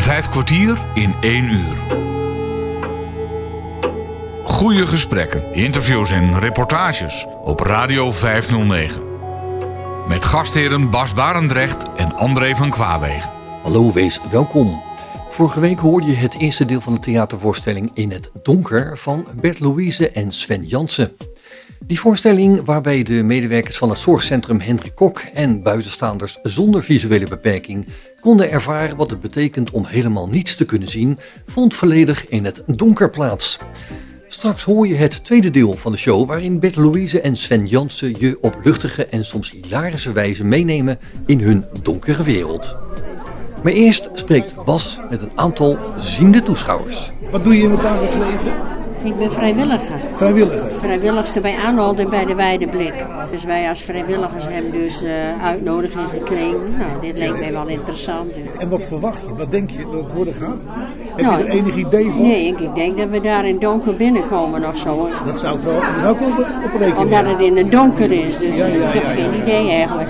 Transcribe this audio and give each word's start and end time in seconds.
Vijf 0.00 0.28
kwartier 0.28 0.78
in 0.94 1.14
één 1.20 1.44
uur. 1.44 1.76
Goede 4.44 4.86
gesprekken, 4.86 5.54
interviews 5.54 6.10
en 6.10 6.38
reportages 6.38 7.26
op 7.44 7.60
Radio 7.60 8.12
509. 8.12 9.02
Met 10.08 10.24
gastheren 10.24 10.90
Bas 10.90 11.14
Barendrecht 11.14 11.86
en 11.96 12.16
André 12.16 12.56
van 12.56 12.70
Kwaabegen. 12.70 13.30
Hallo, 13.62 13.92
wees 13.92 14.20
welkom. 14.30 14.82
Vorige 15.28 15.60
week 15.60 15.78
hoorde 15.78 16.06
je 16.06 16.16
het 16.16 16.38
eerste 16.38 16.64
deel 16.64 16.80
van 16.80 16.94
de 16.94 17.00
theatervoorstelling 17.00 17.90
In 17.94 18.10
het 18.10 18.30
Donker 18.42 18.98
van 18.98 19.26
Bert 19.40 19.60
Louise 19.60 20.10
en 20.10 20.30
Sven 20.30 20.66
Jansen. 20.66 21.16
Die 21.90 22.00
voorstelling, 22.00 22.64
waarbij 22.64 23.02
de 23.02 23.22
medewerkers 23.22 23.78
van 23.78 23.90
het 23.90 23.98
zorgcentrum 23.98 24.60
Hendrik 24.60 24.94
Kok 24.94 25.18
en 25.18 25.62
buitenstaanders 25.62 26.38
zonder 26.42 26.82
visuele 26.82 27.26
beperking 27.28 27.86
konden 28.20 28.50
ervaren 28.50 28.96
wat 28.96 29.10
het 29.10 29.20
betekent 29.20 29.70
om 29.70 29.84
helemaal 29.84 30.26
niets 30.28 30.56
te 30.56 30.64
kunnen 30.64 30.88
zien, 30.88 31.18
vond 31.46 31.74
volledig 31.74 32.28
in 32.28 32.44
het 32.44 32.62
donker 32.66 33.10
plaats. 33.10 33.58
Straks 34.28 34.62
hoor 34.62 34.86
je 34.86 34.94
het 34.94 35.24
tweede 35.24 35.50
deel 35.50 35.72
van 35.72 35.92
de 35.92 35.98
show 35.98 36.28
waarin 36.28 36.60
Bert 36.60 36.76
Louise 36.76 37.20
en 37.20 37.36
Sven 37.36 37.66
Jansen 37.66 38.14
je 38.18 38.38
op 38.40 38.60
luchtige 38.62 39.04
en 39.04 39.24
soms 39.24 39.50
hilarische 39.50 40.12
wijze 40.12 40.44
meenemen 40.44 40.98
in 41.26 41.40
hun 41.40 41.64
donkere 41.82 42.22
wereld. 42.22 42.76
Maar 43.62 43.72
eerst 43.72 44.10
spreekt 44.14 44.64
Bas 44.64 45.00
met 45.08 45.22
een 45.22 45.32
aantal 45.34 45.78
ziende 45.98 46.42
toeschouwers. 46.42 47.10
Wat 47.30 47.44
doe 47.44 47.56
je 47.56 47.62
in 47.62 47.70
het 47.70 47.82
dagelijks 47.82 48.16
leven? 48.16 48.79
Ik 49.02 49.18
ben 49.18 49.32
vrijwilliger. 49.32 49.96
Vrijwilliger. 50.12 50.70
Vrijwilligster 50.78 51.42
bij 51.42 51.54
Arnold 51.66 51.98
en 51.98 52.08
bij 52.10 52.24
de 52.24 52.34
Weideblik. 52.34 52.92
Dus 53.30 53.44
wij 53.44 53.68
als 53.68 53.82
vrijwilligers 53.82 54.44
hebben 54.48 54.72
dus 54.72 55.02
uh, 55.02 55.10
uitnodiging 55.44 56.08
gekregen. 56.18 56.74
Nou, 56.78 56.90
dit 57.00 57.18
leek 57.18 57.38
mij 57.38 57.52
wel 57.52 57.66
interessant. 57.68 58.34
Dus. 58.34 58.44
En 58.58 58.68
wat 58.68 58.82
verwacht 58.82 59.20
je? 59.28 59.34
Wat 59.34 59.50
denk 59.50 59.70
je 59.70 59.84
dat 59.92 60.02
het 60.04 60.12
worden 60.12 60.34
gaat? 60.34 60.62
Heb 61.14 61.26
Nou, 61.26 61.38
je 61.38 61.44
er 61.44 61.50
enig 61.50 61.76
idee 61.76 62.10
van? 62.10 62.22
Nee, 62.22 62.46
ik, 62.46 62.60
ik 62.60 62.74
denk 62.74 62.96
dat 62.98 63.08
we 63.08 63.20
daar 63.20 63.46
in 63.46 63.58
donker 63.58 63.94
binnenkomen 63.96 64.68
of 64.68 64.76
zo. 64.76 65.08
Dat 65.24 65.40
zou 65.40 65.56
ik 65.58 65.64
wel, 65.64 65.74
dat 65.74 65.82
zou 66.00 66.14
ik 66.14 66.20
wel 66.20 66.28
op, 66.64 66.80
rekenen. 66.80 66.98
Omdat 66.98 67.24
het 67.26 67.40
in 67.40 67.56
het 67.56 67.70
donker 67.72 68.12
is, 68.12 68.38
dus 68.38 68.56
Ja, 68.56 68.66
ja, 68.66 68.72
ik 68.74 68.92
heb 68.92 69.04
geen 69.04 69.42
idee 69.42 69.70
eigenlijk. 69.70 70.08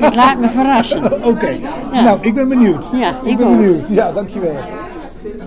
Het 0.00 0.14
laat 0.14 0.38
me 0.38 0.48
verrassen. 0.48 1.04
Oké. 1.32 1.56
Nou, 1.92 2.18
ik 2.20 2.34
ben 2.34 2.48
benieuwd. 2.48 2.86
Ja, 2.92 3.08
ik 3.10 3.30
ik 3.30 3.36
ben 3.36 3.46
ook. 3.46 3.56
benieuwd. 3.56 3.82
Ja, 3.88 4.12
dankjewel. 4.12 4.56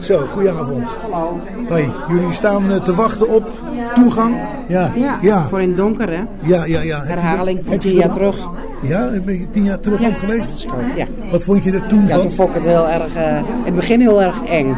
Zo, 0.02 0.26
goedenavond. 0.32 0.98
Hallo. 1.12 1.40
Hoi, 1.70 1.92
jullie 2.10 2.34
staan 2.34 2.72
eh, 2.72 2.76
te 2.78 2.96
wachten 2.96 3.30
op 3.30 3.50
toegang? 3.96 4.36
Ja, 4.68 4.92
Ja. 5.22 5.48
voor 5.48 5.62
in 5.62 5.68
het 5.68 5.78
donker 5.78 6.10
hè. 6.10 6.22
Ja, 6.42 6.66
ja, 6.66 6.82
ja. 6.82 7.04
Herhaling 7.04 7.60
van 7.66 7.78
tien 7.78 7.92
jaar 7.92 8.04
er- 8.08 8.12
terug. 8.14 8.48
Ja, 8.82 9.10
ben 9.26 9.40
je 9.40 9.50
tien 9.50 9.64
jaar 9.64 9.80
terug 9.80 10.02
Ja. 10.02 10.08
ook 10.08 10.18
geweest? 10.18 10.68
Ja. 10.96 11.06
Wat 11.32 11.44
vond 11.44 11.64
je 11.64 11.72
er 11.72 11.88
toen 11.88 12.02
Ja, 12.08 12.08
van? 12.14 12.22
toen 12.22 12.32
vond 12.32 12.50
ik 12.50 12.56
het 12.56 12.64
heel 12.64 12.90
erg, 12.90 13.16
eh, 13.16 13.38
in 13.38 13.46
het 13.66 13.76
begin 13.76 14.00
heel 14.00 14.22
erg 14.22 14.44
eng. 14.44 14.76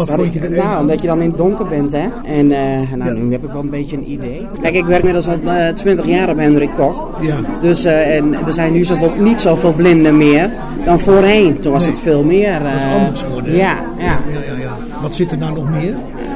Wat 0.00 0.08
Dat 0.08 0.18
vond 0.20 0.32
je 0.32 0.40
er 0.40 0.50
Nou, 0.50 0.80
omdat 0.80 1.00
je 1.00 1.06
dan 1.06 1.20
in 1.20 1.28
het 1.28 1.38
donker 1.38 1.66
bent 1.66 1.92
hè. 1.92 2.08
En 2.24 2.52
eh, 2.52 2.92
nou, 2.96 3.14
Ja. 3.14 3.22
nu 3.22 3.32
heb 3.32 3.44
ik 3.44 3.50
wel 3.50 3.60
een 3.62 3.70
beetje 3.70 3.96
een 3.96 4.10
idee. 4.12 4.46
Kijk, 4.62 4.74
ik 4.74 4.84
werk 4.84 4.98
inmiddels 4.98 5.28
al 5.28 5.52
eh, 5.52 5.68
20 5.74 6.06
jaar 6.06 6.34
bij 6.34 6.44
Hendrik 6.44 6.70
Koch. 6.76 7.08
Ja. 7.20 7.36
Dus 7.60 7.84
eh, 7.84 8.16
en 8.16 8.34
er 8.46 8.52
zijn 8.52 8.72
nu 8.72 8.84
zoveel, 8.84 9.12
niet 9.18 9.40
zoveel 9.40 9.72
blinden 9.72 10.16
meer 10.16 10.50
dan 10.84 11.00
voorheen. 11.00 11.60
Toen 11.60 11.72
was 11.72 11.82
Nee. 11.82 11.92
het 11.92 12.00
veel 12.00 12.24
meer. 12.24 12.60
anders 13.00 13.22
geworden? 13.22 13.52
Ja, 13.56 13.76
ja. 13.98 14.04
Ja, 14.04 14.18
ja, 14.54 14.62
ja. 14.62 14.76
Wat 15.02 15.14
zit 15.14 15.30
er 15.30 15.38
nou 15.38 15.54
nog 15.54 15.70
meer? 15.70 15.94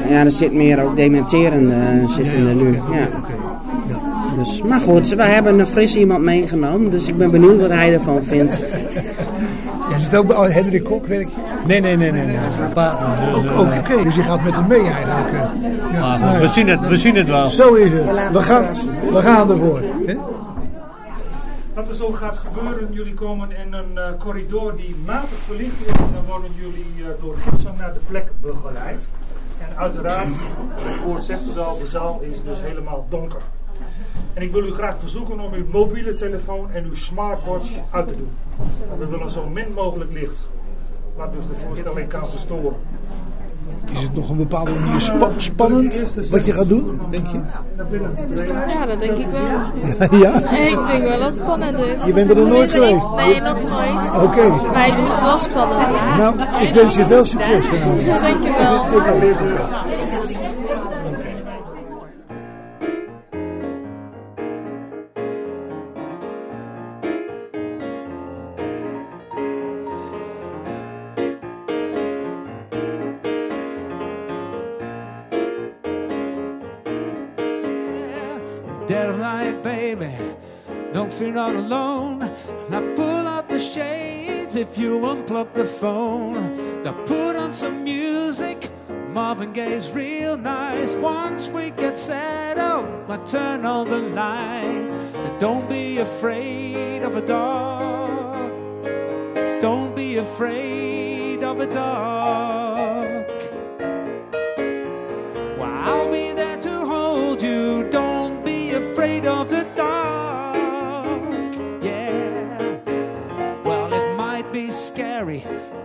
ja, 0.09 0.25
er 0.25 0.31
zit 0.31 0.53
meer 0.53 0.83
ook 0.85 0.97
dementerende 0.97 1.75
zitten 2.09 2.47
er 2.49 2.55
nu. 2.55 2.73
Ja. 2.73 2.81
oké. 3.17 3.33
Dus, 4.37 4.63
maar 4.63 4.81
goed, 4.81 5.09
we 5.09 5.23
hebben 5.23 5.59
een 5.59 5.67
fris 5.67 5.97
iemand 5.97 6.23
meegenomen. 6.23 6.91
Dus 6.91 7.09
ik 7.09 7.17
ben 7.17 7.31
benieuwd 7.31 7.61
wat 7.61 7.71
hij 7.71 7.93
ervan 7.95 8.23
vindt. 8.23 8.61
Jij 9.91 9.99
zit 9.99 10.17
ook 10.17 10.27
bij 10.27 10.37
oh, 10.37 10.47
Hendrik 10.49 10.85
Kok, 10.85 11.07
werk 11.07 11.29
je? 11.29 11.37
Nee, 11.67 11.81
nee, 11.81 11.97
nee, 11.97 12.11
nee. 12.13 12.25
nee. 12.27 12.69
partner. 12.75 13.09
Dus, 13.35 13.51
Ook, 13.51 13.71
eh, 13.71 13.79
oké, 13.79 14.03
dus 14.03 14.15
je 14.15 14.23
gaat 14.23 14.43
met 14.43 14.55
hem 14.55 14.67
mee 14.67 14.91
eigenlijk. 14.91 15.29
eh. 15.33 15.63
Ja, 15.93 16.01
maar 16.01 16.19
nou 16.19 16.35
ja. 16.35 16.41
we, 16.41 16.49
zien 16.49 16.69
het, 16.69 16.89
we 16.89 16.97
zien 16.97 17.15
het 17.17 17.27
wel. 17.27 17.49
Zo 17.49 17.75
is 17.75 17.91
het. 17.91 18.31
We 18.33 18.43
gaan, 18.43 18.67
we 19.11 19.21
gaan 19.21 19.51
ervoor. 19.51 19.83
hè? 20.07 20.15
Wat 21.75 21.89
er 21.89 21.95
zo 21.95 22.13
gaat 22.13 22.37
gebeuren, 22.37 22.89
jullie 22.93 23.15
komen 23.15 23.49
in 23.51 23.73
een 23.73 23.99
eh, 23.99 24.05
corridor 24.19 24.77
die 24.77 24.97
matig 25.07 25.39
verlicht 25.47 25.81
is. 25.81 25.93
En 25.93 26.11
dan 26.15 26.25
worden 26.27 26.51
jullie 26.55 26.95
door 27.21 27.35
gidsen 27.49 27.75
naar 27.79 27.93
de 27.93 28.01
plek 28.07 28.27
begeleid. 28.41 29.07
En 29.59 29.77
uiteraard, 29.77 30.27
het 30.75 31.05
woord 31.05 31.25
zegt 31.25 31.41
het 31.47 31.59
al, 31.59 31.79
de 31.79 31.87
zaal 31.87 32.21
is 32.31 32.39
dus 32.43 32.61
helemaal 32.63 33.07
donker. 33.09 33.41
En 34.35 34.43
ik 34.43 34.53
wil 34.53 34.65
u 34.65 34.71
graag 34.73 34.95
verzoeken 35.01 35.41
om 35.41 35.53
uw 35.53 35.65
mobiele 35.73 36.13
telefoon 36.13 36.67
en 36.73 36.85
uw 36.85 36.95
smartwatch 36.95 37.69
uit 37.91 38.09
te 38.09 38.17
doen. 38.17 38.31
We 38.99 39.07
willen 39.07 39.31
zo 39.31 39.49
min 39.53 39.67
mogelijk 39.75 40.13
licht, 40.13 40.49
wat 41.17 41.33
dus 41.35 41.43
de 41.47 41.55
voorstelling 41.67 42.09
kan 42.09 42.29
verstoren. 42.31 42.77
Is 43.93 44.01
het 44.03 44.15
nog 44.15 44.31
een 44.31 44.37
bepaalde 44.37 44.71
manier 44.71 45.01
spa- 45.01 45.31
spannend 45.37 46.01
wat 46.31 46.47
je 46.47 46.53
gaat 46.53 46.69
doen, 46.69 47.01
denk 47.11 47.27
je? 47.27 47.41
Ja, 48.73 48.87
dat 48.87 49.01
denk 49.01 49.17
ik 49.19 49.27
wel. 49.31 49.41
Ja? 50.21 50.35
Ik 50.51 50.79
denk 50.87 51.03
wel 51.03 51.19
dat 51.19 51.27
het 51.27 51.35
spannend 51.35 51.79
is. 51.79 52.05
Je 52.07 52.13
bent 52.13 52.31
er 52.31 52.37
nog 52.37 52.49
nooit 52.49 52.71
geweest? 52.71 52.93
ik- 53.05 53.11
nee, 53.17 53.41
nog 53.41 53.59
nooit. 53.63 54.25
Oké. 54.25 54.49
Maar 54.73 54.87
ik 54.87 54.95
vind 54.95 55.09
het 55.09 55.21
wel 55.23 55.39
spannend. 55.39 56.17
Nou, 56.19 56.63
ik 56.65 56.75
wens 56.75 56.95
je 56.95 57.07
veel 57.07 57.25
succes 57.25 57.65
vanavond. 57.67 58.01
Ja, 58.01 58.21
denk 58.21 58.43
je 58.43 58.55
wel. 58.59 58.85
Ik. 58.85 60.04
Don't 81.35 81.55
not 81.55 81.65
alone. 81.65 82.19
Now 82.71 82.95
pull 82.95 83.27
out 83.27 83.49
the 83.49 83.59
shades 83.59 84.55
if 84.55 84.79
you 84.79 85.01
unplug 85.01 85.53
the 85.53 85.65
phone. 85.65 86.85
Now 86.85 86.93
put 87.07 87.35
on 87.35 87.51
some 87.51 87.83
music. 87.83 88.71
Marvin 89.09 89.53
Gaye's 89.53 89.91
real 89.91 90.37
nice. 90.37 90.95
Once 90.95 91.49
we 91.49 91.71
get 91.71 91.99
settled, 91.99 92.87
I 93.11 93.17
turn 93.25 93.67
on 93.67 93.91
the 93.91 93.99
light. 93.99 94.87
And 95.25 95.41
don't 95.41 95.69
be 95.69 95.99
afraid 95.99 97.03
of 97.03 97.17
a 97.17 97.27
dog. 97.27 98.53
Don't 99.61 99.97
be 99.97 100.19
afraid 100.19 101.43
of 101.43 101.59
a 101.59 101.67
dog. 101.67 102.74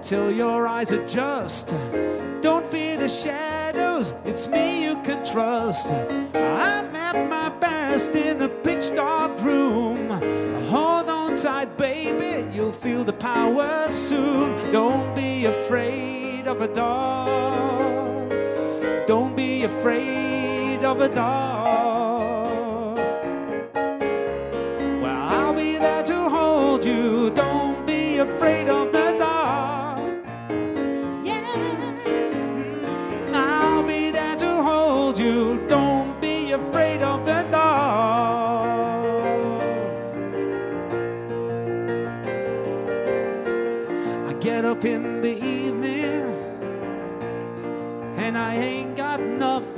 Till 0.01 0.31
your 0.31 0.67
eyes 0.67 0.91
adjust. 0.91 1.75
Don't 2.41 2.65
fear 2.65 2.97
the 2.97 3.07
shadows. 3.07 4.13
It's 4.25 4.47
me 4.47 4.83
you 4.83 4.95
can 5.03 5.23
trust. 5.25 5.91
I'm 5.91 6.95
at 6.95 7.29
my 7.29 7.49
best 7.49 8.15
in 8.15 8.41
a 8.41 8.49
pitch 8.49 8.93
dark 8.95 9.39
room. 9.41 10.09
Hold 10.69 11.09
on 11.09 11.35
tight, 11.35 11.77
baby. 11.77 12.49
You'll 12.53 12.71
feel 12.71 13.03
the 13.03 13.13
power 13.13 13.89
soon. 13.89 14.71
Don't 14.71 15.15
be 15.15 15.45
afraid 15.45 16.47
of 16.47 16.61
a 16.61 16.67
dog. 16.67 18.29
Don't 19.07 19.35
be 19.35 19.63
afraid 19.63 20.83
of 20.83 21.01
a 21.01 21.09
dog. 21.09 21.58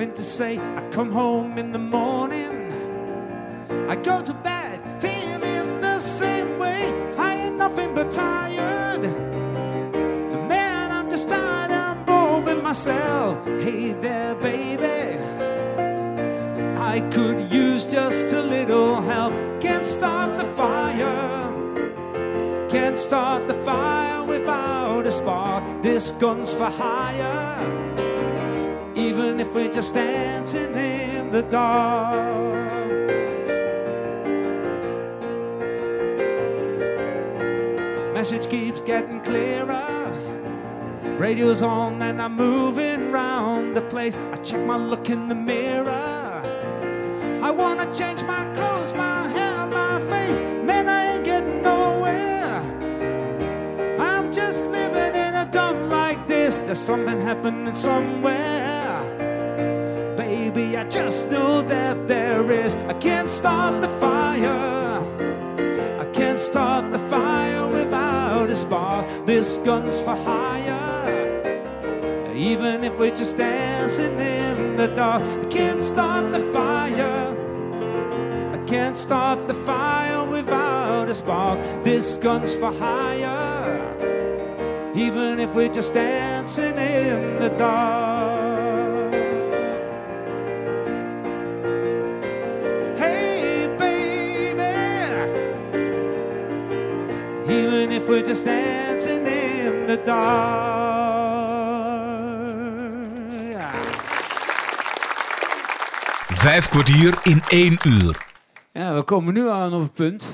Nothing 0.01 0.15
to 0.15 0.23
say. 0.23 0.57
I 0.57 0.81
come 0.89 1.11
home 1.11 1.59
in 1.59 1.71
the 1.71 1.79
morning, 1.79 2.71
I 3.87 3.95
go 3.95 4.21
to 4.23 4.33
bed 4.33 4.81
feeling 4.99 5.79
the 5.79 5.99
same 5.99 6.57
way. 6.57 6.91
I 7.17 7.35
ain't 7.35 7.57
nothing 7.57 7.93
but 7.93 8.09
tired. 8.09 9.03
Man, 10.49 10.91
I'm 10.91 11.07
just 11.09 11.29
tired, 11.29 11.71
I'm 11.71 12.43
with 12.43 12.63
myself. 12.63 13.45
Hey 13.45 13.93
there, 13.93 14.33
baby. 14.35 15.19
I 16.79 17.01
could 17.11 17.51
use 17.51 17.85
just 17.85 18.33
a 18.33 18.41
little 18.41 19.01
help. 19.01 19.33
Can't 19.61 19.85
start 19.85 20.35
the 20.37 20.45
fire. 20.45 21.47
Can't 22.69 22.97
start 22.97 23.47
the 23.47 23.53
fire 23.53 24.23
without 24.23 25.05
a 25.05 25.11
spark. 25.11 25.63
This 25.83 26.11
gun's 26.13 26.55
for 26.55 26.71
hire. 26.71 27.80
Even 28.95 29.39
if 29.39 29.53
we're 29.53 29.71
just 29.71 29.93
dancing 29.93 30.75
in 30.75 31.29
the 31.29 31.43
dark. 31.43 32.71
Message 38.13 38.49
keeps 38.49 38.81
getting 38.81 39.19
clearer. 39.21 40.11
Radio's 41.17 41.61
on 41.61 42.01
and 42.01 42.21
I'm 42.21 42.35
moving 42.35 43.11
round 43.11 43.75
the 43.75 43.81
place. 43.81 44.17
I 44.31 44.37
check 44.37 44.59
my 44.65 44.75
look 44.75 45.09
in 45.09 45.27
the 45.27 45.35
mirror. 45.35 46.41
I 47.41 47.49
wanna 47.49 47.87
change 47.95 48.21
my 48.23 48.43
clothes, 48.55 48.93
my 48.93 49.27
hair, 49.29 49.65
my 49.67 49.99
face. 50.01 50.39
Man, 50.39 50.89
I 50.89 51.13
ain't 51.13 51.23
getting 51.23 51.61
nowhere. 51.61 52.59
I'm 53.99 54.33
just 54.33 54.67
living 54.67 55.15
in 55.15 55.33
a 55.35 55.47
dump 55.49 55.89
like 55.89 56.27
this. 56.27 56.57
There's 56.57 56.79
something 56.79 57.19
happening 57.21 57.73
somewhere. 57.73 58.70
Baby, 60.61 60.77
I 60.77 60.83
just 60.89 61.31
know 61.31 61.63
that 61.63 62.07
there 62.07 62.51
is. 62.51 62.75
I 62.75 62.93
can't 62.93 63.27
start 63.27 63.81
the 63.81 63.87
fire. 63.99 65.01
I 65.99 66.05
can't 66.13 66.39
start 66.39 66.91
the 66.91 66.99
fire 66.99 67.67
without 67.67 68.47
a 68.47 68.55
spark. 68.55 69.07
This 69.25 69.57
gun's 69.65 69.99
for 70.01 70.15
hire. 70.15 71.01
Even 72.35 72.83
if 72.83 72.99
we're 72.99 73.15
just 73.15 73.37
dancing 73.37 74.19
in 74.19 74.75
the 74.75 74.87
dark, 74.89 75.23
I 75.23 75.45
can't 75.49 75.81
start 75.81 76.31
the 76.31 76.43
fire. 76.53 77.35
I 78.53 78.59
can't 78.67 78.95
start 78.95 79.47
the 79.47 79.55
fire 79.55 80.23
without 80.29 81.09
a 81.09 81.15
spark. 81.15 81.59
This 81.83 82.17
gun's 82.17 82.53
for 82.53 82.71
hire. 82.71 83.97
Even 84.93 85.39
if 85.39 85.55
we're 85.55 85.73
just 85.73 85.93
dancing 85.93 86.77
in 86.77 87.39
the 87.39 87.49
dark. 87.49 88.20
Even 97.51 97.91
if 97.91 98.07
we're 98.07 98.25
just 98.25 98.45
dancing 98.45 99.27
in 99.27 99.85
the 99.87 100.01
dark. 100.05 100.71
Vijf 106.33 106.69
kwartier 106.69 107.19
in 107.23 107.41
één 107.47 107.77
uur. 107.87 108.25
Ja, 108.71 108.95
we 108.95 109.03
komen 109.03 109.33
nu 109.33 109.49
aan 109.49 109.73
op 109.73 109.81
het 109.81 109.93
punt 109.93 110.33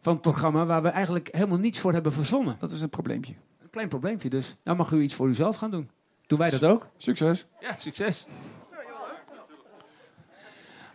van 0.00 0.12
het 0.12 0.22
programma 0.22 0.66
waar 0.66 0.82
we 0.82 0.88
eigenlijk 0.88 1.28
helemaal 1.32 1.58
niets 1.58 1.78
voor 1.78 1.92
hebben 1.92 2.12
verzonnen. 2.12 2.56
Dat 2.60 2.70
is 2.70 2.80
een 2.80 2.90
probleempje. 2.90 3.32
Een 3.62 3.70
klein 3.70 3.88
probleempje 3.88 4.30
dus. 4.30 4.56
Nou 4.64 4.76
mag 4.76 4.90
u 4.90 5.00
iets 5.00 5.14
voor 5.14 5.28
uzelf 5.28 5.56
gaan 5.56 5.70
doen. 5.70 5.90
Doen 6.26 6.38
wij 6.38 6.50
dat 6.50 6.64
ook? 6.64 6.88
Succes. 6.96 7.46
Ja, 7.60 7.74
succes. 7.78 8.26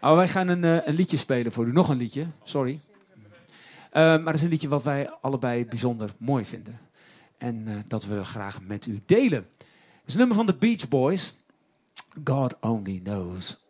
Oh, 0.01 0.15
wij 0.15 0.27
gaan 0.27 0.47
een, 0.47 0.63
eh, 0.63 0.87
een 0.87 0.95
liedje 0.95 1.17
spelen 1.17 1.51
voor 1.51 1.65
u. 1.65 1.71
Nog 1.71 1.89
een 1.89 1.97
liedje, 1.97 2.27
sorry. 2.43 2.79
Eh, 3.95 4.03
maar 4.03 4.23
dat 4.23 4.33
is 4.33 4.41
een 4.41 4.49
liedje 4.49 4.67
wat 4.67 4.83
wij 4.83 5.09
allebei 5.09 5.65
bijzonder 5.65 6.15
mooi 6.17 6.45
vinden. 6.45 6.79
En 7.37 7.67
eh, 7.67 7.73
dat 7.87 8.05
we 8.05 8.23
graag 8.23 8.61
met 8.61 8.85
u 8.85 9.01
delen. 9.05 9.47
Het 9.57 10.05
is 10.05 10.13
een 10.13 10.19
nummer 10.19 10.35
van 10.35 10.45
de 10.45 10.55
Beach 10.55 10.87
Boys. 10.87 11.35
God 12.23 12.55
Only 12.59 12.99
Knows. 13.03 13.64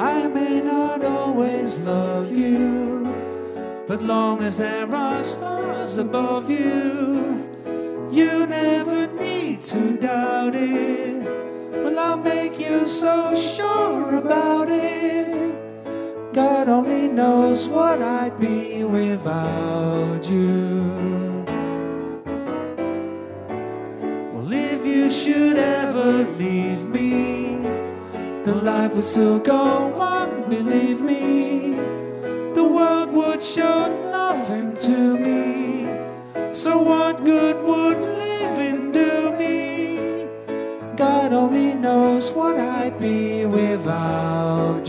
I 0.00 0.28
may 0.28 0.62
not 0.62 1.04
always 1.04 1.76
love 1.76 2.34
you, 2.34 3.04
but 3.86 4.00
long 4.00 4.42
as 4.42 4.56
there 4.56 4.90
are 4.94 5.22
stars 5.22 5.98
above 5.98 6.48
you, 6.48 7.46
you 8.10 8.46
never 8.46 9.08
need 9.08 9.60
to 9.64 9.98
doubt 9.98 10.54
it. 10.54 11.22
Well, 11.84 11.98
I'll 11.98 12.16
make 12.16 12.58
you 12.58 12.86
so 12.86 13.34
sure 13.34 14.14
about 14.14 14.70
it. 14.70 16.32
God 16.32 16.70
only 16.70 17.06
knows 17.06 17.68
what 17.68 18.00
I'd 18.00 18.40
be 18.40 18.84
without 18.84 20.24
you. 20.30 21.44
Well, 24.32 24.50
if 24.50 24.86
you 24.86 25.10
should 25.10 25.58
ever 25.58 26.24
leave 26.38 26.88
me, 26.88 27.39
the 28.50 28.56
life 28.62 28.92
would 28.94 29.04
still 29.04 29.38
go 29.38 29.94
on, 29.94 30.50
believe 30.50 31.00
me. 31.00 31.74
The 32.58 32.66
world 32.76 33.12
would 33.12 33.40
show 33.40 33.78
nothing 34.10 34.74
to 34.86 34.98
me. 35.24 35.86
So, 36.52 36.82
what 36.82 37.24
good 37.24 37.56
would 37.62 38.00
living 38.00 38.90
do 38.90 39.30
me? 39.38 40.26
God 40.96 41.32
only 41.32 41.74
knows 41.74 42.32
what 42.32 42.58
I'd 42.58 42.98
be 42.98 43.46
without 43.46 44.88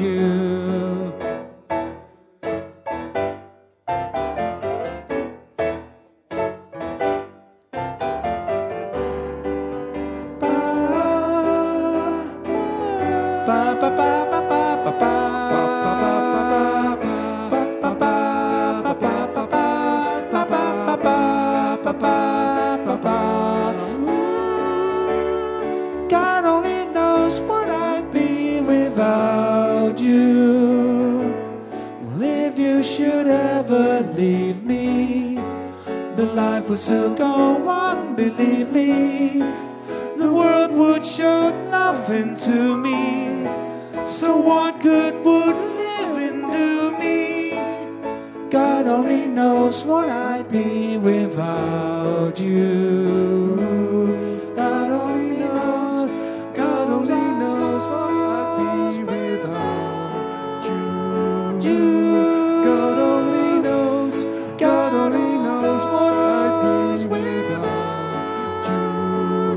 you. 61.64 62.64
God 62.64 62.98
only 63.00 63.62
knows, 63.62 64.24
God 64.58 64.94
only 64.94 65.38
knows 65.44 65.84
what 65.86 66.14
I'd 66.14 66.98
be 66.98 67.06
without 67.08 68.66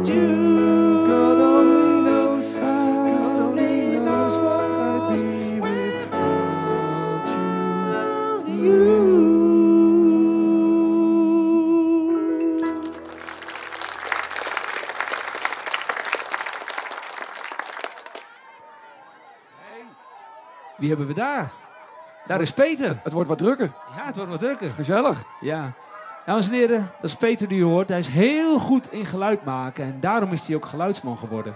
you. 0.08 0.26
God 1.06 1.38
only 1.38 2.10
knows, 2.10 2.56
God 2.58 3.40
only 3.42 3.98
knows 3.98 4.36
what 4.36 4.70
I'd 4.70 5.16
be 5.16 5.60
without 5.60 7.28
you. 8.48 9.04
Wie 20.76 20.88
hebben 20.88 21.06
we 21.06 21.14
daar? 21.14 21.63
Daar 22.26 22.40
is 22.40 22.52
Peter. 22.52 23.00
Het 23.02 23.12
wordt 23.12 23.28
wat 23.28 23.38
drukker. 23.38 23.72
Ja, 23.96 24.04
het 24.04 24.16
wordt 24.16 24.30
wat 24.30 24.40
drukker. 24.40 24.70
Gezellig. 24.70 25.22
Ja. 25.40 25.72
Dames 26.26 26.46
en 26.46 26.52
heren, 26.52 26.90
dat 27.00 27.10
is 27.10 27.16
Peter 27.16 27.48
die 27.48 27.58
u 27.58 27.64
hoort. 27.64 27.88
Hij 27.88 27.98
is 27.98 28.08
heel 28.08 28.58
goed 28.58 28.92
in 28.92 29.06
geluid 29.06 29.44
maken 29.44 29.84
en 29.84 30.00
daarom 30.00 30.32
is 30.32 30.46
hij 30.46 30.56
ook 30.56 30.66
geluidsman 30.66 31.18
geworden. 31.18 31.54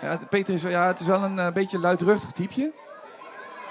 Ja, 0.00 0.18
Peter 0.30 0.54
is, 0.54 0.62
wel- 0.62 0.72
ja, 0.72 0.86
het 0.86 1.00
is 1.00 1.06
wel 1.06 1.22
een 1.22 1.38
eh, 1.38 1.52
beetje 1.52 1.78
luidruchtig 1.78 2.32
typeje. 2.32 2.72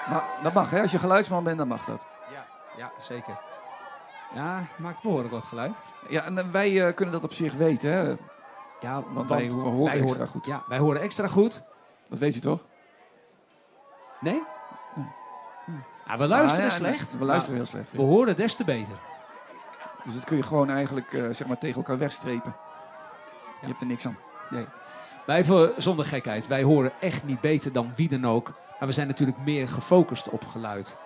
Maar 0.09 0.23
dat 0.43 0.53
mag, 0.53 0.69
hè? 0.69 0.81
Als 0.81 0.91
je 0.91 0.99
geluidsman 0.99 1.43
bent, 1.43 1.57
dan 1.57 1.67
mag 1.67 1.85
dat. 1.85 2.01
Ja, 2.33 2.45
ja 2.77 2.91
zeker. 3.01 3.37
Ja, 4.33 4.63
maakt 4.75 5.01
behoorlijk 5.01 5.33
wat 5.33 5.45
geluid. 5.45 5.81
Ja, 6.07 6.23
en 6.23 6.37
eh, 6.37 6.45
wij 6.51 6.87
eh, 6.87 6.95
kunnen 6.95 7.13
dat 7.13 7.23
op 7.23 7.33
zich 7.33 7.53
weten, 7.53 7.91
hè? 7.91 8.15
Ja, 8.79 9.03
Want 9.13 9.29
wij 9.29 9.49
ho- 9.49 9.59
horen 9.71 9.93
extra 9.93 10.07
horen, 10.13 10.27
goed. 10.27 10.45
Ja, 10.45 10.63
wij 10.67 10.77
horen 10.77 11.01
extra 11.01 11.27
goed. 11.27 11.61
Dat 12.09 12.19
weet 12.19 12.33
je 12.33 12.39
toch? 12.39 12.59
Nee? 14.19 14.43
Ah, 16.09 16.17
we 16.17 16.27
luisteren 16.27 16.65
Ah, 16.65 16.71
ja, 16.71 16.75
slecht. 16.77 17.17
we 17.17 17.25
luisteren 17.25 17.55
heel 17.55 17.65
slecht. 17.65 17.91
We 17.91 18.01
horen 18.01 18.35
des 18.35 18.55
te 18.55 18.63
beter. 18.63 18.95
Dus 20.03 20.13
dat 20.13 20.23
kun 20.23 20.37
je 20.37 20.43
gewoon 20.43 20.69
eigenlijk 20.69 21.13
eh, 21.13 21.23
zeg 21.31 21.47
maar 21.47 21.57
tegen 21.57 21.75
elkaar 21.75 21.97
wegstrepen. 21.97 22.55
Je 23.61 23.67
hebt 23.67 23.81
er 23.81 23.87
niks 23.87 24.05
aan. 24.05 24.17
Nee. 24.49 24.65
Wij, 25.25 25.43
voor, 25.45 25.73
zonder 25.77 26.05
gekheid, 26.05 26.47
wij 26.47 26.63
horen 26.63 26.91
echt 26.99 27.23
niet 27.25 27.41
beter 27.41 27.71
dan 27.71 27.91
wie 27.95 28.09
dan 28.09 28.27
ook. 28.27 28.53
Maar 28.79 28.87
we 28.87 28.93
zijn 28.93 29.07
natuurlijk 29.07 29.37
meer 29.43 29.67
gefocust 29.67 30.29
op 30.29 30.45
geluid. 30.45 30.97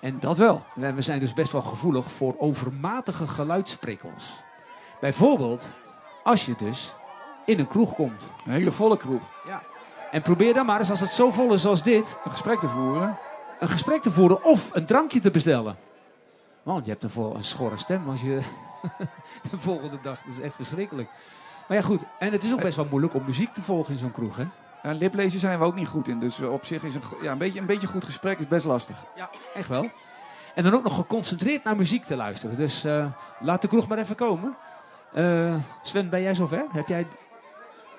En 0.00 0.20
dat 0.20 0.38
wel. 0.38 0.64
We, 0.74 0.92
we 0.94 1.02
zijn 1.02 1.20
dus 1.20 1.32
best 1.34 1.52
wel 1.52 1.62
gevoelig 1.62 2.10
voor 2.10 2.34
overmatige 2.38 3.26
geluidsprikkels. 3.26 4.32
Bijvoorbeeld, 5.00 5.68
als 6.22 6.46
je 6.46 6.54
dus 6.58 6.94
in 7.44 7.58
een 7.58 7.66
kroeg 7.68 7.94
komt. 7.94 8.28
Een 8.46 8.52
hele 8.52 8.72
volle 8.72 8.96
kroeg. 8.96 9.22
Ja. 9.46 9.62
En 10.10 10.22
probeer 10.22 10.54
dan 10.54 10.66
maar 10.66 10.78
eens, 10.78 10.90
als 10.90 11.00
het 11.00 11.10
zo 11.10 11.30
vol 11.30 11.52
is 11.52 11.66
als 11.66 11.82
dit... 11.82 12.16
Een 12.24 12.30
gesprek 12.30 12.58
te 12.58 12.68
voeren. 12.68 13.18
Een 13.58 13.68
gesprek 13.68 14.02
te 14.02 14.10
voeren 14.10 14.44
of 14.44 14.70
een 14.74 14.86
drankje 14.86 15.20
te 15.20 15.30
bestellen. 15.30 15.76
Want 16.62 16.84
je 16.84 16.90
hebt 16.90 17.02
ervoor 17.02 17.36
een 17.36 17.44
schorre 17.44 17.76
stem 17.76 18.08
als 18.08 18.20
je 18.20 18.40
de 19.50 19.58
volgende 19.58 19.98
dag. 20.02 20.22
Dat 20.22 20.32
is 20.32 20.40
echt 20.40 20.54
verschrikkelijk. 20.54 21.08
Maar 21.68 21.76
ja, 21.76 21.82
goed. 21.82 22.04
En 22.18 22.32
het 22.32 22.44
is 22.44 22.52
ook 22.52 22.60
best 22.60 22.76
wel 22.76 22.86
moeilijk 22.90 23.14
om 23.14 23.24
muziek 23.24 23.52
te 23.52 23.62
volgen 23.62 23.92
in 23.92 23.98
zo'n 23.98 24.12
kroeg, 24.12 24.36
hè? 24.36 24.44
Ja, 24.82 24.92
liplezen 24.92 25.40
zijn 25.40 25.58
we 25.58 25.64
ook 25.64 25.74
niet 25.74 25.88
goed 25.88 26.08
in. 26.08 26.20
Dus 26.20 26.40
op 26.40 26.64
zich 26.64 26.82
is 26.82 26.94
een, 26.94 27.02
ja, 27.22 27.32
een, 27.32 27.38
beetje, 27.38 27.60
een 27.60 27.66
beetje 27.66 27.86
goed 27.86 28.04
gesprek 28.04 28.38
is 28.38 28.48
best 28.48 28.64
lastig. 28.64 28.96
Ja, 29.16 29.30
echt 29.54 29.68
wel. 29.68 29.90
En 30.54 30.62
dan 30.62 30.74
ook 30.74 30.82
nog 30.82 30.94
geconcentreerd 30.94 31.64
naar 31.64 31.76
muziek 31.76 32.04
te 32.04 32.16
luisteren. 32.16 32.56
Dus 32.56 32.84
eh, 32.84 33.06
laat 33.40 33.62
de 33.62 33.68
kroeg 33.68 33.88
maar 33.88 33.98
even 33.98 34.16
komen. 34.16 34.56
Eh, 35.12 35.54
Sven, 35.82 36.10
ben 36.10 36.22
jij 36.22 36.34
zover? 36.34 36.66
Heb 36.72 36.88
jij... 36.88 37.06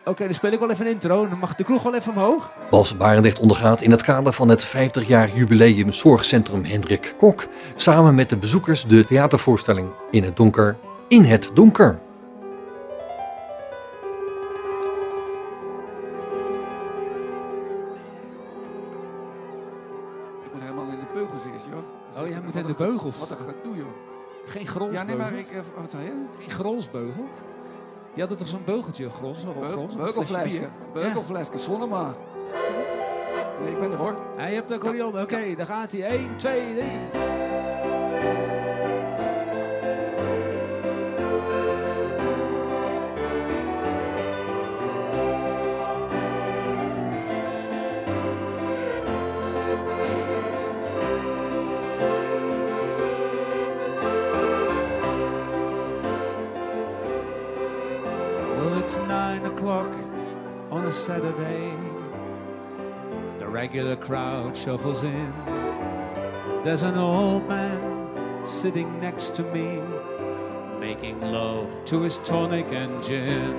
Oké, 0.07 0.23
dan 0.25 0.33
speel 0.33 0.51
ik 0.51 0.59
wel 0.59 0.69
even 0.71 0.85
een 0.85 0.91
intro. 0.91 1.23
en 1.23 1.29
Dan 1.29 1.39
mag 1.39 1.55
de 1.55 1.63
kroeg 1.63 1.83
wel 1.83 1.95
even 1.95 2.11
omhoog. 2.11 2.51
Bas 2.69 2.97
Barendrecht 2.97 3.39
ondergaat 3.39 3.81
in 3.81 3.91
het 3.91 4.01
kader 4.01 4.33
van 4.33 4.49
het 4.49 4.67
50-jaar 4.67 5.29
jubileum 5.35 5.91
Zorgcentrum 5.91 6.63
Hendrik 6.65 7.15
Kok 7.17 7.47
samen 7.75 8.15
met 8.15 8.29
de 8.29 8.37
bezoekers 8.37 8.83
de 8.85 9.03
theatervoorstelling 9.03 9.89
In 10.11 10.23
het 10.23 10.35
Donker, 10.37 10.77
In 11.07 11.23
het 11.23 11.51
Donker. 11.53 11.99
Ik 20.43 20.53
moet 20.53 20.61
helemaal 20.61 20.83
in 20.91 20.99
de 20.99 21.05
beugels 21.13 21.41
eerst, 21.53 21.65
joh. 21.65 22.21
Oh, 22.23 22.27
jij 22.29 22.35
moet 22.43 22.53
wat 22.53 22.61
in 22.61 22.67
de 22.67 22.73
ge- 22.75 22.83
beugels. 22.83 23.17
Wat 23.19 23.29
een 23.29 23.37
gedoe, 23.37 23.75
joh. 23.75 23.87
Geen 24.45 24.67
grolsbeugel? 24.67 25.07
Ja, 25.07 25.15
nee, 25.15 25.31
maar 25.31 25.39
ik... 25.39 25.51
eh, 25.51 25.59
Wat 25.81 25.91
zei 25.91 26.03
je? 26.03 26.11
Geen 26.39 26.51
grolsbeugel? 26.51 27.27
Die 28.17 28.25
hadden 28.25 28.45
toch 28.45 28.55
zo'n 28.55 28.65
beugeltje, 28.65 29.09
grols? 29.09 29.37
of 29.45 29.53
Beug- 29.55 29.95
Beugelflesje. 29.95 30.69
Beugelflesje, 30.93 31.51
maar. 31.89 32.13
Nee, 33.61 33.71
ik 33.71 33.79
ben 33.79 33.91
er 33.91 33.97
hoor. 33.97 34.15
Je 34.37 34.41
hebt 34.41 34.67
de 34.67 34.73
accordeon. 34.73 35.21
Oké, 35.21 35.55
daar 35.55 35.65
gaat 35.65 35.91
hij. 35.91 36.01
1, 36.01 36.37
2, 36.37 36.73
3. 36.75 36.83
A 60.87 60.91
Saturday. 60.91 61.73
The 63.39 63.47
regular 63.47 63.97
crowd 63.97 64.55
shuffles 64.55 65.03
in. 65.03 65.33
There's 66.63 66.83
an 66.83 66.97
old 66.97 67.45
man 67.49 68.45
sitting 68.45 68.97
next 69.01 69.35
to 69.35 69.43
me, 69.43 69.81
making 70.79 71.19
love 71.19 71.83
to 71.85 72.03
his 72.03 72.19
tonic 72.19 72.71
and 72.71 73.03
gin. 73.03 73.53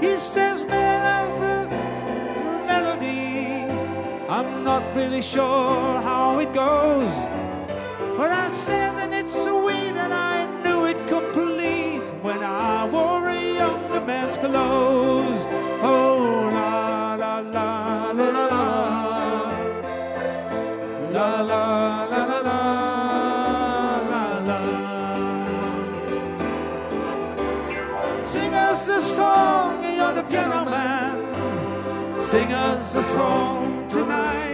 He 0.00 0.18
says, 0.18 0.64
"Mel- 0.66 1.68
melody. 2.66 3.70
I'm 4.28 4.64
not 4.64 4.82
really 4.96 5.22
sure 5.22 6.00
how 6.08 6.40
it 6.40 6.52
goes. 6.52 7.14
But 8.18 8.30
I 8.32 8.50
said 8.50 8.96
that 8.98 9.12
it's 9.12 9.34
sweet 9.44 9.63
younger. 14.52 15.48
Oh, 15.82 16.50
la 16.52 17.14
la 17.14 17.40
la 17.40 18.12
la 18.12 18.46
la. 18.52 18.64
La 21.12 21.40
la 21.40 22.04
la 22.12 22.22
la 22.30 22.40
la 22.48 22.60
la 24.10 24.24
la. 24.48 24.58
Sing 28.24 28.54
us 28.54 28.88
a 28.88 29.00
song, 29.00 29.84
you're 29.96 30.12
the 30.12 30.22
piano 30.24 30.64
man. 30.64 31.16
Sing 32.14 32.52
us 32.52 32.96
a 32.96 33.02
song 33.02 33.86
tonight. 33.88 34.53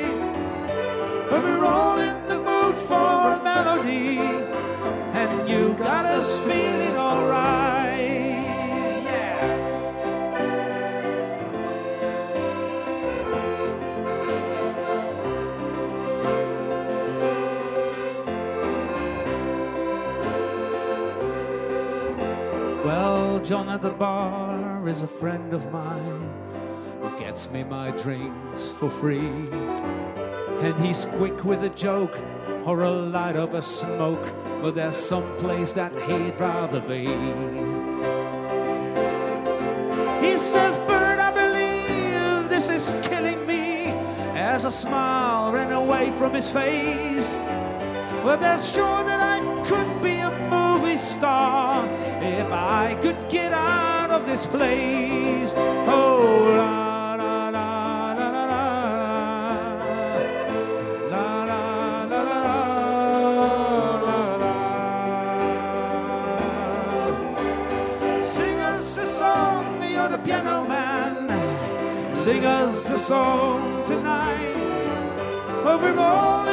The 23.81 23.91
bar 23.91 24.87
is 24.87 25.01
a 25.01 25.07
friend 25.07 25.55
of 25.55 25.73
mine 25.73 26.31
who 27.01 27.19
gets 27.19 27.51
me 27.51 27.65
my 27.65 27.91
drinks 27.93 28.71
for 28.73 28.91
free. 28.91 29.49
And 30.61 30.75
he's 30.85 31.07
quick 31.17 31.45
with 31.45 31.65
a 31.65 31.71
joke 31.71 32.19
or 32.67 32.81
a 32.81 32.91
light 32.91 33.37
of 33.37 33.55
a 33.55 33.63
smoke, 33.63 34.27
but 34.61 34.75
there's 34.75 34.97
some 34.97 35.25
place 35.39 35.73
that 35.73 35.93
he'd 36.03 36.39
rather 36.39 36.81
be. 36.81 37.07
He 40.27 40.37
says, 40.37 40.77
Bird, 40.77 41.19
I 41.19 41.31
believe 41.33 42.51
this 42.51 42.69
is 42.69 42.95
killing 43.03 43.47
me. 43.47 43.93
As 44.37 44.67
a 44.67 44.71
smile 44.71 45.53
ran 45.53 45.73
away 45.73 46.11
from 46.11 46.35
his 46.35 46.51
face. 46.51 47.33
Well, 48.25 48.37
there's 48.37 48.71
sure 48.71 49.05
that 49.05 49.21
I 49.21 49.67
could 49.67 50.03
be 50.03 50.19
a 50.19 50.31
star 51.01 51.87
if 52.23 52.53
I 52.53 52.95
could 53.03 53.29
get 53.29 53.53
out 53.53 54.11
of 54.11 54.27
this 54.27 54.47
place. 54.47 55.53
Oh, 55.57 56.55
la 56.57 57.15
la 57.15 57.49
la 57.49 58.13
la 58.19 58.29
la 58.31 58.45
la. 58.53 58.67
La 61.11 61.45
la 61.51 62.05
la 62.13 62.23
la 62.23 62.39
la 62.45 64.19
la. 68.11 68.23
Sing 68.23 68.59
us 68.61 68.99
a 68.99 69.07
song, 69.07 69.83
you're 69.83 70.09
the 70.09 70.19
piano 70.19 70.65
man. 70.69 71.29
Sing 72.15 72.45
us 72.45 72.91
a 72.93 72.99
song 72.99 73.85
tonight. 73.87 74.55
Well, 75.65 75.79
we're 75.81 75.99
all 75.99 76.50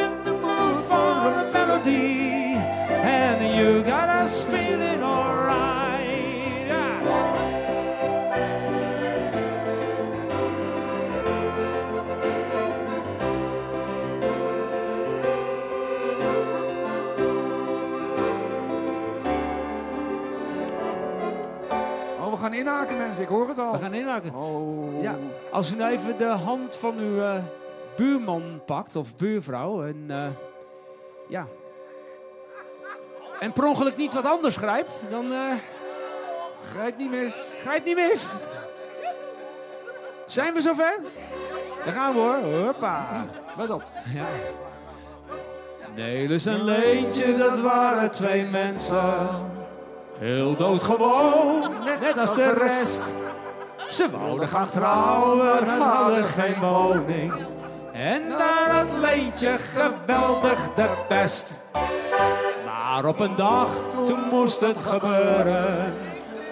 gaan 22.47 22.59
inhaken 22.59 22.97
mensen, 22.97 23.23
ik 23.23 23.29
hoor 23.29 23.47
het 23.47 23.59
al. 23.59 23.71
We 23.71 23.77
gaan 23.77 23.93
inhaken. 23.93 24.35
Oh. 24.35 25.01
Ja, 25.01 25.15
als 25.51 25.71
u 25.71 25.75
nou 25.75 25.91
even 25.91 26.17
de 26.17 26.25
hand 26.25 26.75
van 26.75 26.97
uw 26.97 27.21
eh, 27.21 27.35
buurman 27.95 28.61
pakt, 28.65 28.95
of 28.95 29.15
buurvrouw, 29.15 29.85
en 29.85 30.05
eh, 30.07 30.27
ja. 31.29 31.47
En 33.39 33.51
per 33.51 33.65
ongeluk 33.65 33.97
niet 33.97 34.13
wat 34.13 34.25
anders 34.25 34.55
grijpt, 34.55 35.01
dan. 35.09 35.31
eh 35.31 35.53
Grijp 36.71 36.97
niet 36.97 37.09
mis. 37.09 37.51
Grijp 37.59 37.85
niet 37.85 37.95
mis. 37.95 38.29
Zijn 40.25 40.53
we 40.53 40.61
zover? 40.61 40.99
Daar 41.83 41.93
gaan 41.93 42.13
we 42.13 42.19
hoor. 42.19 42.65
Hoppa. 42.65 43.25
Let 43.57 43.69
op. 43.69 43.83
Ja. 44.13 44.25
Nelis 45.95 46.45
en 46.45 46.63
Leentje, 46.63 47.35
dat 47.35 47.59
waren 47.59 48.11
twee 48.11 48.45
mensen. 48.45 49.55
Heel 50.19 50.55
doodgewoon, 50.55 51.69
net 51.99 52.17
als 52.17 52.35
de 52.35 52.53
rest. 52.53 53.13
Ze 53.89 54.09
wouden 54.09 54.47
gaan 54.47 54.69
trouwen 54.69 55.67
en 55.67 55.81
hadden 55.81 56.23
geen 56.23 56.59
woning. 56.59 57.33
En 57.93 58.29
daar 58.29 58.69
had 58.69 58.91
Leentje 58.91 59.57
geweldig 59.57 60.73
de 60.75 60.89
pest. 61.07 61.61
Maar 62.65 63.05
op 63.05 63.19
een 63.19 63.35
dag, 63.35 63.67
toen 64.05 64.19
moest 64.31 64.59
het 64.59 64.81
gebeuren. 64.81 65.93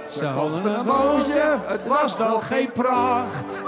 Ze 0.09 0.25
hadden 0.25 0.65
een 0.65 0.83
bootje, 0.83 1.57
het 1.65 1.87
was 1.87 2.17
wel 2.17 2.39
geen 2.39 2.71
pracht. 2.71 3.63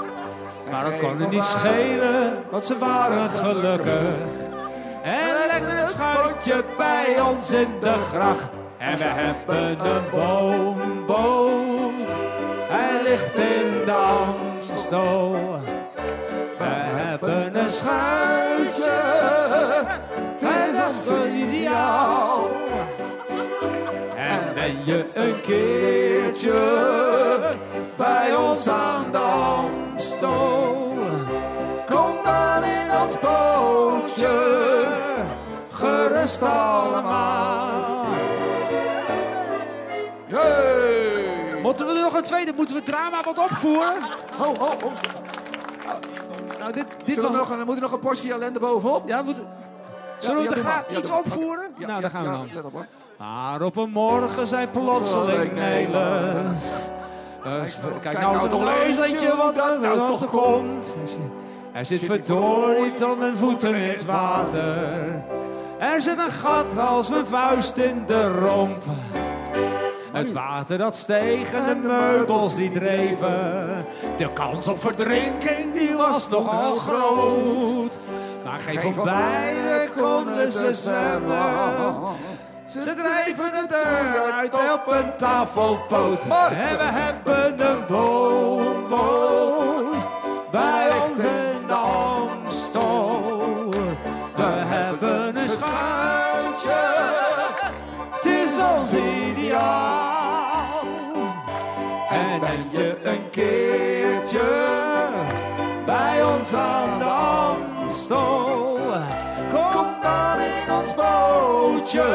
Maar 0.71 0.83
dat 0.83 0.97
kon 0.97 1.21
er 1.21 1.27
niet 1.27 1.43
schelen, 1.43 2.43
want 2.49 2.65
ze 2.65 2.77
waren 2.77 3.29
gelukkig. 3.29 4.45
En 5.03 5.47
legden 5.47 5.81
een 5.81 5.87
schuitje 5.87 6.63
bij 6.77 7.21
ons 7.21 7.51
in 7.51 7.79
de 7.81 7.93
gracht. 7.93 8.56
En 8.77 8.97
we 8.97 9.03
hebben 9.03 9.85
een 9.85 10.03
boomboot. 10.11 11.91
Hij 12.69 13.01
ligt 13.03 13.37
in 13.37 13.85
de 13.85 13.91
Amstel. 13.91 15.31
We 16.57 16.63
hebben 16.63 17.55
een 17.55 17.69
schuitje. 17.69 18.91
Het 20.37 20.99
is 20.99 21.09
ideaal. 21.33 22.49
En 24.15 24.39
ben 24.53 24.85
je 24.85 25.05
een 25.13 25.41
keertje 25.41 26.85
bij 27.95 28.35
ons 28.35 28.67
aan 28.67 29.11
de 29.11 29.17
Amstel. 29.17 30.93
Kom 31.85 32.15
dan 32.23 32.63
in 32.63 32.91
ons 33.03 33.19
bootje, 33.19 34.85
gerust 35.71 36.41
allemaal. 36.41 37.66
Moeten 41.77 41.95
we 41.95 42.01
er 42.01 42.11
nog 42.11 42.21
een 42.21 42.27
tweede, 42.27 42.53
moeten 42.55 42.75
we 42.75 42.81
het 42.81 42.89
drama 42.91 43.21
wat 43.23 43.37
opvoeren? 43.37 43.93
Oh, 44.39 44.47
oh, 44.47 44.85
oh. 44.85 44.91
Nou, 46.59 46.71
dit, 46.71 46.85
dit 47.05 47.21
was... 47.21 47.31
nog, 47.31 47.49
een- 47.49 47.65
moet 47.65 47.75
er 47.75 47.81
nog 47.81 47.91
een 47.91 47.99
portie 47.99 48.31
ellende 48.33 48.59
bovenop? 48.59 49.07
Ja, 49.07 49.21
moet... 49.21 49.41
Zullen 50.19 50.47
we 50.47 50.55
graag 50.55 50.89
Ja, 50.91 50.97
iets 50.97 51.09
opvoeren? 51.09 51.71
Ja, 51.77 51.85
nou, 51.87 51.91
ja, 51.93 51.99
daar 52.01 52.09
gaan 52.09 52.23
we 52.23 52.29
dan. 52.29 52.49
let 52.53 52.63
op 52.63 52.71
hoor. 52.71 52.85
Maar 53.17 53.61
op 53.61 53.75
een 53.75 53.89
morgen 53.89 54.47
zijn 54.47 54.69
plotseling 54.69 55.51
Nelis. 55.53 56.63
Dus, 57.43 57.77
kijk 58.01 58.19
nou 58.19 58.49
toch 58.49 58.83
eens, 58.83 58.97
weet 58.97 59.21
je 59.21 59.35
wat 59.35 59.57
er 59.57 59.79
nou 59.79 59.97
nog 59.97 60.29
komt. 60.29 60.95
Er 61.73 61.85
zit 61.85 61.99
verdorie 62.03 62.93
tot 62.93 63.19
mijn 63.19 63.35
voeten 63.37 63.75
in 63.75 63.89
het 63.89 64.05
water. 64.05 65.23
Er 65.79 66.01
zit 66.01 66.17
een 66.17 66.31
gat 66.31 66.77
als 66.77 67.09
mijn 67.09 67.25
vuist 67.25 67.77
in 67.77 68.03
de 68.07 68.39
romp. 68.39 68.83
Het 70.11 70.31
water 70.31 70.77
dat 70.77 70.95
steeg 70.95 71.53
en 71.53 71.65
de 71.65 71.75
meubels 71.75 72.55
die 72.55 72.71
dreven. 72.71 73.85
De 74.17 74.33
kans 74.33 74.67
op 74.67 74.79
verdrinking 74.79 75.73
die 75.73 75.93
was 75.95 76.27
toch 76.27 76.51
al 76.51 76.75
groot. 76.75 77.99
Maar 78.43 78.59
geen 78.59 78.93
van 78.93 79.03
beiden 79.03 79.91
konden 79.95 80.51
ze 80.51 80.73
zwemmen. 80.73 81.95
Ze 82.65 82.79
dreven 82.79 83.51
de 83.51 83.65
deur 83.67 84.31
uit 84.31 84.53
op 84.53 84.93
een 84.93 85.15
tafelpoot. 85.17 86.23
En 86.23 86.77
we 86.77 86.83
hebben 86.83 87.67
een 87.67 87.85
boomboot 87.87 89.36
aan 106.53 106.99
de 106.99 107.05
Amstel. 107.05 108.77
Kom 109.51 109.85
dan 110.01 110.39
in 110.39 110.73
ons 110.81 110.95
bootje, 110.95 112.05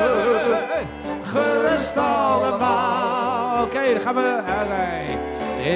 gerust 1.23 1.97
allemaal. 1.97 3.65
Oké, 3.65 3.93
dan 3.93 4.01
gaan 4.01 4.15
we. 4.15 4.43
Allee. 4.61 5.19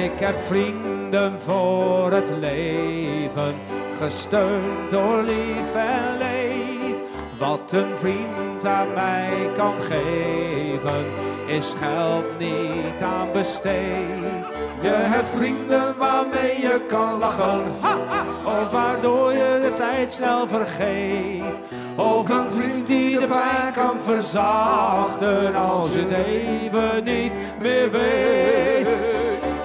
Ik 0.03 0.19
heb 0.19 0.37
vrienden 0.37 1.41
voor 1.41 2.11
het 2.11 2.29
leven, 2.39 3.55
gesteund 3.99 4.89
door 4.89 5.21
lief 5.23 5.75
en 5.75 6.17
leed. 6.17 7.03
Wat 7.39 7.71
een 7.71 7.97
vriend 7.97 8.65
aan 8.65 8.93
mij 8.93 9.49
kan 9.55 9.73
geven, 9.81 11.05
is 11.45 11.73
geld 11.79 12.39
niet 12.39 13.01
aan 13.01 13.31
besteed. 13.31 14.56
Je 14.81 14.93
hebt 14.93 15.27
vrienden 15.29 15.97
waarmee 15.97 16.61
je 16.61 16.81
kan 16.87 17.19
lachen, 17.19 17.63
ha, 17.79 17.97
ha, 18.07 18.25
of 18.45 18.71
waardoor 18.71 19.33
je 19.33 19.59
de 19.61 19.73
tijd 19.73 20.11
snel 20.11 20.47
vergeet. 20.47 21.59
Of 21.95 22.29
een 22.29 22.51
vriend 22.51 22.87
die 22.87 23.19
de 23.19 23.27
pijn 23.27 23.73
kan 23.73 23.99
verzachten 23.99 25.55
als 25.55 25.93
je 25.93 25.99
het 25.99 26.11
even 26.11 27.03
niet 27.03 27.37
meer 27.61 27.91
weet. 27.91 28.87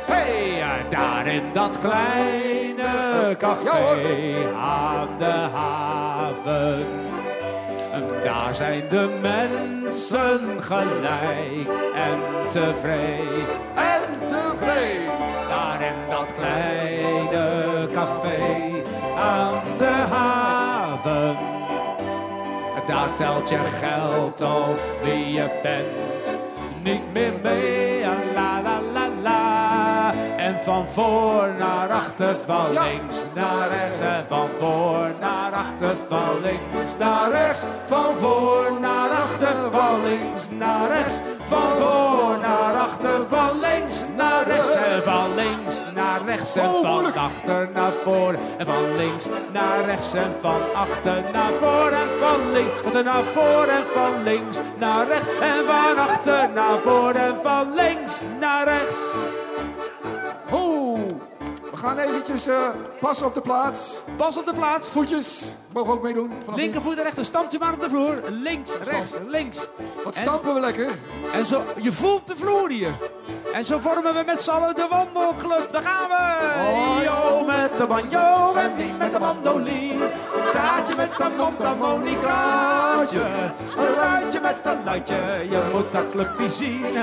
Hey, 0.07 0.63
daar 0.91 1.27
in 1.27 1.43
dat 1.53 1.79
kleine 1.79 3.37
café 3.39 4.35
aan 4.57 5.09
de 5.19 5.49
haven. 5.53 7.02
Daar 8.33 8.55
zijn 8.55 8.83
de 8.91 9.19
mensen 9.21 10.63
gelijk 10.63 11.69
en 11.95 12.49
tevreden. 12.49 13.47
En 13.75 14.27
tevreden. 14.27 15.19
Daar 15.49 15.83
in 15.83 16.09
dat 16.09 16.35
kleine 16.35 17.89
café 17.93 18.71
aan 19.17 19.63
de 19.79 20.05
haven. 20.11 21.37
Daar 22.87 23.15
telt 23.15 23.49
je 23.49 23.59
geld 23.59 24.41
of 24.41 24.81
wie 25.03 25.33
je 25.33 25.61
bent 25.63 26.39
niet 26.83 27.13
meer 27.13 27.33
mee. 27.43 28.05
La 28.35 28.63
la 28.63 28.81
la 28.93 29.09
la. 29.23 30.15
En 30.37 30.61
van 30.61 30.89
voor 30.89 31.55
naar 31.59 31.91
achter, 31.91 32.37
van 32.47 32.73
links 32.73 33.19
naar 33.35 33.69
rechts. 33.69 33.99
En 34.01 34.25
van 34.29 34.49
voor 34.59 35.11
naar 35.21 35.42
achter, 35.63 35.97
van 36.09 36.41
links 36.43 36.97
naar 36.99 37.31
rechts. 37.31 37.67
Van 37.87 38.19
voor 38.19 38.79
naar 38.81 39.11
achter, 39.11 39.57
van 39.71 40.03
links 40.05 40.43
naar 40.51 40.89
rechts. 40.89 41.21
Van 41.47 41.77
voor 41.79 42.39
naar 42.39 42.75
achter, 42.75 43.27
van 43.29 43.61
links 43.61 44.05
naar 44.17 44.47
rechts. 44.47 44.75
En 44.75 45.03
van 45.03 45.35
links 45.35 45.85
naar 45.95 46.21
rechts. 46.27 46.55
En 46.55 46.71
van 46.83 47.07
achter 47.15 47.69
naar 47.75 47.93
voor. 48.05 48.35
En 48.59 48.67
van 48.67 48.97
links 48.97 49.29
naar 49.53 49.85
rechts. 49.85 50.15
En 50.15 50.33
van 50.41 50.63
achter 50.75 51.23
naar 51.33 51.53
voor. 51.61 51.91
En 52.03 52.11
van 52.21 52.53
links 52.53 53.03
naar 53.05 53.25
voor. 53.25 53.67
En 53.79 53.85
van 53.95 54.23
links 54.23 54.59
naar 54.79 55.07
rechts. 55.07 55.39
En 55.41 55.65
van 55.67 55.99
achter 56.09 56.51
naar 56.55 56.79
voor. 56.85 57.13
En 57.13 57.37
van 57.43 57.75
links 57.75 58.23
naar 58.41 58.65
rechts. 58.65 59.12
Gaan 61.83 61.99
eventjes 61.99 62.47
eh 62.47 62.69
passen 63.01 63.27
op 63.27 63.35
de 63.35 63.41
plaats. 63.41 64.01
Pas 64.17 64.37
op 64.39 64.47
de 64.47 64.53
plaats. 64.53 64.89
Voetjes, 64.91 65.53
mogen 65.73 65.93
ook 65.93 66.03
meedoen. 66.03 66.33
Linkervoet 66.55 66.97
en 66.97 67.03
rechter, 67.03 67.25
stampt 67.25 67.53
je 67.53 67.59
maar 67.59 67.73
op 67.73 67.81
de 67.81 67.89
vloer. 67.89 68.21
Links, 68.29 68.77
rechts, 68.83 69.13
links. 69.27 69.69
Wat 70.05 70.17
En- 70.17 70.23
stampen 70.23 70.55
we 70.55 70.61
lekker. 70.61 70.91
En 71.33 71.47
zo, 71.47 71.63
je 71.81 71.93
voelt 71.93 72.27
de 72.27 72.37
vloer 72.37 72.69
hier. 72.71 72.93
En 73.53 73.65
zo 73.65 73.79
vormen 73.79 74.15
we 74.15 74.23
met 74.27 74.41
z'n 74.41 74.51
allen 74.51 74.75
de 74.75 74.87
wandelclub. 74.91 75.73
Daar 75.73 75.83
gaan 75.83 76.09
we! 76.09 77.05
Yo 77.05 77.45
met 77.45 77.79
de 77.79 77.87
banjo 77.87 78.55
en 78.55 78.77
die 78.77 78.93
met 78.99 79.13
de 79.13 79.19
mandoline. 79.19 80.11
Taartje 80.53 80.95
met 80.97 81.17
de 81.17 81.31
mondharmonicaatje. 81.37 83.21
Een 83.77 83.95
luidje 83.97 84.41
met 84.41 84.67
een 84.67 84.85
luidje, 84.85 85.15
je 85.51 85.63
moet 85.73 85.93
dat 85.93 86.11
clubje 86.11 86.51
zien. 86.51 86.95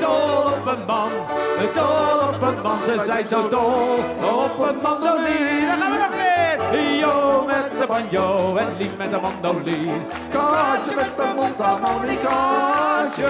Dol 0.00 0.52
op 0.52 0.66
een 0.66 0.84
man, 0.86 1.10
dol 1.74 2.18
op 2.28 2.42
een 2.42 2.60
man. 2.62 2.82
Ze 2.82 3.02
zijn 3.04 3.28
zo 3.28 3.48
dol 3.48 3.98
op 4.22 4.68
een 4.68 4.78
mandoline. 4.82 5.66
Daar 5.66 5.76
gaan 5.76 5.90
we 5.90 5.98
nog 5.98 6.08
weer! 6.08 6.36
Yo 6.98 7.44
met 7.46 7.70
de 7.80 7.86
banjo 7.86 8.56
en 8.56 8.76
Lien 8.78 8.96
met 8.98 9.10
de 9.10 9.18
mandoline. 9.20 10.04
Kaartje 10.30 10.94
met 10.94 11.16
de 11.16 11.32
mondharmonicaatje. 11.36 13.26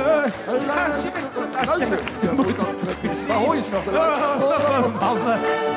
Een 0.47 0.67
luidje 0.67 1.11
met 1.15 1.25
een 1.37 1.67
luidje, 1.67 1.99
je 2.21 2.31
moet 2.37 2.57
dat 2.57 2.75
clubje 2.83 3.15
zien. 3.15 3.29
Waar 3.29 3.37
hoor 3.37 3.55
je 3.55 3.63
ze 3.63 3.71
nog? 3.73 3.85
Dol 3.85 3.95
op 4.79 4.85
een 4.85 4.93
man, 5.01 5.19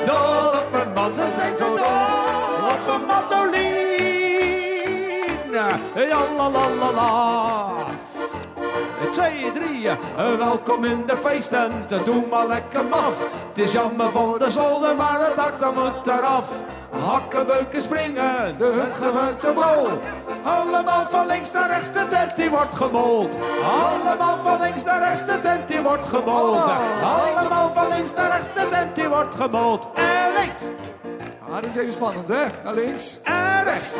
dol 0.05 0.47
op 0.47 0.73
een 0.73 0.93
man. 0.93 1.13
Ze 1.13 1.23
zijn 1.35 1.57
zo 1.57 1.75
dol 1.75 2.50
op 2.71 2.87
een 2.87 3.05
mandoline. 3.05 3.69
Ja, 5.51 6.19
la 6.37 6.49
la 6.49 6.69
la 6.79 6.91
la. 6.91 7.69
Twee, 9.11 9.51
drie, 9.51 9.89
eh, 9.89 9.97
welkom 10.37 10.85
in 10.85 11.03
de 11.05 11.17
feesttent. 11.17 12.05
Doe 12.05 12.25
maar 12.29 12.47
lekker 12.47 12.85
maf. 12.85 13.13
Het 13.47 13.57
is 13.57 13.71
jammer 13.71 14.11
voor 14.11 14.39
de 14.39 14.51
zolder, 14.51 14.95
maar 14.95 15.19
het 15.19 15.35
dak 15.35 15.59
dat 15.59 15.75
moet 15.75 16.07
eraf. 16.07 16.49
Hakkenbeuken 16.91 17.81
springen, 17.81 18.57
de 18.57 18.65
hut 18.65 18.93
gebeurt 19.05 19.39
zo 19.39 19.53
bol. 19.53 19.87
Allemaal 20.43 21.05
van 21.09 21.25
links 21.25 21.51
naar 21.51 21.69
rechts, 21.69 21.91
de 21.91 22.07
tent 22.07 22.35
die 22.35 22.49
wordt 22.49 22.75
gemold. 22.75 23.37
Allemaal 23.81 24.37
van 24.43 24.61
links 24.61 24.83
naar 24.83 24.99
rechts, 24.99 25.25
de 25.25 25.39
tent 25.39 25.67
die 25.67 25.81
wordt 25.81 26.07
gemold. 26.07 26.69
Allemaal 27.03 27.71
van 27.73 27.87
links 27.87 28.13
naar 28.13 28.31
rechts, 28.31 28.47
de 28.53 28.67
tent 28.69 28.95
die 28.95 29.07
wordt 29.07 29.35
gemold. 29.35 29.89
En 29.93 30.33
links. 30.39 30.61
Ah, 31.51 31.61
dat 31.61 31.65
is 31.65 31.75
even 31.75 31.91
spannend, 31.93 32.27
hè? 32.27 32.45
Naar 32.63 32.73
links 32.73 33.19
en 33.23 33.63
rechts. 33.63 33.95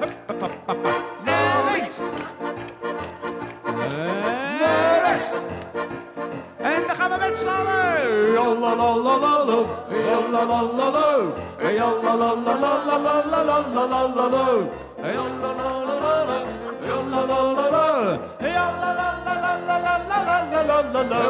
Hup, 0.00 0.12
hup, 0.26 0.40
hup, 0.40 0.52
hup, 0.66 0.84
hup. 0.84 1.04
Naar 1.24 1.72
links. 1.72 1.98
En 3.64 4.58
naar 4.60 5.00
rechts. 5.02 5.30
En 6.56 6.82
dan 6.86 6.96
gaan 6.96 7.10
we 7.10 7.16
met 7.18 7.36
z'n 7.36 7.48
allen. 7.48 7.88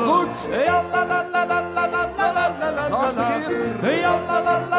Goed. 0.06 0.48
Laatste 2.90 3.22
keer. 3.32 4.77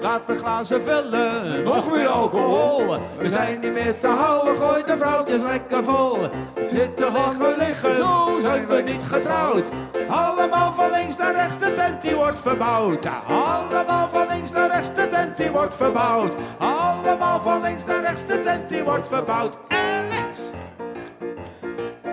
Laat 0.00 0.26
de 0.26 0.34
glazen 0.34 0.82
vullen. 0.82 1.62
Nog 1.62 1.90
meer 1.92 2.08
alcohol. 2.08 2.98
We 3.18 3.28
zijn 3.28 3.60
niet 3.60 3.72
meer 3.72 3.98
te 3.98 4.06
houden. 4.06 4.56
Gooi 4.56 4.82
de 4.86 4.96
vrouwtjes 4.96 5.42
lekker 5.42 5.84
vol. 5.84 6.18
Zitten 6.60 7.12
liggen, 7.12 7.56
liggen. 7.58 7.96
Zo 7.96 8.40
zijn 8.40 8.66
we 8.66 8.82
niet 8.82 9.06
getrouwd. 9.06 9.70
Allemaal 10.08 10.72
van 10.72 10.90
links 10.90 11.16
naar 11.16 11.34
rechts. 11.34 11.58
De 11.58 11.72
tent 11.72 12.02
die 12.02 12.14
wordt 12.14 12.38
verbouwd. 12.38 13.08
Allemaal 13.28 14.08
van 14.08 14.26
links 14.28 14.50
naar 14.50 14.70
rechts. 14.70 14.94
De 14.94 15.06
tent 15.06 15.36
die 15.36 15.50
wordt 15.50 15.74
verbouwd. 15.74 16.36
Allemaal 16.58 17.40
van 17.40 17.62
links 17.62 17.84
naar 17.84 18.00
rechts. 18.00 18.24
De 18.24 18.40
tent 18.40 18.68
die 18.68 18.82
wordt 18.82 19.08
verbouwd. 19.08 19.58
En 19.68 20.08
links. 20.08 20.40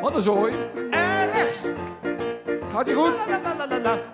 Wat 0.01 0.15
een 0.15 0.21
zooi. 0.21 0.53
En 0.89 1.31
rechts. 1.31 1.61
Gaat 2.71 2.87
ie 2.87 2.93
goed? 2.93 3.13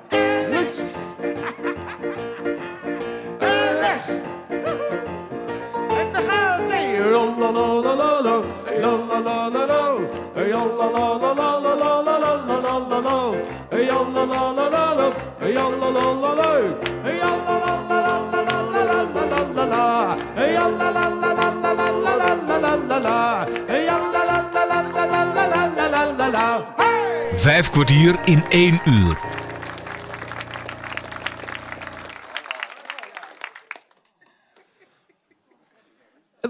En 0.09 0.51
rechts. 0.51 0.81
En 5.99 6.11
dan 6.11 6.21
gaat 6.23 6.69
hij. 6.69 6.99
la 6.99 7.51
la 7.51 7.71
la 7.71 7.95
la 7.95 8.21
la 8.21 8.41
Vijf 27.35 27.69
kwartier 27.69 28.15
in 28.25 28.43
één 28.49 28.81
uur. 28.85 29.30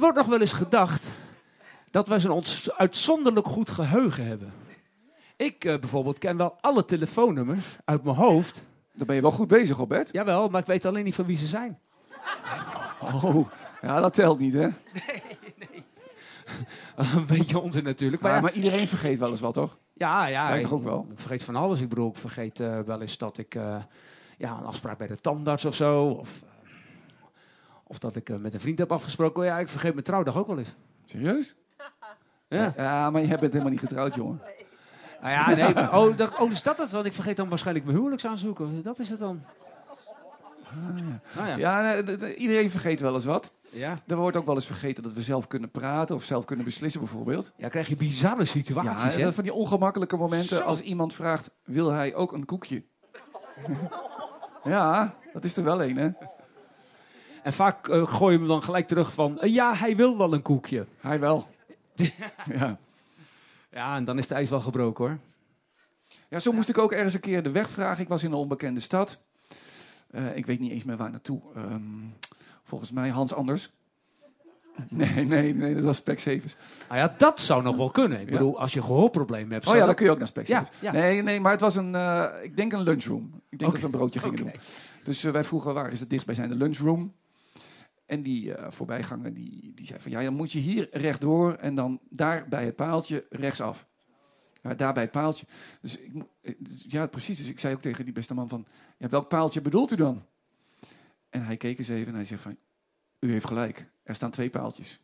Wordt 0.02 0.18
nog 0.18 0.26
wel 0.28 0.40
eens 0.40 0.54
gedacht 0.54 1.12
dat 1.92 2.08
wij 2.08 2.20
zo'n 2.20 2.32
ons- 2.32 2.72
uitzonderlijk 2.72 3.48
goed 3.48 3.70
geheugen 3.70 4.26
hebben. 4.26 4.54
Ik 5.36 5.66
eh, 5.66 5.80
bijvoorbeeld 5.80 6.18
ken 6.18 6.38
wel 6.38 6.58
alle 6.62 6.86
telefoonnummers 6.86 7.66
uit 7.86 8.04
mijn 8.04 8.16
hoofd. 8.16 8.64
Daar 8.94 9.06
ben 9.06 9.16
je 9.16 9.22
wel 9.22 9.32
goed 9.32 9.48
bezig, 9.48 9.78
Robert. 9.78 10.10
Jawel, 10.12 10.50
maar 10.50 10.62
ik 10.62 10.68
weet 10.68 10.86
alleen 10.86 11.04
niet 11.04 11.16
van 11.16 11.26
wie 11.26 11.38
ze 11.38 11.48
zijn. 11.48 11.80
Oh, 13.02 13.48
ja, 13.82 14.00
dat 14.00 14.14
telt 14.14 14.40
niet, 14.40 14.54
hè? 14.54 14.68
Een 16.96 17.26
beetje 17.26 17.60
onzin 17.60 17.84
natuurlijk. 17.84 18.22
Maar, 18.22 18.34
ja, 18.34 18.42
maar 18.42 18.54
iedereen 18.54 18.88
vergeet 18.88 19.20
wel 19.20 19.30
eens 19.30 19.40
wat, 19.40 19.54
toch? 19.54 19.78
ja, 19.94 20.26
ja, 20.26 20.50
ik, 20.50 20.62
toch 20.62 20.72
ook 20.72 20.84
wel? 20.84 21.08
ik 21.12 21.20
vergeet 21.20 21.44
van 21.44 21.56
alles. 21.56 21.82
Ik 21.82 21.90
bedoel, 21.90 22.10
ik 22.10 22.18
vergeet 22.18 22.60
eh, 22.60 22.80
wel 22.80 23.02
eens 23.02 23.18
dat 23.18 23.38
ik 23.38 23.56
eh, 23.56 23.76
ja, 24.38 24.58
een 24.58 24.66
afspraak 24.66 24.98
bij 24.98 25.08
de 25.08 25.20
tandarts 25.22 25.66
of 25.66 25.76
zo. 25.76 26.06
Of, 26.08 26.42
of 27.92 27.98
dat 27.98 28.16
ik 28.16 28.30
eh, 28.30 28.38
met 28.38 28.54
een 28.54 28.60
vriend 28.60 28.78
heb 28.80 28.92
afgesproken. 28.92 29.44
Ja, 29.46 29.60
ik 29.60 29.68
vergeet 29.68 29.94
mijn 29.94 30.06
trouwdag 30.06 30.38
ook 30.38 30.48
wel 30.48 30.58
eens. 30.58 30.76
Serieus? 31.06 31.56
Ja. 32.48 32.74
Ja, 32.78 33.10
maar 33.10 33.22
je 33.22 33.28
bent 33.28 33.42
helemaal 33.54 33.70
niet 33.72 33.80
getrouwd, 33.80 34.16
jongen. 34.16 34.42
Nou 35.22 35.32
ja, 35.34 35.50
nee. 35.66 35.74
maar- 35.74 35.98
oh, 36.00 36.18
dat, 36.18 36.38
oh, 36.40 36.52
is 36.52 36.62
dat 36.62 36.78
het? 36.78 36.92
Want 36.92 37.06
ik 37.06 37.14
vergeet 37.14 37.36
dan 37.38 37.50
waarschijnlijk 37.50 37.86
mijn 37.86 37.98
huwelijksaanzoeken. 37.98 38.82
Dat 38.84 39.00
is 39.00 39.10
het 39.10 39.20
dan. 39.20 39.42
Ah, 41.38 41.48
ja. 41.48 41.56
Ja, 41.58 41.82
nee, 42.02 42.18
d- 42.18 42.38
iedereen 42.38 42.72
vergeet 42.72 43.00
wel 43.02 43.14
eens 43.14 43.26
wat. 43.26 43.52
Ja. 43.70 43.98
Er 44.08 44.16
wordt 44.16 44.38
ook 44.38 44.46
wel 44.46 44.56
eens 44.56 44.66
vergeten 44.66 45.04
dat 45.04 45.12
we 45.14 45.22
zelf 45.22 45.48
kunnen 45.48 45.72
praten 45.72 46.16
of 46.16 46.24
zelf 46.24 46.46
kunnen 46.46 46.66
beslissen, 46.66 47.02
bijvoorbeeld. 47.02 47.52
Ja, 47.58 47.68
krijg 47.68 47.88
je 47.88 47.96
bizarre 47.96 48.46
situaties, 48.46 49.16
Ja, 49.16 49.22
hè? 49.26 49.34
van 49.34 49.44
die 49.44 49.54
ongemakkelijke 49.54 50.18
momenten 50.18 50.58
Zo. 50.58 50.64
als 50.64 50.82
iemand 50.82 51.14
vraagt, 51.14 51.50
wil 51.64 51.92
hij 51.92 52.16
ook 52.16 52.32
een 52.34 52.46
koekje? 52.46 52.84
ja, 54.64 55.16
dat 55.34 55.44
is 55.44 55.58
er 55.58 55.64
wel 55.64 55.84
een, 55.84 55.98
hè? 55.98 56.10
En 57.44 57.54
vaak 57.54 57.88
eh, 57.88 58.08
gooi 58.08 58.34
je 58.34 58.40
hem 58.40 58.48
dan 58.48 58.64
gelijk 58.64 58.88
terug 58.88 59.14
van... 59.14 59.40
eh, 59.40 59.54
ja, 59.54 59.76
hij 59.76 59.96
wil 59.96 60.18
wel 60.18 60.34
een 60.34 60.42
koekje. 60.42 60.86
Hij 61.00 61.20
wel. 61.20 61.48
ja. 62.58 62.78
Ja, 63.72 63.96
en 63.96 64.04
dan 64.04 64.18
is 64.18 64.28
de 64.28 64.34
ijs 64.36 64.50
wel 64.50 64.62
gebroken, 64.62 65.06
hoor. 65.06 65.18
ja, 66.30 66.40
zo 66.40 66.52
moest 66.52 66.70
ik 66.70 66.78
ook 66.78 66.92
ergens 66.92 67.14
een 67.14 67.20
keer 67.20 67.44
de 67.44 67.52
weg 67.52 67.70
vragen. 67.70 68.04
Ik 68.04 68.10
was 68.10 68.24
in 68.24 68.32
een 68.32 68.38
onbekende 68.38 68.80
stad. 68.80 69.22
Eh, 70.12 70.36
ik 70.38 70.46
weet 70.46 70.60
niet 70.60 70.72
eens 70.72 70.84
meer 70.84 70.98
waar 70.98 71.12
naartoe. 71.12 71.42
Ehm, 71.56 71.82
volgens 72.64 72.92
mij 72.92 73.10
Hans 73.10 73.34
Anders. 73.34 73.72
Nee, 74.90 75.26
nee, 75.26 75.54
nee, 75.56 75.76
dat 75.76 75.84
was 75.84 75.98
Specsavers. 75.98 76.56
Nou 76.90 77.00
ja, 77.00 77.14
dat 77.18 77.40
zou 77.40 77.64
nog 77.64 77.76
wel 77.76 77.90
kunnen. 77.92 78.20
Ik 78.22 78.26
Ja. 78.26 78.32
bedoel, 78.32 78.60
als 78.60 78.74
je 78.74 78.82
gehoorproblemen 78.82 79.52
hebt... 79.52 79.66
Oh 79.68 79.72
ja, 79.72 79.78
dan 79.78 79.88
dat- 79.88 79.96
kun 79.96 80.06
je 80.06 80.12
ook 80.12 80.18
naar 80.18 80.28
Specsavers. 80.28 80.78
Ja, 80.80 80.92
ja. 80.94 81.00
Nee, 81.00 81.22
nee, 81.22 81.40
maar 81.40 81.52
het 81.52 81.62
was 81.62 81.76
een, 81.76 81.96
eh, 81.96 82.26
ik 82.44 82.56
denk 82.56 82.72
een 82.74 82.82
lunchroom. 82.82 83.42
Ik 83.50 83.60
denk 83.60 83.72
dat 83.72 83.80
we 83.80 83.86
een 83.86 83.92
broodje 83.92 84.20
gingen 84.20 84.36
doen. 84.38 84.52
Dus 85.04 85.22
wij 85.24 85.44
vroegen, 85.44 85.74
waar 85.74 85.92
is 85.92 86.00
het 86.00 86.10
dichtstbijzijnde 86.10 86.56
lunchroom? 86.56 87.14
En 88.12 88.22
die 88.22 88.54
eh, 88.54 88.72
voorbijganger, 88.72 89.34
die, 89.34 89.72
die 89.76 89.86
zei 89.86 90.00
van, 90.00 90.12
ja, 90.12 90.24
dan 90.24 90.34
moet 90.34 90.52
je 90.52 90.60
hier 90.60 90.88
rechtdoor 90.92 91.54
en 91.54 91.76
dan 91.76 92.00
daar 92.10 92.46
bij 92.50 92.66
het 92.66 92.76
paaltje 92.76 93.26
rechtsaf. 93.30 93.88
Ja, 94.62 94.74
daar 94.74 94.94
bij 94.94 95.04
het 95.04 95.12
paaltje. 95.12 95.46
Dus 95.82 95.98
ik, 95.98 96.12
eh, 96.42 96.54
dus 96.60 96.86
ja, 96.88 97.08
precies. 97.08 97.38
Dus 97.38 97.48
ik 97.48 97.60
zei 97.60 97.74
ook 97.74 97.82
tegen 97.82 98.04
die 98.04 98.14
beste 98.14 98.34
man 98.34 98.50
van, 98.50 98.66
ja, 98.98 99.10
welk 99.10 99.28
paaltje 99.28 99.62
bedoelt 99.62 99.92
u 99.92 99.96
dan? 99.96 100.26
En 101.30 101.46
hij 101.46 101.58
keek 101.58 101.78
eens 101.78 101.90
even 101.90 102.08
en 102.08 102.16
hij 102.16 102.26
zegt 102.26 102.42
van, 102.42 102.58
u 103.20 103.32
heeft 103.32 103.46
gelijk. 103.46 103.86
Er 104.04 104.16
staan 104.16 104.32
twee 104.32 104.50
paaltjes. 104.50 105.02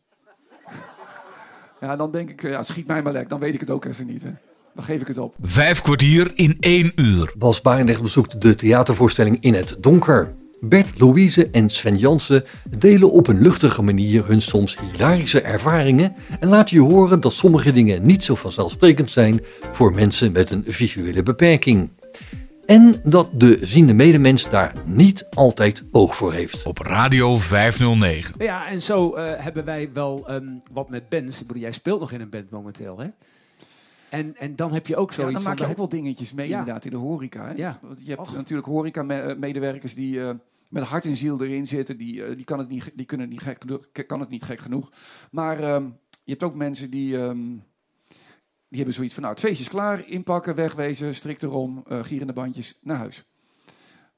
ja, 1.82 1.96
dan 1.96 2.12
denk 2.12 2.30
ik, 2.30 2.42
ja, 2.42 2.64
schiet 2.64 2.88
mij 2.88 3.02
maar 3.02 3.14
lek. 3.14 3.30
Dan 3.30 3.40
weet 3.40 3.54
ik 3.54 3.60
het 3.60 3.70
ook 3.72 3.86
even 3.86 4.06
niet. 4.06 4.24
Hè. 4.24 4.34
Dan 4.76 4.84
geef 4.84 5.02
ik 5.02 5.08
het 5.08 5.18
op. 5.18 5.36
Vijf 5.42 5.82
kwartier 5.82 6.32
in 6.36 6.58
één 6.60 6.92
uur. 6.96 7.34
Bas 7.38 7.62
Barendrecht 7.62 8.02
bezoekt 8.02 8.42
de 8.42 8.56
theatervoorstelling 8.56 9.38
In 9.42 9.54
het 9.54 9.76
Donker. 9.80 10.36
Bert, 10.60 11.00
Louise 11.00 11.50
en 11.50 11.70
Sven 11.70 11.98
Jansen 11.98 12.44
delen 12.78 13.12
op 13.12 13.28
een 13.28 13.42
luchtige 13.42 13.82
manier 13.82 14.28
hun 14.28 14.42
soms 14.42 14.78
hilarische 14.80 15.42
ervaringen 15.42 16.16
en 16.40 16.50
laten 16.50 16.76
je 16.76 16.94
horen 16.94 17.20
dat 17.20 17.34
sommige 17.34 17.72
dingen 17.72 18.06
niet 18.06 18.24
zo 18.24 18.36
vanzelfsprekend 18.36 19.12
zijn 19.12 19.40
voor 19.72 19.94
mensen 19.94 20.32
met 20.32 20.52
een 20.52 20.64
visuele 20.68 21.24
beperking. 21.24 21.90
En 22.66 22.96
dat 23.04 23.30
de 23.34 23.60
ziende 23.62 23.94
medemens 23.94 24.50
daar 24.50 24.74
niet 24.86 25.26
altijd 25.30 25.84
oog 25.92 26.16
voor 26.16 26.34
heeft. 26.34 26.66
Op 26.66 26.78
Radio 26.78 27.38
509. 27.38 28.36
Ja, 28.38 28.68
en 28.70 28.82
zo 28.82 29.16
eh, 29.16 29.44
hebben 29.44 29.66
wij 29.66 29.90
wel 29.94 30.28
ehm, 30.28 30.48
wat 30.72 30.90
met 30.90 31.10
bands. 31.10 31.42
Ik 31.42 31.48
bedoel, 31.48 31.62
jij 31.62 31.72
speelt 31.72 32.00
nog 32.00 32.12
in 32.12 32.22
een 32.22 32.30
band 32.30 32.50
momenteel, 32.50 33.00
hè? 33.00 33.08
En, 34.10 34.36
en 34.36 34.56
dan 34.56 34.74
heb 34.74 34.88
je 34.88 34.96
ook 34.96 35.10
Ja, 35.10 35.16
zoiets 35.16 35.34
dan 35.34 35.42
van... 35.42 35.50
maak 35.50 35.58
je 35.58 35.64
dan 35.64 35.72
ook 35.72 35.78
wel 35.92 36.00
dingetjes 36.02 36.34
mee 36.34 36.48
Ja. 36.48 36.60
inderdaad 36.60 36.86
in 36.86 36.92
de 36.92 36.98
horeca. 36.98 37.46
Hè? 37.48 37.54
Ja. 37.54 37.80
Want 37.82 38.00
je 38.02 38.08
hebt 38.10 38.20
Och. 38.22 38.36
natuurlijk 38.36 38.68
horeca-medewerkers 38.68 39.96
die 39.96 40.22
eh, 40.28 40.36
met 40.70 40.84
hart 40.84 41.06
en 41.06 41.16
ziel 41.16 41.42
erin 41.44 41.68
zitten. 41.68 41.98
Die, 41.98 42.24
eh, 42.24 42.36
die, 42.36 42.46
kan, 42.46 42.60
het 42.60 42.70
niet, 42.70 42.92
die 42.96 43.06
kunnen 43.06 43.26
het 43.30 43.36
niet 43.36 43.46
gek, 43.46 43.62
genoeg- 43.62 44.06
kan 44.08 44.20
het 44.20 44.30
niet 44.30 44.44
gek 44.44 44.60
genoeg. 44.60 44.92
Maar 45.32 45.60
ehm, 45.60 45.84
je 46.24 46.32
hebt 46.32 46.44
ook 46.44 46.56
mensen 46.56 46.90
die, 46.90 47.18
ehm, 47.18 47.38
die 48.68 48.78
hebben 48.78 48.94
zoiets 48.94 49.14
van... 49.14 49.24
Nou, 49.24 49.36
het 49.36 49.44
feestje 49.46 49.64
is 49.64 49.70
klaar, 49.70 50.08
inpakken, 50.08 50.56
wegwezen, 50.56 51.16
strik 51.16 51.42
erom, 51.42 51.84
eh 51.88 52.04
gierende 52.04 52.34
bandjes, 52.34 52.78
naar 52.82 52.98
huis. 52.98 53.26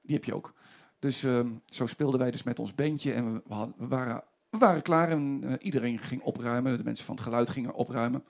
Die 0.02 0.16
heb 0.16 0.26
je 0.26 0.36
ook. 0.36 0.54
Dus 1.00 1.24
ehm, 1.24 1.48
zo 1.66 1.86
speelden 1.86 2.20
wij 2.20 2.32
dus 2.32 2.44
met 2.44 2.60
ons 2.60 2.76
bandje 2.76 3.12
en 3.14 3.34
we, 3.34 3.42
we 3.48 3.54
hadden- 3.54 3.76
we 3.78 3.88
waren, 3.88 4.24
we 4.50 4.58
waren 4.58 4.82
klaar 4.82 5.10
en 5.12 5.58
iedereen 5.62 6.00
ging 6.00 6.22
opruimen. 6.22 6.78
De 6.78 6.84
mensen 6.84 7.06
van 7.06 7.16
het 7.16 7.24
geluid 7.24 7.50
gingen 7.50 7.74
opruimen. 7.74 8.24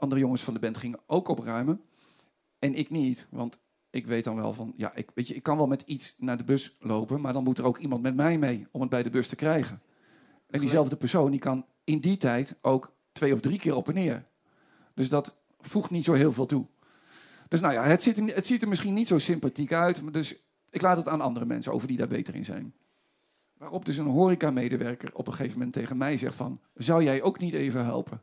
Andere 0.00 0.20
jongens 0.20 0.42
van 0.42 0.54
de 0.54 0.60
band 0.60 0.78
gingen 0.78 1.00
ook 1.06 1.28
opruimen. 1.28 1.80
En 2.58 2.74
ik 2.74 2.90
niet, 2.90 3.26
want 3.30 3.60
ik 3.90 4.06
weet 4.06 4.24
dan 4.24 4.36
wel 4.36 4.52
van, 4.52 4.72
ja, 4.76 4.94
ik, 4.94 5.10
weet 5.14 5.28
je, 5.28 5.34
ik 5.34 5.42
kan 5.42 5.56
wel 5.56 5.66
met 5.66 5.82
iets 5.82 6.14
naar 6.18 6.36
de 6.36 6.44
bus 6.44 6.76
lopen, 6.78 7.20
maar 7.20 7.32
dan 7.32 7.44
moet 7.44 7.58
er 7.58 7.64
ook 7.64 7.78
iemand 7.78 8.02
met 8.02 8.14
mij 8.14 8.38
mee 8.38 8.66
om 8.70 8.80
het 8.80 8.90
bij 8.90 9.02
de 9.02 9.10
bus 9.10 9.28
te 9.28 9.36
krijgen. 9.36 9.82
En 10.46 10.60
diezelfde 10.60 10.96
persoon 10.96 11.30
die 11.30 11.40
kan 11.40 11.66
in 11.84 12.00
die 12.00 12.16
tijd 12.16 12.56
ook 12.60 12.92
twee 13.12 13.32
of 13.32 13.40
drie 13.40 13.58
keer 13.58 13.74
op 13.74 13.88
en 13.88 13.94
neer. 13.94 14.26
Dus 14.94 15.08
dat 15.08 15.36
voegt 15.60 15.90
niet 15.90 16.04
zo 16.04 16.12
heel 16.12 16.32
veel 16.32 16.46
toe. 16.46 16.66
Dus 17.48 17.60
nou 17.60 17.72
ja, 17.72 17.84
het, 17.84 18.02
ziet 18.02 18.18
er, 18.18 18.34
het 18.34 18.46
ziet 18.46 18.62
er 18.62 18.68
misschien 18.68 18.94
niet 18.94 19.08
zo 19.08 19.18
sympathiek 19.18 19.72
uit, 19.72 20.02
maar 20.02 20.12
dus 20.12 20.36
ik 20.70 20.82
laat 20.82 20.96
het 20.96 21.08
aan 21.08 21.20
andere 21.20 21.46
mensen 21.46 21.72
over 21.72 21.88
die 21.88 21.96
daar 21.96 22.08
beter 22.08 22.34
in 22.34 22.44
zijn. 22.44 22.74
Waarop 23.58 23.84
dus 23.84 23.96
een 23.96 24.06
horeca-medewerker 24.06 25.10
op 25.14 25.26
een 25.26 25.32
gegeven 25.32 25.58
moment 25.58 25.74
tegen 25.74 25.96
mij 25.96 26.16
zegt 26.16 26.34
van, 26.34 26.60
zou 26.74 27.02
jij 27.02 27.22
ook 27.22 27.38
niet 27.38 27.54
even 27.54 27.84
helpen? 27.84 28.22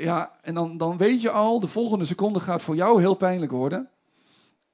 Ja, 0.00 0.38
en 0.42 0.54
dan, 0.54 0.76
dan 0.76 0.96
weet 0.96 1.22
je 1.22 1.30
al, 1.30 1.60
de 1.60 1.66
volgende 1.66 2.04
seconde 2.04 2.40
gaat 2.40 2.62
voor 2.62 2.74
jou 2.74 3.00
heel 3.00 3.14
pijnlijk 3.14 3.52
worden. 3.52 3.88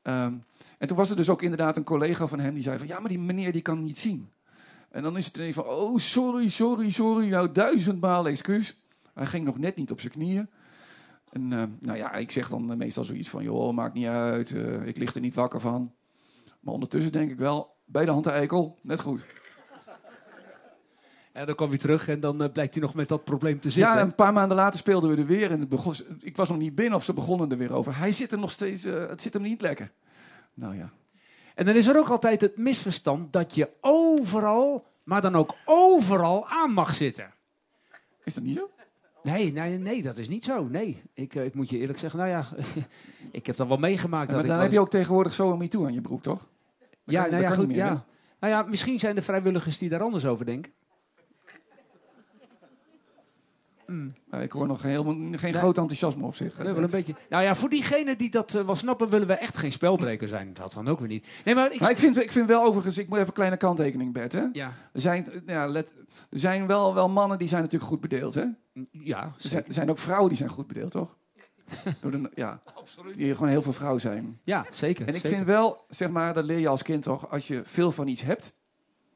Ehm, 0.03 0.35
en 0.79 0.89
toen 0.89 0.97
was 0.97 1.11
er 1.11 1.17
dus 1.17 1.29
ook 1.29 1.43
inderdaad 1.43 1.77
een 1.77 1.85
collega 1.85 2.27
van 2.27 2.39
hem 2.41 2.55
die 2.55 2.63
zei 2.63 2.79
van... 2.79 2.87
Ja, 2.87 3.01
maar 3.01 3.09
die 3.09 3.19
meneer 3.19 3.53
die 3.53 3.63
kan 3.63 3.85
niet 3.85 3.99
zien. 3.99 4.31
En 4.91 5.03
dan 5.03 5.17
is 5.17 5.27
het 5.27 5.37
ineens 5.37 5.55
van... 5.55 5.65
Oh, 5.65 5.99
sorry, 5.99 6.49
sorry, 6.49 6.91
sorry. 6.91 7.29
Nou, 7.29 7.53
duizendmaal 7.53 8.27
excuus. 8.27 8.81
Hij 9.15 9.27
ging 9.27 9.45
nog 9.45 9.59
net 9.59 9.77
niet 9.77 9.91
op 9.91 10.01
zijn 10.01 10.13
knieën. 10.13 10.49
En 11.31 11.53
eh, 11.53 11.63
nou 11.81 11.99
ja, 11.99 12.13
ik 12.13 12.31
zeg 12.31 12.49
dan 12.49 12.77
meestal 12.77 13.05
zoiets 13.05 13.29
van... 13.29 13.43
Joh, 13.43 13.75
maakt 13.75 13.95
niet 13.95 14.07
uit. 14.07 14.55
eh, 14.55 14.87
ik 14.87 14.97
lig 14.97 15.15
er 15.15 15.21
niet 15.21 15.35
wakker 15.35 15.61
van. 15.61 15.93
Maar 16.61 16.75
ondertussen 16.75 17.13
denk 17.13 17.31
ik 17.31 17.39
wel... 17.39 17.75
Bij 17.89 18.05
de 18.05 18.11
hand 18.11 18.27
eikel, 18.27 18.79
net 18.83 19.01
goed. 19.01 19.25
En 21.37 21.47
dan 21.47 21.55
kwam 21.55 21.69
hij 21.69 21.79
terug 21.79 22.09
en 22.09 22.21
dan 22.21 22.43
eh, 22.43 22.53
blijkt 22.53 22.75
hij 22.75 22.83
nog 22.83 22.95
met 22.95 23.09
dat 23.09 23.25
probleem 23.25 23.61
te 23.61 23.71
zitten. 23.71 23.93
Ja, 23.95 24.01
een 24.01 24.15
paar 24.15 24.33
maanden 24.33 24.57
later 24.57 24.79
speelden 24.79 25.11
we 25.11 25.17
er 25.17 25.27
weer. 25.27 25.51
En 25.51 25.61
het 25.61 25.69
begon, 25.69 25.95
ik 26.21 26.37
was 26.37 26.49
nog 26.49 26.59
niet 26.59 26.75
binnen 26.75 26.95
of 26.99 27.05
ze 27.05 27.13
begonnen 27.13 27.51
er 27.51 27.59
weer 27.59 27.73
over. 27.73 27.99
Hij 27.99 28.13
zit 28.13 28.33
er 28.33 28.39
nog 28.39 28.51
steeds... 28.51 28.85
eh, 28.85 29.09
het 29.09 29.23
zit 29.23 29.33
hem 29.33 29.43
niet 29.43 29.61
lekker. 29.61 29.91
Nou 30.55 30.77
ja. 30.77 30.91
En 31.55 31.65
dan 31.67 31.75
is 31.75 31.87
er 31.87 31.99
ook 31.99 32.09
altijd 32.09 32.41
het 32.41 32.57
misverstand 32.57 33.33
dat 33.33 33.55
je 33.55 33.69
overal, 33.81 34.87
maar 35.03 35.21
dan 35.21 35.35
ook 35.37 35.55
overal 35.65 36.49
aan 36.49 36.71
mag 36.71 36.95
zitten. 36.95 37.33
Is 38.25 38.35
dat 38.35 38.45
niet 38.45 38.55
zo? 38.57 38.71
Nee, 39.23 39.53
nee, 39.53 39.79
nee, 39.79 40.03
dat 40.03 40.19
is 40.19 40.29
niet 40.29 40.45
zo. 40.45 40.65
Nee, 40.69 41.03
ik, 41.15 41.35
eh, 41.35 41.45
ik 41.45 41.55
moet 41.55 41.71
je 41.71 41.79
eerlijk 41.79 41.99
zeggen, 41.99 42.19
nou 42.19 42.31
ja, 42.31 42.45
ik 43.31 43.47
heb 43.47 43.57
dat 43.57 43.67
wel 43.69 43.77
meegemaakt. 43.77 44.31
maar 44.31 44.39
dat 44.41 44.47
dan 44.47 44.57
ik 44.57 44.63
heb 44.63 44.73
je 44.73 44.81
ook 44.81 44.91
tegenwoordig 44.91 45.35
zo 45.35 45.51
een 45.61 45.69
toe 45.69 45.87
aan 45.87 45.95
je 45.95 46.01
broek, 46.01 46.23
toch? 46.23 46.39
Dat 46.79 46.89
Ja, 47.05 47.23
kan- 47.23 47.31
nou 47.31 47.43
ja, 47.43 47.51
goed, 47.51 47.67
meer, 47.67 47.77
ja. 47.77 48.05
Nou 48.41 48.53
ja, 48.53 48.63
misschien 48.63 48.99
zijn 48.99 49.17
er 49.17 49.23
vrijwilligers 49.23 49.79
die 49.79 49.89
daar 49.89 50.03
anders 50.03 50.25
over 50.25 50.45
denken. 50.47 50.73
Hè? 54.31 54.43
Ik 54.43 54.53
hoor 54.53 54.67
nog 54.67 54.83
helemaal 54.83 55.15
geen 55.15 55.39
Nee. 55.41 55.53
groot 55.53 55.79
enthousiasme 55.79 56.25
op 56.25 56.35
zich. 56.35 56.59
Nee, 56.59 56.73
wel 56.73 56.83
een 56.83 56.91
beetje. 56.91 57.15
Nou 57.29 57.43
ja, 57.43 57.55
voor 57.55 57.69
diegenen 57.69 58.19
die 58.19 58.31
dat 58.31 58.55
eh, 58.55 58.65
wel 58.65 58.75
snappen, 58.75 59.09
willen 59.09 59.27
we 59.27 59.35
echt 59.35 59.57
geen 59.57 59.73
spelbreker 59.73 60.29
zijn. 60.29 60.55
Dat 60.55 60.73
dan 60.73 60.89
ook 60.89 60.99
weer 60.99 61.09
niet. 61.09 61.27
Nee, 61.45 61.55
maar 61.55 61.73
ik, 61.73 61.81
Maar 61.81 61.91
ik 61.91 61.99
vind, 61.99 62.17
ik 62.23 62.33
vind 62.33 62.49
wel 62.49 62.65
overigens, 62.65 62.99
ik 62.99 63.07
moet 63.09 63.17
even 63.17 63.29
een 63.29 63.35
kleine 63.35 63.57
kanttekening, 63.57 64.13
Bert. 64.13 64.33
Hè? 64.33 64.45
Ja. 64.53 64.73
Er 64.93 65.01
zijn, 65.01 65.31
eh, 65.33 65.41
ja, 65.47 65.67
let, 65.67 65.95
er 66.31 66.39
zijn 66.39 66.67
wel, 66.67 66.95
wel 66.95 67.09
mannen 67.09 67.39
die 67.39 67.49
zijn 67.49 67.63
natuurlijk 67.63 67.91
goed 67.91 68.01
bedeeld. 68.01 68.35
Hè? 68.35 68.45
Ja, 68.91 69.23
er, 69.23 69.49
zijn, 69.49 69.65
er 69.67 69.73
zijn 69.73 69.91
ook 69.91 69.99
vrouwen 69.99 70.29
die 70.29 70.39
zijn 70.39 70.51
goed 70.51 70.67
bedeeld, 70.67 70.91
toch? 70.91 71.17
De, 72.01 72.31
ja, 72.35 72.61
die 73.17 73.35
gewoon 73.35 73.49
heel 73.49 73.63
veel 73.63 73.73
vrouw 73.73 73.99
zijn. 73.99 74.41
Ja, 74.45 74.67
zeker. 74.71 75.07
En 75.09 75.15
ik 75.15 75.21
zeker. 75.21 75.37
vind 75.37 75.47
wel, 75.47 75.85
zeg 75.89 76.09
maar, 76.09 76.35
dat 76.35 76.45
leer 76.45 76.59
je 76.59 76.69
als 76.69 76.83
kind 76.83 77.03
toch, 77.03 77.31
als 77.31 77.49
je 77.49 77.61
veel 77.65 77.93
van 77.93 78.07
iets 78.07 78.23
hebt, 78.23 78.55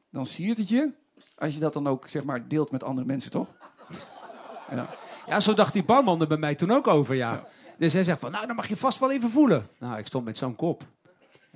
dan 0.09 0.25
siert 0.25 0.57
het 0.57 0.69
je. 0.69 0.91
Als 1.35 1.53
je 1.53 1.59
dat 1.59 1.73
dan 1.73 1.87
ook, 1.87 2.07
zeg 2.07 2.23
maar, 2.23 2.47
deelt 2.47 2.71
met 2.71 2.83
andere 2.83 3.07
mensen, 3.07 3.31
toch? 3.31 3.55
Ja. 4.71 4.89
Ja, 5.27 5.39
zo 5.39 5.53
dacht 5.53 5.73
die 5.73 5.83
barman 5.83 6.21
er 6.21 6.27
bij 6.27 6.37
mij 6.37 6.55
toen 6.55 6.71
ook 6.71 6.87
over, 6.87 7.15
ja. 7.15 7.47
Dus 7.77 7.93
hij 7.93 8.03
zegt 8.03 8.19
van, 8.19 8.31
nou, 8.31 8.47
dan 8.47 8.55
mag 8.55 8.67
je 8.67 8.77
vast 8.77 8.99
wel 8.99 9.11
even 9.11 9.29
voelen. 9.29 9.67
Nou, 9.79 9.97
ik 9.97 10.05
stond 10.07 10.25
met 10.25 10.37
zo'n 10.37 10.55
kop. 10.55 10.83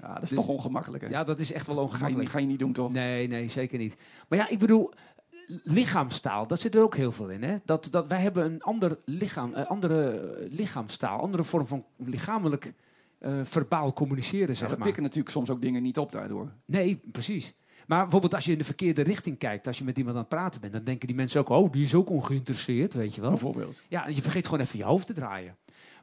Ja, 0.02 0.14
dat 0.14 0.24
is 0.24 0.30
Dus- 0.30 0.38
toch 0.38 0.48
ongemakkelijk, 0.48 1.04
hè? 1.04 1.10
Ja, 1.10 1.24
dat 1.24 1.40
is 1.40 1.52
echt 1.54 1.66
wel 1.68 1.76
ga, 1.76 1.82
je, 1.82 1.88
ongemakkelijk. 1.88 2.24
niet- 2.24 2.32
ga 2.32 2.40
je 2.40 2.46
niet 2.46 2.60
doen, 2.60 2.74
toch? 2.74 2.92
Nee, 2.92 3.28
nee, 3.28 3.50
zeker 3.50 3.78
niet. 3.78 3.96
Maar 4.28 4.40
ja, 4.40 4.48
ik 4.50 4.60
bedoel, 4.60 4.94
lichaamstaal, 5.64 6.48
dat 6.48 6.60
zit 6.60 6.76
er 6.76 6.82
ook 6.82 6.96
heel 6.96 7.12
veel 7.12 7.30
in. 7.30 7.44
Hè? 7.44 7.56
Dat, 7.66 7.88
dat, 7.92 8.08
wij 8.08 8.20
hebben 8.22 8.46
een 8.46 8.62
ander 8.64 8.98
lichaam, 9.06 9.52
een 9.54 9.68
andere 9.68 10.36
lichaamstaal, 10.50 11.20
andere 11.20 11.44
vorm 11.44 11.68
van 11.68 11.86
lichamelijk 11.98 12.74
eh, 13.20 13.32
verbaal 13.44 13.94
communiceren, 13.94 14.48
Ja, 14.48 14.54
zeg 14.54 14.70
we 14.70 14.76
maar. 14.76 14.84
pikken 14.86 15.04
natuurlijk 15.04 15.32
soms 15.32 15.50
ook 15.50 15.62
dingen 15.62 15.82
niet 15.84 15.98
op 15.98 16.12
daardoor. 16.12 16.52
Nee, 16.66 17.02
precies. 17.12 17.54
Maar 17.86 18.02
bijvoorbeeld 18.02 18.34
als 18.34 18.46
je 18.46 18.52
in 18.52 18.58
de 18.58 18.64
verkeerde 18.64 19.02
richting 19.02 19.38
kijkt, 19.38 19.68
als 19.68 19.78
je 19.78 19.84
met 19.84 19.98
iemand 19.98 20.16
aan 20.16 20.22
het 20.22 20.30
praten 20.32 20.62
bent, 20.62 20.74
dan 20.74 20.84
denken 20.84 21.08
die 21.08 21.16
mensen 21.16 21.40
ook, 21.40 21.50
oh, 21.50 21.72
die 21.72 21.84
is 21.86 21.94
ook 21.94 22.10
ongeïnteresseerd, 22.10 22.94
weet 22.94 23.16
je 23.16 23.22
wel. 23.22 23.30
Bijvoorbeeld. 23.30 23.82
Ja, 23.88 24.08
je 24.08 24.22
vergeet 24.22 24.46
gewoon 24.46 24.60
even 24.60 24.78
je 24.78 24.84
hoofd 24.86 25.08
te 25.08 25.14
draaien. 25.14 25.56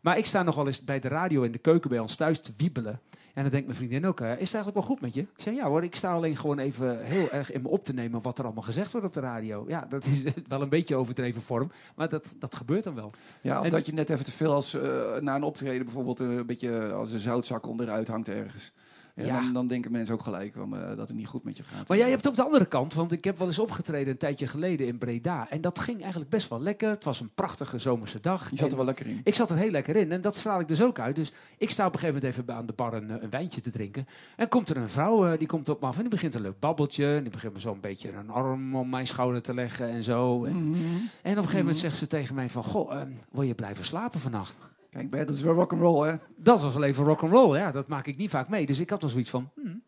Maar 0.03 0.19
ik 0.19 0.27
sta 0.27 0.43
nog 0.43 0.55
wel 0.55 0.67
eens 0.67 0.85
bij 0.85 1.01
de 1.01 1.09
radio 1.09 1.43
in 1.43 1.53
de 1.53 1.59
keuken 1.59 1.91
bij 1.91 1.99
ons 1.99 2.17
thuis 2.17 2.41
te 2.41 2.53
wiebelen. 2.57 3.01
En 3.35 3.43
dan 3.43 3.51
denkt 3.51 3.67
mijn 3.67 3.79
vriendin 3.79 4.07
ook, 4.07 4.21
eh, 4.21 4.27
is 4.27 4.33
het 4.33 4.39
eigenlijk 4.55 4.75
wel 4.75 4.83
goed 4.83 5.01
met 5.01 5.15
je? 5.15 5.21
Ik 5.21 5.29
zeg, 5.37 5.55
ja 5.55 5.67
hoor, 5.69 5.83
ik 5.83 5.95
sta 5.95 6.13
alleen 6.13 6.37
gewoon 6.37 6.59
even 6.59 7.05
heel 7.05 7.31
erg 7.31 7.53
in 7.53 7.63
me 7.63 7.69
op 7.69 7.85
te 7.85 7.93
nemen 7.93 8.23
wat 8.23 8.39
er 8.39 8.45
allemaal 8.45 8.63
gezegd 8.63 8.93
wordt 8.93 9.07
op 9.07 9.13
de 9.13 9.21
radio. 9.21 9.65
Ja, 9.69 9.87
dat 9.89 10.05
is 10.05 10.23
wel 10.49 10.63
een 10.63 10.69
beetje 10.69 10.97
overdreven 10.97 11.43
vorm, 11.43 11.71
maar 11.97 12.09
dat, 12.09 12.35
dat 12.39 12.57
gebeurt 12.57 12.85
dan 12.85 12.95
wel. 12.95 13.11
Ja, 13.43 13.59
of 13.59 13.65
En- 13.65 13.71
dat 13.71 13.87
je 13.87 13.93
net 13.93 14.11
even 14.11 14.25
te 14.25 14.33
veel 14.33 14.53
als 14.53 14.75
eh, 14.75 15.17
na 15.21 15.35
een 15.37 15.43
optreden 15.43 15.85
bijvoorbeeld 15.85 16.21
eh, 16.21 16.27
een 16.29 16.47
beetje 16.47 16.93
als 16.93 17.13
een 17.13 17.21
zoutzak 17.21 17.67
onderuit 17.67 18.09
hangt 18.09 18.29
ergens. 18.29 18.73
Ja, 19.15 19.25
Ja. 19.25 19.41
Dan, 19.41 19.53
dan 19.53 19.69
denken 19.69 19.93
mensen 19.93 20.15
ook 20.15 20.23
gelijk 20.23 20.53
van, 20.57 20.77
eh, 20.77 20.97
dat 20.97 21.09
het 21.09 21.17
niet 21.17 21.27
goed 21.27 21.45
met 21.45 21.57
je 21.57 21.63
gaat. 21.63 21.89
Maar 21.89 21.97
jij 21.97 22.11
hebt 22.11 22.29
ook 22.29 22.35
de 22.37 22.43
andere 22.45 22.65
kant, 22.67 22.95
want 22.95 23.13
ik 23.13 23.25
heb 23.25 23.39
wel 23.39 23.47
eens 23.47 23.59
opgetreden 23.59 24.13
een 24.13 24.19
tijdje 24.19 24.47
geleden 24.47 24.87
in 24.87 24.99
Breda. 24.99 25.51
En 25.51 25.61
dat 25.61 25.79
ging 25.79 26.01
eigenlijk 26.01 26.31
best 26.31 26.49
wel 26.49 26.61
lekker. 26.61 26.91
Het 26.91 27.05
was 27.05 27.21
een 27.21 27.31
prachtige 27.35 27.79
zomerse 27.79 28.21
dag. 28.21 28.51
Je 28.51 28.57
zat 28.57 28.65
er 28.65 28.71
En 28.71 28.77
wel 28.77 28.85
lekker 28.85 29.07
in. 29.07 29.21
Ik 29.25 29.35
zat 29.35 29.51
er 29.51 29.57
heel 29.57 29.71
lekker 29.71 29.97
in 29.97 30.13
en 30.13 30.21
dat 30.21 30.37
straal 30.37 30.61
ik 30.61 30.69
dus 30.69 30.83
ook 30.83 30.99
uit. 30.99 31.17
Dus 31.17 31.33
ik 31.59 31.71
sta 31.71 31.87
op 31.87 31.93
een 31.93 31.99
gegeven 31.99 32.21
moment 32.23 32.39
even 32.41 32.55
aan 32.55 32.67
de 32.67 32.73
bar 32.73 32.95
een, 32.95 33.11
eh, 33.11 33.17
een 33.23 33.31
wijntje 33.31 33.61
te 33.61 33.71
drinken. 33.71 34.07
En 34.37 34.49
komt 34.49 34.69
er 34.69 34.77
een 34.77 34.89
vrouw, 34.89 35.27
eh, 35.27 35.39
die 35.39 35.49
komt 35.49 35.69
op 35.69 35.81
me 35.81 35.87
af 35.87 35.95
en 35.95 36.01
die 36.01 36.11
begint 36.11 36.35
een 36.35 36.43
leuk 36.43 36.59
babbeltje. 36.59 37.15
En 37.15 37.23
die 37.23 37.33
begint 37.33 37.53
me 37.53 37.61
zo 37.61 37.73
een 37.73 37.81
beetje 37.81 38.13
een 38.13 38.31
arm 38.31 38.75
om 38.75 38.89
mijn 38.91 39.07
schouder 39.07 39.43
te 39.43 39.55
leggen 39.55 39.89
en 39.91 40.03
zo. 40.03 40.45
En, 40.45 40.69
Mhm. 40.71 40.77
en 40.79 41.31
op 41.33 41.37
een 41.37 41.37
gegeven 41.37 41.59
moment 41.59 41.77
zegt 41.79 41.97
ze 41.97 42.07
tegen 42.07 42.35
mij 42.35 42.51
van... 42.51 42.63
Goh, 42.65 43.01
eh, 43.01 43.07
wil 43.31 43.43
je 43.43 43.55
blijven 43.55 43.85
slapen 43.85 44.21
vannacht? 44.21 44.57
Kijk, 44.93 45.11
dat 45.11 45.31
is 45.31 45.43
wel 45.43 45.55
rock'n'roll, 45.55 46.09
hè? 46.09 46.17
Dat 46.37 46.63
was 46.63 46.75
wel 46.75 46.83
even 46.85 47.05
rock'n'roll, 47.05 47.57
ja. 47.59 47.73
Dat 47.73 47.89
maak 47.89 48.07
ik 48.07 48.17
niet 48.17 48.31
vaak 48.31 48.49
mee. 48.49 48.67
Dus 48.67 48.81
ik 48.81 48.91
had 48.91 49.03
wel 49.03 49.11
zoiets 49.11 49.31
van... 49.31 49.51
hmm. 49.55 49.83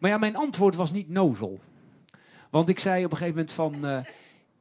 Maar 0.00 0.10
ja, 0.10 0.18
mijn 0.18 0.36
antwoord 0.36 0.74
was 0.74 0.92
niet 0.92 1.08
nozel. 1.08 1.60
Want 2.50 2.68
ik 2.68 2.78
zei 2.78 3.04
op 3.04 3.10
een 3.10 3.16
gegeven 3.16 3.36
moment 3.38 3.52
van... 3.54 3.74
eh, 3.86 4.04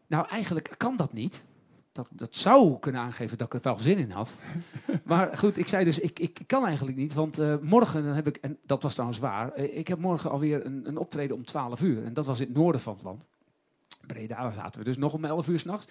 nou, 0.08 0.28
eigenlijk 0.28 0.74
kan 0.78 0.96
dat 0.96 1.13
niet. 1.13 1.44
Dat, 1.92 2.08
dat 2.12 2.36
zou 2.36 2.80
kunnen 2.80 3.02
aangeven 3.02 3.38
dat 3.38 3.48
ik 3.48 3.54
er 3.54 3.60
wel 3.62 3.80
zin 3.80 3.98
in 3.98 4.12
had. 4.12 4.34
maar 5.04 5.38
goed, 5.38 5.58
ik 5.58 5.68
zei 5.68 5.84
dus, 5.86 6.00
ik, 6.00 6.20
ik 6.20 6.39
kan 6.48 6.65
eigenlijk 6.65 6.98
niet. 6.98 7.13
Want 7.13 7.39
eh, 7.39 7.56
morgen 7.62 8.04
dan 8.04 8.13
heb 8.13 8.28
ik, 8.28 8.38
en 8.38 8.58
dat 8.65 8.84
was 8.84 8.94
trouwens 8.94 9.20
waar... 9.20 9.52
eh, 9.52 9.78
ik 9.78 9.88
heb 9.88 10.00
morgen 10.00 10.32
alweer 10.32 10.65
een, 10.65 10.88
een 10.88 10.98
optreden 10.98 11.36
om 11.36 11.46
12 11.46 11.82
uur. 11.82 12.04
En 12.04 12.13
dat 12.13 12.26
was 12.26 12.39
in 12.39 12.48
het 12.48 12.56
noorden 12.56 12.82
van 12.82 12.94
het 12.94 13.04
land. 13.04 13.26
Breda 14.13 14.52
zaten 14.52 14.80
we 14.80 14.86
dus 14.86 14.98
nog 14.98 15.13
om 15.13 15.26
11 15.26 15.48
uur 15.48 15.60
s'nachts. 15.60 15.88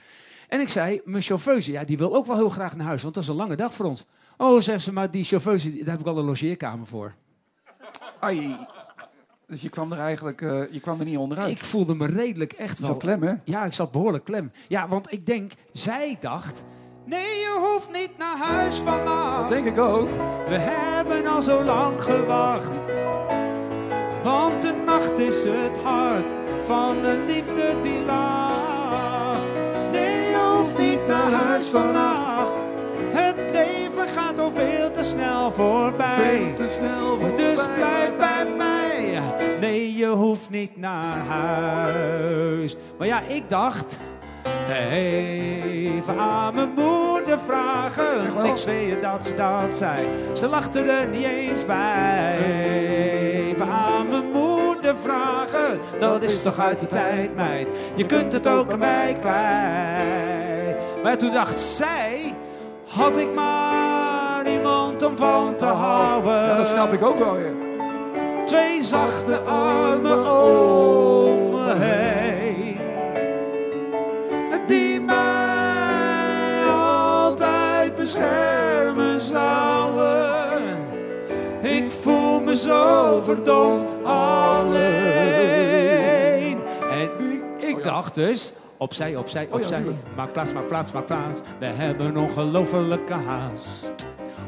En 0.49 0.61
ik 0.61 0.69
zei, 0.69 1.01
mijn 1.05 1.23
chauffeuse, 1.23 1.73
ja, 1.73 1.85
die 1.85 1.99
wil 1.99 2.15
ook 2.15 2.27
wel 2.27 2.37
heel 2.37 2.49
graag 2.49 2.77
naar 2.77 2.87
huis. 2.87 3.03
Want 3.03 3.15
dat 3.15 3.23
is 3.23 3.29
een 3.29 3.35
lange 3.35 3.57
dag 3.57 3.75
voor 3.75 3.87
ons. 3.87 4.07
Oh, 4.37 4.61
zegt 4.61 4.83
ze, 4.85 4.93
maar 4.93 5.11
die 5.11 5.25
chauffeuse, 5.25 5.77
daar 5.77 5.91
heb 5.91 6.01
ik 6.01 6.07
al 6.07 6.19
een 6.19 6.25
logeerkamer 6.25 6.87
voor. 6.87 7.15
Ai. 8.21 8.57
Dus 9.47 9.63
je 9.63 9.69
kwam 9.69 9.93
er 9.93 9.99
eigenlijk 9.99 10.43
eh, 10.43 10.73
je 10.73 10.81
kwam 10.81 10.99
er 10.99 11.05
niet 11.05 11.17
onderuit. 11.17 11.51
Ik 11.51 11.65
voelde 11.65 11.95
me 11.95 12.07
redelijk 12.07 12.53
echt 12.53 12.77
Je 12.77 12.83
wel... 12.83 12.93
zat 12.93 13.03
klem, 13.03 13.23
hè? 13.23 13.35
Ja, 13.45 13.65
ik 13.65 13.73
zat 13.73 13.93
behoorlijk 13.93 14.25
klem. 14.25 14.53
Ja, 14.69 14.89
want 14.89 15.13
ik 15.13 15.27
denk, 15.27 15.53
zij 15.73 16.17
dacht... 16.21 16.65
Nee, 17.05 17.37
je 17.39 17.59
hoeft 17.61 17.93
niet 17.93 18.19
naar 18.19 18.37
huis 18.37 18.77
vannacht. 18.77 19.41
Dat 19.41 19.49
denk 19.49 19.67
ik 19.67 19.79
ook. 19.79 20.09
We 20.49 20.59
hebben 20.59 21.27
al 21.27 21.43
zo 21.43 21.63
lang 21.65 22.03
gewacht. 22.03 22.81
Want 24.23 24.63
de 24.63 24.83
nacht 24.87 25.19
is 25.19 25.45
het 25.45 25.83
hart 25.83 26.33
van 26.69 27.05
een 27.05 27.25
liefde 27.25 27.81
die 27.83 28.01
lacht. 28.01 29.43
Nee, 29.93 30.31
je 30.31 30.57
hoeft 30.57 30.79
niet 30.79 31.07
naar 31.07 31.33
huis 31.33 31.67
vannacht. 31.67 32.53
Het 33.11 33.37
leven 33.53 34.09
gaat 34.09 34.39
al 34.39 34.51
veel 34.55 34.91
te 34.91 35.03
snel 35.03 35.51
voorbij. 35.51 36.17
Veel 36.17 36.55
te 36.55 36.67
snel 36.67 37.19
voorbij. 37.19 37.37
Dus 37.37 37.67
blijf 37.75 38.17
bij 38.17 38.47
mij. 38.57 39.21
Nee, 39.61 39.97
je 39.97 40.07
hoeft 40.07 40.51
niet 40.51 40.77
naar 40.77 41.19
huis. 41.27 42.77
Maar 42.99 43.07
ja, 43.07 43.21
ik 43.21 43.49
dacht. 43.49 44.01
Even 44.91 46.19
aan 46.19 46.55
mijn 46.55 46.71
moeder 46.75 47.39
vragen. 47.47 48.45
Ik 48.45 48.57
zweer 48.57 48.89
je 48.89 48.99
dat 48.99 49.27
ze 49.27 49.35
dat 49.35 49.77
zei. 49.77 50.07
Ze 50.33 50.47
lachte 50.47 50.81
er 50.81 51.09
niet 51.09 51.27
eens 51.27 51.67
bij. 51.67 53.18
Vragen. 55.09 55.81
Dat 55.99 56.23
is 56.23 56.43
toch 56.43 56.59
uit 56.59 56.81
de 56.81 56.87
tijd, 56.87 57.37
meid. 57.37 57.69
Je 57.95 58.07
kunt 58.07 58.33
het 58.33 58.49
ook 58.49 58.73
aan 58.73 58.79
mij 58.79 59.17
kwijt. 59.21 61.03
Maar 61.03 61.19
toen 61.19 61.31
dacht 61.31 61.61
zij. 61.61 62.35
Had 62.89 63.19
ik 63.19 63.35
maar 63.35 64.47
iemand 64.47 65.03
om 65.03 65.17
van 65.17 65.57
te 65.57 65.65
houden. 65.65 66.33
Ja, 66.33 66.57
dat 66.57 66.67
snap 66.67 66.93
ik 66.93 67.03
ook 67.03 67.19
wel 67.19 67.35
weer. 67.35 67.53
Twee 68.45 68.83
zachte 68.83 69.39
armen 69.39 70.33
om 70.33 71.51
me 71.51 71.75
heen. 71.79 72.18
Me 82.49 82.57
zo 82.57 83.21
verdomd 83.23 83.85
alleen. 84.03 84.79
En 86.91 87.11
ik 87.59 87.83
dacht 87.83 88.15
dus... 88.15 88.53
Opzij, 88.77 89.17
opzij, 89.17 89.49
Oh 89.51 89.55
opzij. 89.55 89.83
maak 90.17 90.33
plaats, 90.33 90.53
maak 90.53 90.67
plaats, 90.67 90.93
maak 90.93 91.07
plaats. 91.07 91.41
We 91.59 91.67
hebben 91.67 92.17
ongelofelijke 92.17 93.13
haast. 93.13 93.93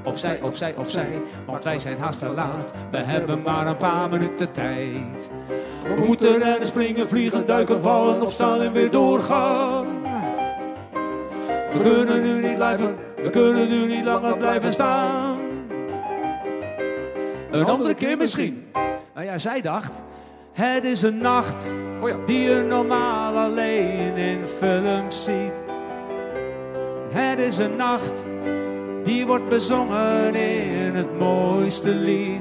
Opzij, 0.05 0.41
opzij, 0.43 0.75
opzij, 0.77 1.23
want 1.47 1.65
wij 1.65 1.79
zijn 1.79 1.99
haast 1.99 2.19
te 2.19 2.29
laat. 2.29 2.73
We 2.91 2.97
hebben 2.97 3.43
maar 3.43 3.67
een 3.67 3.77
paar 3.77 4.09
minuten 4.09 4.53
tijd. 4.53 5.31
We 5.97 6.05
moeten 6.07 6.39
rennen, 6.39 6.67
springen, 6.67 7.09
vliegen, 7.09 7.47
duiken, 7.47 7.83
vallen, 7.83 8.23
opstaan 8.23 8.61
en 8.61 8.73
weer 8.73 8.91
doorgaan. 8.91 9.87
We 11.73 11.81
kunnen 11.83 12.23
nu 12.23 12.49
niet 12.49 12.55
blijven, 12.55 12.97
we 13.23 13.31
kunnen 13.31 13.69
nu 13.69 13.87
niet 13.87 14.05
langer 14.05 14.37
blijven 14.37 14.73
staan. 14.73 15.50
Een 17.51 17.65
andere 17.65 17.95
keer 17.95 18.17
misschien. 18.17 18.65
Nou 19.15 19.27
ja, 19.27 19.39
zij 19.39 19.61
dacht, 19.61 20.01
het 20.53 20.85
is 20.85 21.03
een 21.03 21.19
nacht 21.19 21.73
Oh 22.03 22.27
die 22.27 22.41
je 22.41 22.65
normaal 22.69 23.37
alleen 23.37 24.17
in 24.17 24.47
films 24.47 25.25
ziet. 25.25 25.63
Het 27.11 27.39
is 27.39 27.59
een 27.59 27.77
nacht 27.77 28.25
die 29.05 29.27
wordt 29.27 29.49
bezongen 29.49 30.35
in 30.35 30.95
het 30.95 31.19
mooiste 31.19 31.91
lied. 31.91 32.41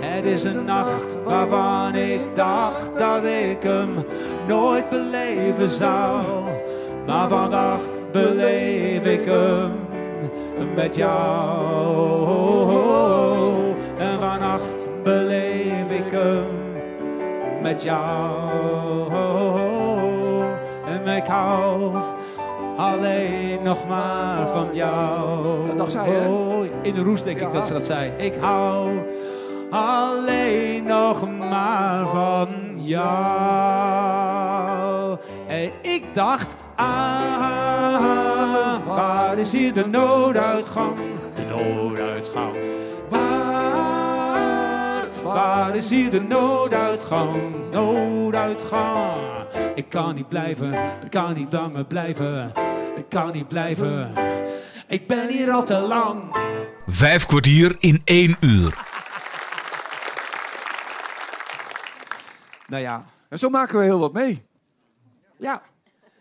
Het 0.00 0.24
is 0.24 0.44
een 0.44 0.64
nacht 0.64 1.16
waarvan 1.24 1.94
ik 1.94 2.20
dacht 2.34 2.98
dat 2.98 3.24
ik 3.24 3.62
hem 3.62 3.94
nooit 4.46 4.88
beleven 4.88 5.68
zou. 5.68 6.22
Maar 7.06 7.28
vandaag 7.28 7.80
beleef 8.12 9.04
ik 9.04 9.24
hem 9.24 9.72
met 10.74 10.96
jou. 10.96 13.03
Jou. 17.82 19.12
En 20.86 21.16
ik 21.16 21.26
hou 21.26 21.96
alleen 22.76 23.62
nog 23.62 23.88
maar 23.88 24.46
van 24.48 24.68
jou. 24.72 25.66
Dat 25.66 25.78
dacht 25.78 25.92
zij, 25.92 26.08
hè? 26.08 26.28
Oh, 26.28 26.64
in 26.82 26.94
de 26.94 27.02
roes 27.02 27.22
denk 27.22 27.40
ik 27.40 27.52
dat 27.52 27.66
ze 27.66 27.72
dat 27.72 27.86
zei. 27.86 28.12
Ik 28.16 28.34
hou 28.40 28.90
alleen 29.70 30.84
nog 30.84 31.28
maar 31.38 32.08
van 32.08 32.48
jou. 32.76 33.04
En 35.46 35.70
ik 35.82 36.04
dacht, 36.12 36.56
ah, 36.74 36.84
waar 38.86 39.38
is 39.38 39.52
hier 39.52 39.72
de 39.72 39.86
nooduitgang? 39.86 40.96
De 41.34 41.44
nooduitgang. 41.44 42.54
Waar 45.54 45.76
is 45.76 45.90
hier 45.90 46.10
de 46.10 46.20
nooduitgang? 46.20 47.70
Nooduitgang. 47.70 49.46
Ik 49.74 49.88
kan 49.88 50.14
niet 50.14 50.28
blijven, 50.28 50.72
ik 51.02 51.10
kan 51.10 51.34
niet 51.34 51.52
langer 51.52 51.84
blijven. 51.84 52.52
Ik 52.96 53.08
kan 53.08 53.32
niet 53.32 53.48
blijven. 53.48 54.12
Ik 54.88 55.06
ben 55.06 55.28
hier 55.28 55.50
al 55.50 55.64
te 55.64 55.78
lang. 55.78 56.36
Vijf 56.86 57.26
kwartier 57.26 57.76
in 57.78 58.02
één 58.04 58.36
uur. 58.40 58.86
Nou 62.68 62.82
ja. 62.82 63.04
En 63.28 63.38
zo 63.38 63.48
maken 63.48 63.78
we 63.78 63.84
heel 63.84 63.98
wat 63.98 64.12
mee. 64.12 64.46
Ja. 65.38 65.62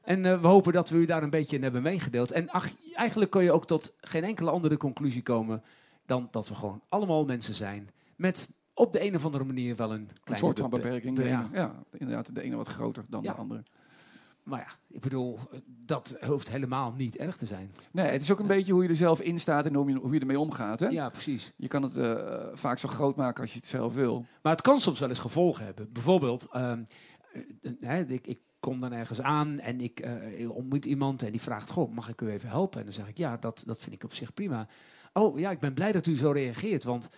En 0.03 0.25
eh, 0.25 0.41
we 0.41 0.47
hopen 0.47 0.73
dat 0.73 0.89
we 0.89 0.97
u 0.97 1.05
daar 1.05 1.23
een 1.23 1.29
beetje 1.29 1.55
in 1.55 1.63
hebben 1.63 1.81
meegedeeld. 1.81 2.31
En 2.31 2.49
ach, 2.49 2.69
eigenlijk 2.93 3.31
kun 3.31 3.43
je 3.43 3.51
ook 3.51 3.67
tot 3.67 3.95
geen 4.01 4.23
enkele 4.23 4.51
andere 4.51 4.77
conclusie 4.77 5.23
komen 5.23 5.63
dan 6.05 6.27
dat 6.31 6.47
we 6.47 6.55
gewoon 6.55 6.81
allemaal 6.89 7.25
mensen 7.25 7.53
zijn. 7.53 7.89
Met 8.15 8.47
op 8.73 8.93
de 8.93 9.03
een 9.05 9.15
of 9.15 9.25
andere 9.25 9.43
manier 9.43 9.75
wel 9.75 9.93
een 9.93 9.99
Een 9.99 10.07
kleine 10.23 10.45
soort 10.45 10.59
van 10.59 10.69
bepe- 10.69 10.81
beperking. 10.81 11.15
be- 11.15 11.21
De 11.23 11.27
ja. 11.29 11.83
inderdaad. 11.91 12.35
De 12.35 12.41
ene 12.41 12.55
wat 12.55 12.67
groter 12.67 13.05
dan 13.09 13.23
Ja. 13.23 13.31
de 13.31 13.37
andere. 13.37 13.63
Maar 14.43 14.59
ja, 14.59 14.95
ik 14.95 15.01
bedoel, 15.01 15.39
dat 15.65 16.17
hoeft 16.25 16.49
helemaal 16.51 16.93
niet 16.97 17.15
erg 17.17 17.35
te 17.37 17.45
zijn. 17.45 17.71
Nee, 17.91 18.05
het 18.05 18.21
is 18.21 18.31
ook 18.31 18.39
een 18.39 18.47
beetje 18.47 18.73
hoe 18.73 18.83
je 18.83 18.89
er 18.89 18.95
zelf 18.95 19.21
in 19.21 19.39
staat 19.39 19.65
en 19.65 19.73
hoe 19.73 19.89
je, 19.89 19.95
hoe 19.95 20.13
je 20.13 20.19
ermee 20.19 20.39
omgaat. 20.39 20.79
Hè? 20.79 20.87
Ja, 20.87 21.09
precies. 21.09 21.53
Je 21.55 21.67
kan 21.67 21.83
het 21.83 21.97
eh, 21.97 22.47
vaak 22.53 22.77
zo 22.77 22.87
groot 22.89 23.15
maken 23.15 23.41
als 23.41 23.53
je 23.53 23.59
het 23.59 23.67
zelf 23.67 23.93
wil. 23.93 24.25
Maar 24.41 24.51
het 24.51 24.61
kan 24.61 24.79
soms 24.79 24.99
wel 24.99 25.09
eens 25.09 25.19
gevolgen 25.19 25.65
hebben. 25.65 25.91
Bijvoorbeeld, 25.91 26.47
ehm, 26.51 26.83
eh, 27.81 28.09
ik, 28.09 28.27
ik 28.27 28.39
kom 28.59 28.79
dan 28.79 28.91
ergens 28.93 29.21
aan 29.21 29.59
en 29.59 29.81
ik, 29.81 29.99
eh, 29.99 30.39
ik 30.39 30.55
ontmoet 30.55 30.85
iemand 30.85 31.23
en 31.23 31.31
die 31.31 31.41
vraagt: 31.41 31.71
Goh, 31.71 31.91
mag 31.93 32.09
ik 32.09 32.21
u 32.21 32.29
even 32.29 32.49
helpen? 32.49 32.79
En 32.79 32.85
dan 32.85 32.93
zeg 32.93 33.07
ik: 33.07 33.17
Ja, 33.17 33.37
dat, 33.37 33.63
dat 33.65 33.81
vind 33.81 33.95
ik 33.95 34.03
op 34.03 34.13
zich 34.13 34.33
prima. 34.33 34.67
Oh 35.13 35.39
ja, 35.39 35.51
ik 35.51 35.59
ben 35.59 35.73
blij 35.73 35.91
dat 35.91 36.07
u 36.07 36.15
zo 36.17 36.31
reageert, 36.31 36.83
want 36.83 37.09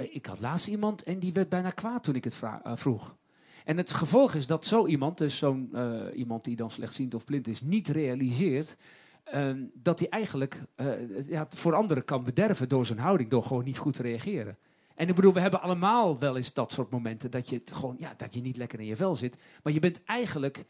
ik 0.00 0.26
had 0.26 0.40
laatst 0.40 0.68
iemand 0.68 1.02
en 1.02 1.18
die 1.18 1.32
werd 1.32 1.48
bijna 1.48 1.70
kwaad 1.70 2.02
toen 2.02 2.14
ik 2.14 2.24
het 2.24 2.40
eh, 2.42 2.72
vroeg. 2.74 3.16
En 3.64 3.76
het 3.76 3.92
gevolg 3.92 4.34
is 4.34 4.46
dat 4.46 4.64
zo 4.64 4.86
iemand, 4.86 5.18
dus 5.18 5.38
zo'n 5.38 5.68
eh, 5.72 6.00
iemand 6.14 6.44
die 6.44 6.56
dan 6.56 6.70
slechtziend 6.70 7.14
of 7.14 7.24
blind 7.24 7.48
is, 7.48 7.60
niet 7.60 7.88
realiseert 7.88 8.76
ehm, 9.24 9.64
dat 9.74 9.98
hij 9.98 10.08
eigenlijk 10.08 10.60
eh, 10.74 11.28
ja, 11.28 11.46
voor 11.48 11.74
anderen 11.74 12.04
kan 12.04 12.24
bederven 12.24 12.68
door 12.68 12.86
zijn 12.86 12.98
houding, 12.98 13.30
door 13.30 13.42
gewoon 13.42 13.64
niet 13.64 13.78
goed 13.78 13.94
te 13.94 14.02
reageren. 14.02 14.58
En 14.94 15.08
ik 15.08 15.14
bedoel, 15.14 15.32
we 15.32 15.40
hebben 15.40 15.62
allemaal 15.62 16.18
wel 16.18 16.36
eens 16.36 16.52
dat 16.52 16.72
soort 16.72 16.90
momenten 16.90 17.30
dat 17.30 17.48
je 17.48 17.56
het 17.56 17.72
gewoon, 17.72 17.96
ja, 17.98 18.14
dat 18.16 18.34
je 18.34 18.40
niet 18.40 18.56
lekker 18.56 18.80
in 18.80 18.86
je 18.86 18.96
vel 18.96 19.16
zit. 19.16 19.36
Maar 19.62 19.72
je 19.72 19.80
bent 19.80 20.04
eigenlijk 20.04 20.64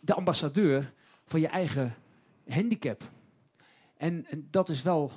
de 0.00 0.14
ambassadeur 0.14 0.92
van 1.26 1.40
je 1.40 1.48
eigen 1.48 1.94
handicap. 2.48 3.10
En, 3.96 4.26
en 4.28 4.48
dat 4.50 4.68
is 4.68 4.82
wel 4.82 5.12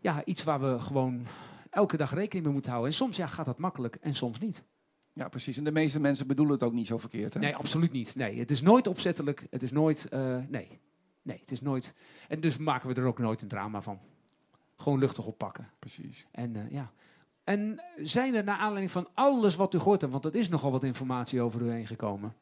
ja, 0.00 0.24
iets 0.24 0.44
waar 0.44 0.60
we 0.60 0.80
gewoon 0.80 1.26
elke 1.76 1.96
dag 1.96 2.14
rekening 2.14 2.44
mee 2.44 2.52
moeten 2.52 2.70
houden. 2.70 2.92
En 2.92 2.96
soms 2.96 3.16
ja, 3.16 3.26
gaat 3.26 3.46
dat 3.46 3.58
makkelijk 3.58 3.96
en 4.00 4.14
soms 4.14 4.38
niet. 4.38 4.62
Ja, 5.12 5.28
precies. 5.28 5.56
En 5.56 5.64
de 5.64 5.72
meeste 5.72 6.00
mensen 6.00 6.26
bedoelen 6.26 6.54
het 6.54 6.62
ook 6.62 6.72
niet 6.72 6.86
zo 6.86 6.98
verkeerd. 6.98 7.34
Hè? 7.34 7.40
Nee, 7.40 7.56
absoluut 7.56 7.92
niet. 7.92 8.14
Nee, 8.16 8.38
het 8.38 8.50
is 8.50 8.62
nooit 8.62 8.86
opzettelijk. 8.86 9.46
Het 9.50 9.62
is 9.62 9.72
nooit, 9.72 10.08
eh, 10.08 10.38
nee. 10.48 10.80
Nee, 11.22 11.38
het 11.38 11.50
is 11.50 11.60
nooit. 11.60 11.94
En 12.28 12.40
dus 12.40 12.56
maken 12.56 12.88
we 12.88 12.94
er 12.94 13.06
ook 13.06 13.18
nooit 13.18 13.42
een 13.42 13.48
drama 13.48 13.82
van. 13.82 13.98
Gewoon 14.76 14.98
luchtig 14.98 15.26
oppakken. 15.26 15.70
Precies. 15.78 16.26
En 16.30 16.56
eh, 16.56 16.70
ja. 16.70 16.92
En 17.44 17.82
zijn 17.96 18.34
er 18.34 18.44
naar 18.44 18.58
aanleiding 18.58 18.90
van 18.90 19.08
alles 19.14 19.56
wat 19.56 19.74
u 19.74 19.78
gehoord 19.78 20.00
hebt, 20.00 20.12
want 20.12 20.24
er 20.24 20.36
is 20.36 20.48
nogal 20.48 20.70
wat 20.70 20.84
informatie 20.84 21.40
over 21.40 21.60
u 21.60 21.70
heen 21.70 21.86
gekomen. 21.86 22.34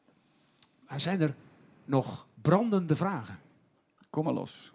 Maar 0.87 0.99
zijn 0.99 1.21
er 1.21 1.35
nog 1.85 2.27
brandende 2.41 2.95
vragen? 2.95 3.39
Kom 4.09 4.23
maar 4.23 4.33
los. 4.33 4.73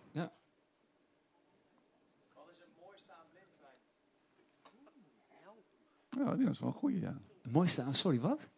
Ja. 6.11 6.25
Dat 6.25 6.38
is 6.49 6.59
wel 6.59 6.68
een 6.68 6.75
goeie, 6.75 7.01
ja. 7.01 7.20
Het 7.42 7.53
mooiste 7.53 7.83
aan, 7.83 7.94
sorry, 7.94 8.20
wat? 8.20 8.49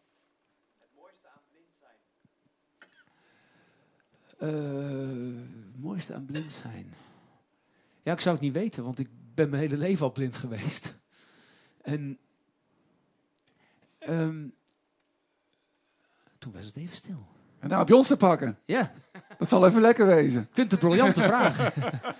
Eh, 4.37 4.49
Het 5.73 5.81
mooiste 5.81 6.13
aan 6.13 6.25
blind 6.25 6.51
zijn. 6.51 6.93
Ja, 8.01 8.13
ik 8.13 8.19
zou 8.19 8.35
het 8.35 8.43
niet 8.43 8.53
weten, 8.53 8.83
want 8.83 8.99
ik 8.99 9.09
ben 9.33 9.49
mijn 9.49 9.61
hele 9.61 9.77
leven 9.77 10.05
al 10.05 10.11
blind 10.11 10.37
geweest. 10.37 10.93
En 11.81 12.19
ehm, 13.99 14.47
toen 16.37 16.51
was 16.51 16.65
het 16.65 16.75
even 16.75 16.95
stil. 16.95 17.27
En 17.59 17.67
nou 17.67 17.79
heb 17.79 17.87
je 17.87 17.95
ons 17.95 18.07
te 18.07 18.17
pakken. 18.17 18.59
Ja. 18.63 18.93
Dat 19.37 19.49
zal 19.49 19.65
even 19.67 19.81
lekker 19.81 20.05
wezen. 20.05 20.41
Ik 20.41 20.47
vind 20.51 20.71
het 20.71 20.83
een 20.83 20.87
briljante 20.89 21.21
vraag. 21.23 21.75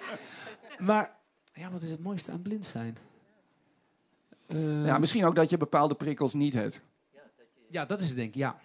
maar 0.90 1.16
ja, 1.54 1.72
wat 1.72 1.82
is 1.82 1.90
het 1.90 2.00
mooiste 2.04 2.32
aan 2.32 2.42
blind 2.42 2.66
zijn? 2.66 2.98
Eh, 4.54 4.86
Ja, 4.86 4.98
misschien 4.98 5.26
ook 5.26 5.36
dat 5.36 5.50
je 5.50 5.58
bepaalde 5.58 5.96
prikkels 5.96 6.34
niet 6.34 6.54
hebt. 6.54 6.82
Ja, 7.70 7.86
dat 7.86 8.02
is 8.02 8.08
het 8.08 8.18
denk 8.18 8.30
ik, 8.30 8.36
ja. 8.36 8.60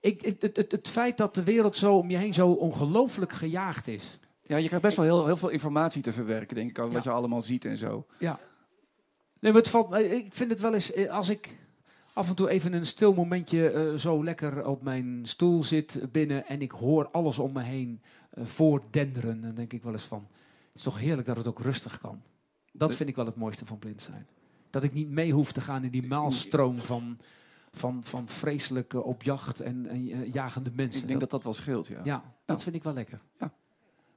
Ik, 0.00 0.20
het, 0.20 0.56
het, 0.56 0.72
het 0.72 0.88
feit 0.88 1.16
dat 1.16 1.34
de 1.34 1.42
wereld 1.42 1.76
zo 1.76 1.96
om 1.96 2.10
je 2.10 2.16
heen 2.16 2.34
zo 2.34 2.48
ongelooflijk 2.52 3.32
gejaagd 3.32 3.88
is. 3.88 4.18
Ja, 4.42 4.56
je 4.56 4.66
krijgt 4.66 4.84
best 4.84 4.96
wel 4.96 5.04
heel, 5.06 5.26
heel 5.26 5.36
veel 5.36 5.48
informatie 5.48 6.02
te 6.02 6.12
verwerken, 6.12 6.56
denk 6.56 6.70
ik, 6.70 6.78
over 6.78 6.92
wat 6.92 7.04
Ja. 7.04 7.10
je 7.10 7.16
allemaal 7.16 7.42
ziet 7.42 7.64
en 7.64 7.76
zo. 7.76 8.06
Ja. 8.18 8.38
Nee, 9.40 9.52
maar 9.52 9.60
het 9.60 9.70
valt, 9.70 9.88
mij- 9.90 10.04
ik 10.04 10.34
vind 10.34 10.50
het 10.50 10.60
wel 10.60 10.74
eens, 10.74 10.92
eh, 10.92 11.10
als 11.10 11.28
ik 11.28 11.58
af 12.12 12.28
en 12.28 12.34
toe 12.34 12.48
even 12.48 12.72
een 12.72 12.86
stil 12.86 13.14
momentje 13.14 13.70
eh, 13.70 13.94
zo 13.94 14.24
lekker 14.24 14.66
op 14.66 14.82
mijn 14.82 15.20
stoel 15.26 15.62
zit 15.62 16.00
binnen 16.12 16.46
en 16.46 16.62
ik 16.62 16.70
hoor 16.70 17.08
alles 17.10 17.38
om 17.38 17.52
me 17.52 17.62
heen 17.62 18.02
eh, 18.30 18.44
voordenderen, 18.44 19.40
dan 19.42 19.54
denk 19.54 19.72
ik 19.72 19.82
wel 19.82 19.92
eens 19.92 20.04
van, 20.04 20.26
het 20.66 20.74
is 20.76 20.82
toch 20.82 20.98
heerlijk 20.98 21.26
dat 21.26 21.36
het 21.36 21.48
ook 21.48 21.60
rustig 21.60 21.98
kan. 22.00 22.22
Dat 22.72 22.94
vind 22.94 23.08
ik 23.08 23.16
wel 23.16 23.26
het 23.26 23.36
mooiste 23.36 23.66
van 23.66 23.78
blind 23.78 24.02
zijn. 24.02 24.26
Dat 24.72 24.84
ik 24.84 24.92
niet 24.92 25.10
mee 25.10 25.32
hoef 25.32 25.52
te 25.52 25.60
gaan 25.60 25.84
in 25.84 25.90
die 25.90 26.06
maalstroom 26.06 26.78
van, 26.78 27.18
van, 27.72 28.00
van 28.04 28.28
vreselijke 28.28 29.02
op 29.02 29.22
jacht 29.22 29.60
en, 29.60 29.86
en 29.86 30.10
eh, 30.10 30.32
jagende 30.32 30.70
mensen. 30.74 31.00
Ik 31.00 31.08
denk 31.08 31.20
dat 31.20 31.30
dat 31.30 31.44
wel 31.44 31.52
scheelt, 31.52 31.86
ja. 31.86 32.00
Ja, 32.04 32.22
dat 32.44 32.62
vind 32.62 32.74
ik 32.76 32.82
wel 32.82 32.92
lekker. 32.92 33.20
Ja. 33.40 33.52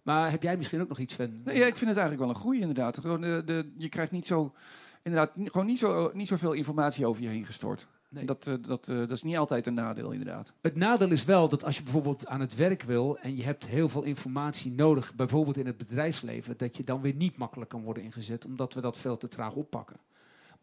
Maar 0.01 0.31
heb 0.31 0.43
jij 0.43 0.57
misschien 0.57 0.81
ook 0.81 0.87
nog 0.87 0.99
iets 0.99 1.13
van... 1.13 1.41
Nee, 1.43 1.57
ja, 1.57 1.65
ik 1.65 1.75
vind 1.75 1.89
het 1.89 1.99
eigenlijk 1.99 2.19
wel 2.19 2.29
een 2.29 2.41
goeie, 2.41 2.59
inderdaad. 2.59 2.99
Gewoon 2.99 3.21
de, 3.21 3.41
de, 3.45 3.71
je 3.77 3.89
krijgt 3.89 4.11
niet 4.11 4.25
zo, 4.25 4.53
inderdaad, 5.01 5.32
gewoon 5.36 5.65
niet, 5.65 5.80
zo, 5.80 6.11
niet 6.13 6.27
zoveel 6.27 6.53
informatie 6.53 7.05
over 7.05 7.21
je 7.21 7.27
heen 7.27 7.45
gestort. 7.45 7.88
Nee. 8.09 8.25
Dat, 8.25 8.47
eh, 8.47 8.53
dat, 8.61 8.88
eh, 8.88 8.97
dat 8.97 9.11
is 9.11 9.23
niet 9.23 9.38
altijd 9.38 9.67
een 9.67 9.73
nadeel, 9.73 10.11
inderdaad. 10.11 10.53
Het 10.61 10.75
nadeel 10.75 11.11
is 11.11 11.25
wel 11.25 11.49
dat 11.49 11.63
als 11.63 11.77
je 11.77 11.84
bijvoorbeeld 11.84 12.27
aan 12.27 12.39
het 12.39 12.55
werk 12.55 12.84
wil 12.84 13.17
en 13.17 13.36
je 13.36 13.43
hebt 13.43 13.67
heel 13.67 13.89
veel 13.89 14.03
informatie 14.03 14.71
nodig, 14.71 15.15
bijvoorbeeld 15.15 15.57
in 15.57 15.65
het 15.65 15.77
bedrijfsleven, 15.77 16.57
dat 16.57 16.77
je 16.77 16.84
dan 16.84 17.01
weer 17.01 17.15
niet 17.15 17.38
makkelijk 17.38 17.69
kan 17.69 17.84
worden 17.84 18.03
ingezet, 18.03 18.45
omdat 18.45 18.73
we 18.73 18.82
dat 18.82 18.97
veel 18.97 19.17
te 19.17 19.27
traag 19.27 19.53
oppakken. 19.53 19.95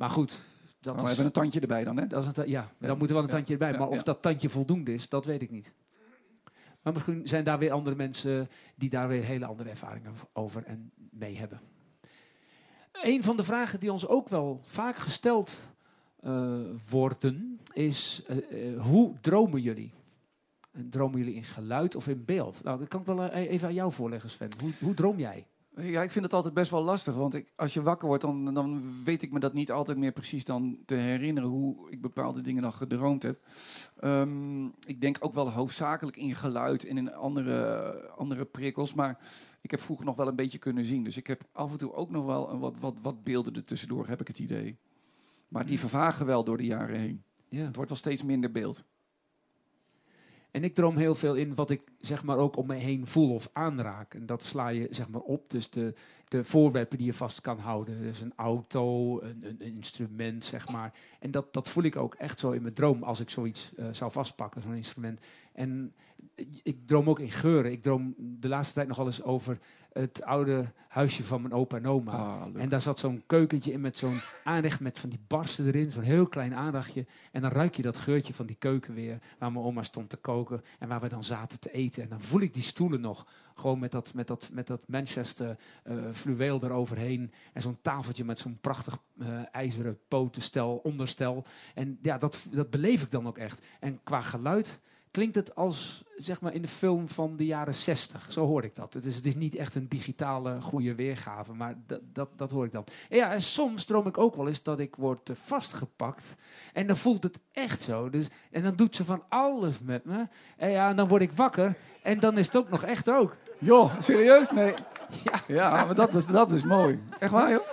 Maar 0.03 0.11
goed, 0.11 0.38
dat 0.80 1.03
is, 1.03 1.11
even 1.11 1.24
een 1.24 1.32
tandje 1.32 1.61
erbij 1.61 1.84
dan, 1.84 1.96
hè? 1.96 2.07
dat 2.07 2.20
is 2.20 2.26
een 2.26 2.32
ta- 2.32 2.42
ja, 2.42 2.72
Ja. 2.78 2.86
dan 2.86 2.98
moet 2.98 3.09
er 3.09 3.14
wel 3.14 3.22
een 3.22 3.28
tandje 3.28 3.53
erbij. 3.53 3.78
Maar 3.78 3.88
of 3.88 4.03
dat 4.03 4.22
tandje 4.22 4.48
voldoende 4.48 4.94
is, 4.94 5.09
dat 5.09 5.24
weet 5.24 5.42
ik 5.42 5.50
niet. 5.50 5.72
Maar 6.82 6.92
misschien 6.92 7.26
zijn 7.26 7.44
daar 7.44 7.59
weer 7.59 7.72
andere 7.72 7.96
mensen 7.96 8.48
die 8.76 8.90
daar 8.90 9.09
weer 9.09 9.22
hele 9.24 9.46
andere 9.46 9.70
ervaringen 9.70 10.14
over 10.32 10.64
en 10.64 10.92
mee 11.11 11.36
hebben. 11.36 11.61
Een 12.92 13.22
van 13.22 13.36
de 13.36 13.44
vragen 13.44 13.80
die 13.80 13.92
ons 13.92 14.07
ook 14.07 14.28
wel 14.28 14.61
vaak 14.64 14.96
gesteld 14.96 15.61
eh, 16.20 16.59
worden 16.90 17.61
is: 17.72 18.22
eh, 18.26 18.68
eh, 18.72 18.80
hoe 18.82 19.14
dromen 19.20 19.61
jullie? 19.61 19.92
En 20.72 20.90
dromen 20.90 21.18
jullie 21.18 21.34
in 21.34 21.44
geluid 21.44 21.94
of 21.94 22.09
in 22.09 22.24
beeld? 22.24 22.61
Nou, 22.64 22.78
dat 22.78 22.88
kan 22.88 23.00
ik 23.00 23.07
wel 23.07 23.28
even 23.28 23.68
aan 23.68 23.74
jou 23.74 23.92
voorleggen, 23.92 24.30
Sven. 24.30 24.50
Hoe, 24.61 24.72
hoe 24.80 24.94
droom 24.94 25.18
jij? 25.18 25.46
Ja, 25.76 26.02
ik 26.02 26.10
vind 26.10 26.24
het 26.24 26.34
altijd 26.34 26.54
best 26.54 26.70
wel 26.70 26.82
lastig. 26.82 27.14
Want 27.14 27.34
ik, 27.34 27.52
als 27.56 27.74
je 27.74 27.82
wakker 27.82 28.08
wordt, 28.08 28.22
dan, 28.22 28.54
dan 28.54 28.82
weet 29.04 29.22
ik 29.22 29.32
me 29.32 29.38
dat 29.38 29.52
niet 29.52 29.72
altijd 29.72 29.98
meer 29.98 30.12
precies 30.12 30.44
dan 30.44 30.78
te 30.84 30.94
herinneren 30.94 31.50
hoe 31.50 31.90
ik 31.90 32.00
bepaalde 32.00 32.40
dingen 32.40 32.62
dan 32.62 32.72
gedroomd 32.72 33.22
heb. 33.22 33.38
Ehm, 34.00 34.64
ik 34.66 35.00
denk 35.00 35.16
ook 35.20 35.34
wel 35.34 35.50
hoofdzakelijk 35.50 36.16
in 36.16 36.34
geluid 36.34 36.84
en 36.84 36.96
in 36.96 37.14
andere, 37.14 37.92
andere 38.16 38.44
prikkels. 38.44 38.94
Maar 38.94 39.18
ik 39.60 39.70
heb 39.70 39.80
vroeger 39.80 40.06
nog 40.06 40.16
wel 40.16 40.28
een 40.28 40.36
beetje 40.36 40.58
kunnen 40.58 40.84
zien. 40.84 41.04
Dus 41.04 41.16
ik 41.16 41.26
heb 41.26 41.42
af 41.52 41.72
en 41.72 41.78
toe 41.78 41.92
ook 41.92 42.10
nog 42.10 42.24
wel 42.24 42.50
een 42.50 42.58
wat, 42.58 42.74
wat, 42.80 42.94
wat 43.02 43.24
beelden 43.24 43.54
er 43.54 43.64
tussendoor, 43.64 44.06
heb 44.06 44.20
ik 44.20 44.28
het 44.28 44.38
idee. 44.38 44.76
Maar 45.48 45.66
die 45.66 45.78
vervagen 45.78 46.26
wel 46.26 46.44
door 46.44 46.56
de 46.56 46.64
jaren 46.64 46.98
heen. 46.98 47.22
Ja. 47.48 47.64
Het 47.64 47.74
wordt 47.76 47.90
wel 47.90 47.98
steeds 47.98 48.22
minder 48.22 48.52
beeld. 48.52 48.84
En 50.53 50.64
ik 50.64 50.74
droom 50.74 50.96
heel 50.96 51.14
veel 51.14 51.34
in 51.34 51.55
wat 51.55 51.70
ik 51.70 51.82
zeg 51.98 52.24
maar 52.24 52.36
ook 52.36 52.57
om 52.57 52.66
me 52.66 52.74
heen 52.74 53.07
voel 53.07 53.34
of 53.34 53.48
aanraak. 53.53 54.14
En 54.14 54.26
dat 54.26 54.42
sla 54.42 54.68
je 54.68 54.86
zeg 54.90 55.09
maar 55.09 55.20
op. 55.20 55.50
Dus 55.50 55.70
de, 55.70 55.94
de 56.28 56.44
voorwerpen 56.44 56.98
die 56.98 57.07
je 57.07 57.12
vast 57.12 57.40
kan 57.40 57.59
houden. 57.59 58.00
Dus 58.00 58.20
een 58.20 58.32
auto, 58.36 59.20
een, 59.20 59.44
een, 59.44 59.61
instrument 59.61 60.44
zeg 60.44 60.68
maar. 60.68 60.92
En 61.20 61.30
dat, 61.30 61.53
dat 61.53 61.68
voel 61.68 61.82
ik 61.82 61.96
ook 61.96 62.14
echt 62.14 62.38
zo 62.38 62.50
in 62.50 62.62
mijn 62.62 62.74
droom 62.74 63.03
als 63.03 63.20
ik 63.20 63.30
zoiets 63.30 63.70
eh, 63.76 63.86
zou 63.92 64.12
vastpakken, 64.12 64.62
zo'n 64.62 64.74
instrument. 64.74 65.20
En 65.53 65.94
ik 66.62 66.86
droom 66.86 67.09
ook 67.09 67.20
in 67.20 67.30
geuren. 67.30 67.72
Ik 67.72 67.82
droom 67.82 68.14
de 68.18 68.48
laatste 68.48 68.74
tijd 68.74 68.88
nogal 68.88 69.07
eens 69.07 69.22
over 69.22 69.59
het 69.93 70.22
oude 70.22 70.72
huisje 70.88 71.24
van 71.24 71.43
mijn 71.43 71.55
opa 71.55 71.76
en 71.76 71.86
oma. 71.86 72.12
Ah, 72.12 72.61
en 72.61 72.68
daar 72.68 72.82
zat 72.82 72.99
zo'n 72.99 73.22
keukentje 73.26 73.72
in 73.72 73.80
met 73.80 73.99
zo'n 73.99 74.20
aanrecht 74.45 74.80
met 74.80 74.99
van 74.99 75.09
die 75.09 75.20
barsten 75.26 75.66
erin. 75.66 75.90
Zo'n 75.90 76.03
heel 76.03 76.26
klein 76.26 76.55
aanrechtje. 76.55 77.07
En 77.32 77.43
dan 77.43 77.51
ruik 77.51 77.76
je 77.76 77.82
dat 77.82 77.99
geurtje 77.99 78.34
van 78.34 78.47
die 78.47 78.57
keuken 78.57 78.95
weer. 78.95 79.18
Waar 79.38 79.53
mijn 79.53 79.64
oma 79.64 79.82
stond 79.82 80.09
te 80.09 80.16
koken 80.16 80.62
en 80.78 80.88
waar 80.88 81.01
we 81.01 81.09
dan 81.09 81.24
zaten 81.24 81.61
te 81.61 81.72
eten. 81.72 82.03
En 82.03 82.09
dan 82.09 82.20
voel 82.20 82.40
ik 82.40 82.55
die 82.55 82.62
stoelen 82.62 83.01
nog. 83.01 83.26
Gewoon 83.55 83.78
met 83.78 83.90
dat, 83.90 84.14
met 84.14 84.26
dat, 84.26 84.51
met 84.53 84.66
dat 84.66 84.80
Manchester 84.86 85.57
eh, 85.82 85.95
fluweel 86.12 86.62
eroverheen. 86.62 87.32
En 87.53 87.62
zo'n 87.62 87.78
tafeltje 87.82 88.24
met 88.24 88.38
zo'n 88.38 88.59
prachtig 88.61 88.99
eh, 89.18 89.40
ijzeren 89.51 89.99
potenstel, 90.09 90.76
onderstel. 90.76 91.45
En 91.74 91.99
ja, 92.03 92.18
dat, 92.18 92.38
dat 92.51 92.70
beleef 92.70 93.03
ik 93.03 93.11
dan 93.11 93.26
ook 93.26 93.38
echt. 93.38 93.62
En 93.80 94.01
qua 94.03 94.20
geluid 94.20 94.80
klinkt 95.12 95.34
het 95.34 95.54
als 95.54 96.02
zeg 96.16 96.40
maar 96.40 96.54
in 96.54 96.62
de 96.62 96.68
film 96.68 97.08
van 97.08 97.36
de 97.36 97.46
jaren 97.46 97.74
60. 97.74 98.26
Zo 98.32 98.46
hoor 98.46 98.64
ik 98.64 98.74
dat. 98.74 98.94
Het 98.94 99.04
is, 99.04 99.16
het 99.16 99.26
is 99.26 99.34
niet 99.34 99.54
echt 99.54 99.74
een 99.74 99.88
digitale 99.88 100.60
goede 100.60 100.94
weergave, 100.94 101.52
maar 101.52 101.74
dat, 101.86 102.00
dat, 102.12 102.28
dat 102.36 102.50
hoor 102.50 102.64
ik 102.64 102.72
dan. 102.72 102.84
En 103.08 103.16
ja, 103.16 103.32
en 103.32 103.42
soms 103.42 103.84
droom 103.84 104.06
ik 104.06 104.18
ook 104.18 104.36
wel 104.36 104.48
eens 104.48 104.62
dat 104.62 104.78
ik 104.78 104.96
word 104.96 105.30
eh, 105.30 105.36
vastgepakt. 105.44 106.34
En 106.72 106.86
dan 106.86 106.96
voelt 106.96 107.22
het 107.22 107.40
echt 107.52 107.82
zo. 107.82 108.10
Dus, 108.10 108.28
en 108.50 108.62
dan 108.62 108.76
doet 108.76 108.96
ze 108.96 109.04
van 109.04 109.22
alles 109.28 109.78
met 109.80 110.04
me. 110.04 110.28
En 110.56 110.70
ja, 110.70 110.88
en 110.88 110.96
dan 110.96 111.08
word 111.08 111.22
ik 111.22 111.32
wakker. 111.32 111.76
En 112.02 112.20
dan 112.20 112.38
is 112.38 112.46
het 112.46 112.56
ook 112.56 112.70
nog 112.70 112.82
echt 112.82 113.10
ook. 113.10 113.36
Joh, 113.58 114.00
serieus? 114.00 114.50
Nee. 114.50 114.74
Ja, 115.24 115.40
ja 115.46 115.84
maar 115.84 115.94
dat 115.94 116.14
is, 116.14 116.26
dat 116.26 116.52
is 116.52 116.64
mooi. 116.64 117.02
Echt 117.18 117.32
waar, 117.32 117.50
joh? 117.50 117.66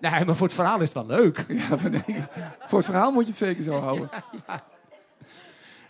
Nee, 0.00 0.24
maar 0.24 0.34
voor 0.34 0.46
het 0.46 0.54
verhaal 0.54 0.80
is 0.80 0.92
het 0.92 1.06
wel 1.06 1.06
leuk. 1.06 1.44
Ja, 1.48 1.68
maar 1.68 1.90
nee, 1.90 2.24
voor 2.58 2.78
het 2.78 2.86
verhaal 2.86 3.12
moet 3.12 3.22
je 3.22 3.28
het 3.28 3.38
zeker 3.38 3.64
zo 3.64 3.80
houden. 3.80 4.10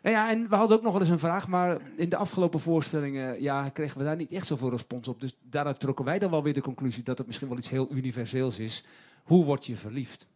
Nou 0.02 0.14
ja, 0.16 0.30
en 0.30 0.48
we 0.48 0.54
hadden 0.56 0.76
ook 0.76 0.82
nog 0.82 0.92
wel 0.92 1.00
eens 1.00 1.10
een 1.10 1.18
vraag, 1.18 1.48
maar 1.48 1.78
in 1.96 2.08
de 2.08 2.16
afgelopen 2.16 2.60
voorstellingen 2.60 3.42
ja, 3.42 3.68
kregen 3.68 3.98
we 3.98 4.04
daar 4.04 4.16
niet 4.16 4.32
echt 4.32 4.46
zoveel 4.46 4.70
respons 4.70 5.08
op. 5.08 5.20
Dus 5.20 5.36
daaruit 5.42 5.80
trokken 5.80 6.04
wij 6.04 6.18
dan 6.18 6.30
wel 6.30 6.42
weer 6.42 6.54
de 6.54 6.60
conclusie 6.60 7.02
dat 7.02 7.18
het 7.18 7.26
misschien 7.26 7.48
wel 7.48 7.58
iets 7.58 7.68
heel 7.70 7.92
universeels 7.92 8.58
is. 8.58 8.84
Hoe 9.24 9.44
word 9.44 9.66
je 9.66 9.76
verliefd? 9.76 10.28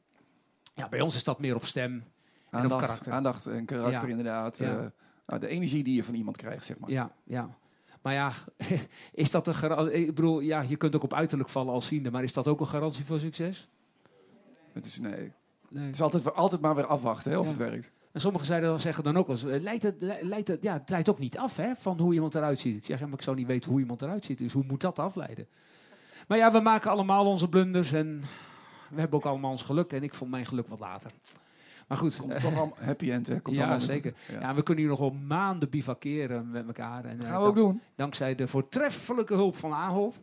Ja, 0.74 0.88
bij 0.88 1.00
ons 1.00 1.14
is 1.14 1.24
dat 1.24 1.38
meer 1.40 1.54
op 1.54 1.64
stem 1.64 1.92
en 1.92 2.02
op 2.50 2.62
Aandacht, 2.62 2.80
karakter. 2.80 3.12
aandacht 3.12 3.46
en 3.46 3.64
karakter 3.64 4.02
Ja. 4.02 4.06
inderdaad. 4.08 4.58
Ja. 4.58 4.76
eh, 4.78 4.86
nou, 5.26 5.40
de 5.40 5.46
energie 5.48 5.84
die 5.84 5.94
je 5.94 6.04
van 6.04 6.14
iemand 6.14 6.36
krijgt, 6.36 6.64
zeg 6.64 6.78
maar. 6.78 6.90
Ja, 6.90 7.12
ja. 7.24 7.48
Maar 8.02 8.12
ja, 8.12 8.32
is 9.12 9.30
dat 9.30 9.46
een 9.46 9.54
garantie? 9.54 9.92
Ik 10.06 10.14
bedoel, 10.14 10.40
ja, 10.40 10.60
je 10.60 10.76
kunt 10.76 10.96
ook 10.96 11.02
op 11.02 11.14
uiterlijk 11.14 11.48
vallen 11.48 11.72
als 11.72 11.86
ziende, 11.86 12.10
maar 12.10 12.22
is 12.22 12.32
dat 12.32 12.48
ook 12.48 12.60
een 12.60 12.66
garantie 12.66 13.04
voor 13.04 13.20
succes? 13.20 13.68
Het 14.72 14.86
is, 14.86 14.98
nee. 15.00 15.32
Nee. 15.68 15.84
Het 15.84 15.94
is 15.94 16.00
altijd, 16.02 16.34
altijd 16.34 16.60
maar 16.60 16.74
weer 16.74 16.86
afwachten 16.86 17.30
hè, 17.30 17.38
of 17.38 17.44
Ja. 17.44 17.50
het 17.50 17.58
werkt. 17.60 17.90
En 18.14 18.20
sommigen 18.20 18.46
zeiden 18.46 18.68
dan, 18.68 18.80
zeggen 18.80 19.04
dan 19.04 19.16
ook 19.16 19.26
wel 19.26 19.36
eens, 19.36 19.44
eh, 19.44 19.62
leidt 19.62 19.82
het, 19.82 19.94
le- 19.98 20.18
leidt 20.20 20.48
het, 20.48 20.62
ja, 20.62 20.72
het 20.72 20.88
leidt 20.90 21.08
ook 21.08 21.18
niet 21.18 21.38
af 21.38 21.56
hè, 21.56 21.72
van 21.78 22.00
hoe 22.00 22.14
iemand 22.14 22.34
eruit 22.34 22.58
ziet. 22.58 22.76
Ik 22.76 22.84
zeg, 22.86 22.98
ja, 22.98 23.04
maar 23.06 23.14
ik 23.14 23.22
zou 23.22 23.36
niet 23.36 23.46
weten 23.46 23.70
hoe 23.70 23.80
iemand 23.80 24.02
eruit 24.02 24.24
ziet, 24.24 24.38
dus 24.38 24.52
hoe 24.52 24.64
moet 24.66 24.80
dat 24.80 24.98
afleiden? 24.98 25.46
Maar 26.28 26.38
ja, 26.38 26.52
we 26.52 26.60
maken 26.60 26.90
allemaal 26.90 27.26
onze 27.26 27.48
blunders 27.48 27.92
en 27.92 28.22
we 28.90 29.00
hebben 29.00 29.18
ook 29.18 29.24
allemaal 29.24 29.50
ons 29.50 29.62
geluk. 29.62 29.92
En 29.92 30.02
ik 30.02 30.14
vond 30.14 30.30
mijn 30.30 30.46
geluk 30.46 30.68
wat 30.68 30.80
later. 30.80 31.10
Maar 31.88 31.98
goed. 31.98 32.16
Komt 32.16 32.32
toch 32.32 32.44
allemaal 32.44 32.76
happy 32.80 33.10
end, 33.10 33.26
hè? 33.26 33.40
Komt 33.40 33.56
ja, 33.62 33.78
zeker. 33.78 34.14
Ja. 34.32 34.40
Ja. 34.40 34.54
we 34.54 34.62
kunnen 34.62 34.82
hier 34.82 34.92
nog 34.92 35.00
wel 35.00 35.16
maanden 35.26 35.70
bivakeren 35.70 36.50
met 36.50 36.66
elkaar. 36.66 37.04
En, 37.04 37.20
eh, 37.20 37.26
Gaan 37.26 37.40
we 37.40 37.46
ook 37.46 37.54
doen. 37.54 37.80
Dankzij 37.96 38.34
de 38.34 38.48
voortreffelijke 38.48 39.34
hulp 39.34 39.56
van 39.56 39.72
Ahold. 39.72 40.20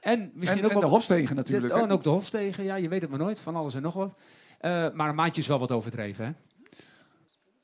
En, 0.00 0.30
misschien 0.34 0.58
En- 0.58 0.64
ook 0.64 0.70
en 0.72 0.80
de 0.80 0.86
Hofstegen 0.86 1.36
natuurlijk, 1.36 1.72
De- 1.72 1.78
oh, 1.78 1.84
en 1.86 1.90
ook 1.92 2.02
de 2.04 2.08
Hofstegen, 2.10 2.64
ja, 2.64 2.74
je 2.74 2.88
weet 2.88 3.00
het 3.00 3.10
maar 3.10 3.18
nooit. 3.18 3.38
Van 3.38 3.56
alles 3.56 3.74
en 3.74 3.82
nog 3.82 3.94
wat. 3.94 4.14
Eh, 4.58 4.90
maar 4.94 5.08
een 5.08 5.14
maandje 5.14 5.40
is 5.40 5.46
wel 5.46 5.58
wat 5.58 5.72
overdreven, 5.72 6.24
hè? 6.24 6.32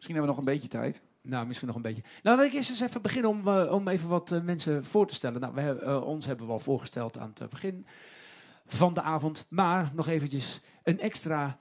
Misschien 0.07 0.24
hebben 0.24 0.42
we 0.44 0.50
nog 0.50 0.55
een 0.55 0.61
beetje 0.61 0.78
tijd. 0.78 1.02
Nou, 1.22 1.46
misschien 1.46 1.66
nog 1.66 1.76
een 1.76 1.82
beetje. 1.82 2.02
Nou, 2.22 2.36
laat 2.36 2.46
ik 2.46 2.52
eerst 2.52 2.70
eens 2.70 2.80
even 2.80 3.02
beginnen 3.02 3.30
om, 3.30 3.48
eh, 3.48 3.72
om 3.72 3.88
even 3.88 4.09
wat 4.09 4.32
eh, 4.32 4.40
mensen 4.40 4.84
voor 4.84 5.07
te 5.07 5.14
stellen. 5.14 5.40
Nou, 5.40 5.55
we, 5.55 5.78
eh, 5.78 6.07
ons 6.07 6.26
hebben 6.26 6.46
we 6.46 6.52
al 6.52 6.59
voorgesteld 6.59 7.18
aan 7.18 7.32
het 7.34 7.50
begin 7.50 7.86
van 8.66 8.94
de 8.94 9.02
avond. 9.02 9.46
Maar 9.48 9.90
nog 9.94 10.09
eventjes 10.09 10.61
een 10.82 11.00
extra 11.00 11.59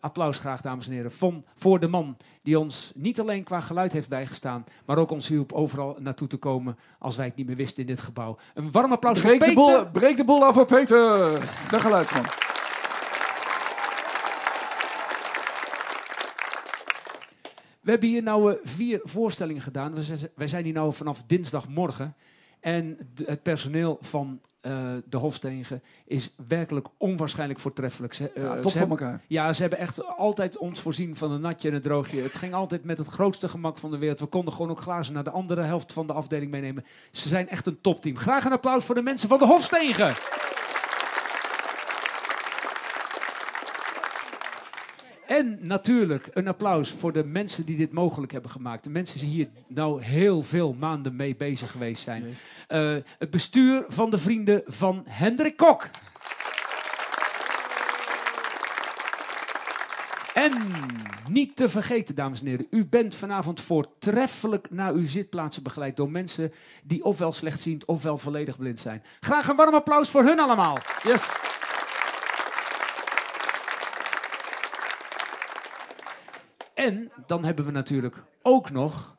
applaus 0.00 0.38
graag, 0.38 0.60
dames 0.60 0.86
en 0.86 0.92
heren, 0.92 1.12
van, 1.12 1.44
voor 1.54 1.80
de 1.80 1.88
man 1.88 2.16
die 2.42 2.58
ons 2.58 2.92
niet 2.94 3.20
alleen 3.20 3.44
qua 3.44 3.60
geluid 3.60 3.92
heeft 3.92 4.08
bijgestaan, 4.08 4.64
maar 4.86 4.98
ook 4.98 5.10
ons 5.10 5.28
hielp 5.28 5.52
overal 5.52 5.96
naartoe 5.98 6.28
te 6.28 6.36
komen 6.36 6.78
als 6.98 7.16
wij 7.16 7.26
het 7.26 7.36
niet 7.36 7.46
meer 7.46 7.56
wisten 7.56 7.82
in 7.82 7.86
dit 7.86 8.00
gebouw. 8.00 8.36
Een 8.54 8.70
warm 8.70 8.92
applaus 8.92 9.20
Breek 9.20 9.44
voor 9.44 9.54
de, 9.54 9.54
Peter. 9.54 9.82
bol, 9.82 9.90
breek 9.90 10.16
de 10.16 10.24
bol 10.24 10.44
af 10.44 10.54
voor 10.54 10.66
Peter, 10.66 11.30
de 11.70 11.80
geluidsman. 11.80 12.49
We 17.80 17.90
hebben 17.90 18.08
hier 18.08 18.22
nou 18.22 18.52
eh, 18.52 18.58
vier 18.62 19.00
voorstellingen 19.04 19.62
gedaan. 19.62 19.94
Wij 20.34 20.48
zijn 20.48 20.64
hier 20.64 20.72
nou 20.72 20.92
vanaf 20.94 21.22
dinsdagmorgen. 21.26 22.14
En 22.60 22.98
het 23.24 23.42
personeel 23.42 23.98
van 24.00 24.40
eh, 24.60 24.94
de 25.08 25.16
Hofstegen 25.16 25.82
is 26.06 26.34
werkelijk 26.48 26.86
onwaarschijnlijk 26.98 27.60
voortreffelijk. 27.60 28.14
Ze, 28.14 28.30
eh, 28.32 28.42
Ja, 28.42 28.48
top 28.54 28.62
ze 28.62 28.70
voor 28.70 28.78
hebben- 28.78 28.98
elkaar. 28.98 29.24
Ja, 29.26 29.52
ze 29.52 29.60
hebben 29.60 29.78
echt 29.78 30.06
altijd 30.16 30.56
ons 30.56 30.80
voorzien 30.80 31.16
van 31.16 31.30
een 31.32 31.40
natje 31.40 31.68
en 31.68 31.74
een 31.74 31.80
droogje. 31.82 32.22
Het 32.22 32.36
ging 32.36 32.54
altijd 32.54 32.84
met 32.84 32.98
het 32.98 33.06
grootste 33.06 33.48
gemak 33.48 33.78
van 33.78 33.90
de 33.90 33.98
wereld. 33.98 34.20
We 34.20 34.26
konden 34.26 34.52
gewoon 34.52 34.70
ook 34.70 34.80
glazen 34.80 35.14
naar 35.14 35.24
de 35.24 35.30
andere 35.30 35.62
helft 35.62 35.92
van 35.92 36.06
de 36.06 36.12
afdeling 36.12 36.50
meenemen. 36.50 36.84
Ze 37.10 37.28
zijn 37.28 37.48
echt 37.48 37.66
een 37.66 37.80
topteam. 37.80 38.16
Graag 38.16 38.44
een 38.44 38.52
applaus 38.52 38.84
voor 38.84 38.94
de 38.94 39.02
mensen 39.02 39.28
van 39.28 39.38
de 39.38 39.46
Hofstegen. 39.46 40.14
En 45.30 45.58
natuurlijk 45.60 46.28
een 46.32 46.48
applaus 46.48 46.90
voor 46.90 47.12
de 47.12 47.24
mensen 47.24 47.64
die 47.64 47.76
dit 47.76 47.92
mogelijk 47.92 48.32
hebben 48.32 48.50
gemaakt. 48.50 48.84
De 48.84 48.90
mensen 48.90 49.20
die 49.20 49.28
hier 49.28 49.48
nou 49.68 50.02
heel 50.02 50.42
veel 50.42 50.72
maanden 50.78 51.16
mee 51.16 51.36
bezig 51.36 51.70
geweest 51.70 52.02
zijn. 52.02 52.24
Eh, 52.68 52.96
het 53.18 53.30
bestuur 53.30 53.84
van 53.88 54.10
de 54.10 54.18
vrienden 54.18 54.62
van 54.66 55.02
Hendrik 55.06 55.56
Kok. 55.56 55.88
En 60.34 60.52
niet 61.28 61.56
te 61.56 61.68
vergeten, 61.68 62.14
dames 62.14 62.40
en 62.40 62.46
heren, 62.46 62.66
u 62.70 62.86
bent 62.86 63.14
vanavond 63.14 63.60
voortreffelijk 63.60 64.70
naar 64.70 64.92
uw 64.92 65.06
zitplaatsen 65.06 65.62
begeleid 65.62 65.96
door 65.96 66.10
mensen 66.10 66.52
die 66.82 67.04
ofwel 67.04 67.32
slechtziend 67.32 67.84
ofwel 67.84 68.18
volledig 68.18 68.56
blind 68.56 68.80
zijn. 68.80 69.02
Graag 69.20 69.48
een 69.48 69.56
warm 69.56 69.74
applaus 69.74 70.08
voor 70.08 70.22
hun 70.22 70.40
allemaal. 70.40 70.78
Yes. 71.02 71.49
En 76.80 77.12
dan 77.26 77.44
hebben 77.44 77.64
we 77.64 77.70
natuurlijk 77.70 78.22
ook 78.42 78.70
nog 78.70 79.16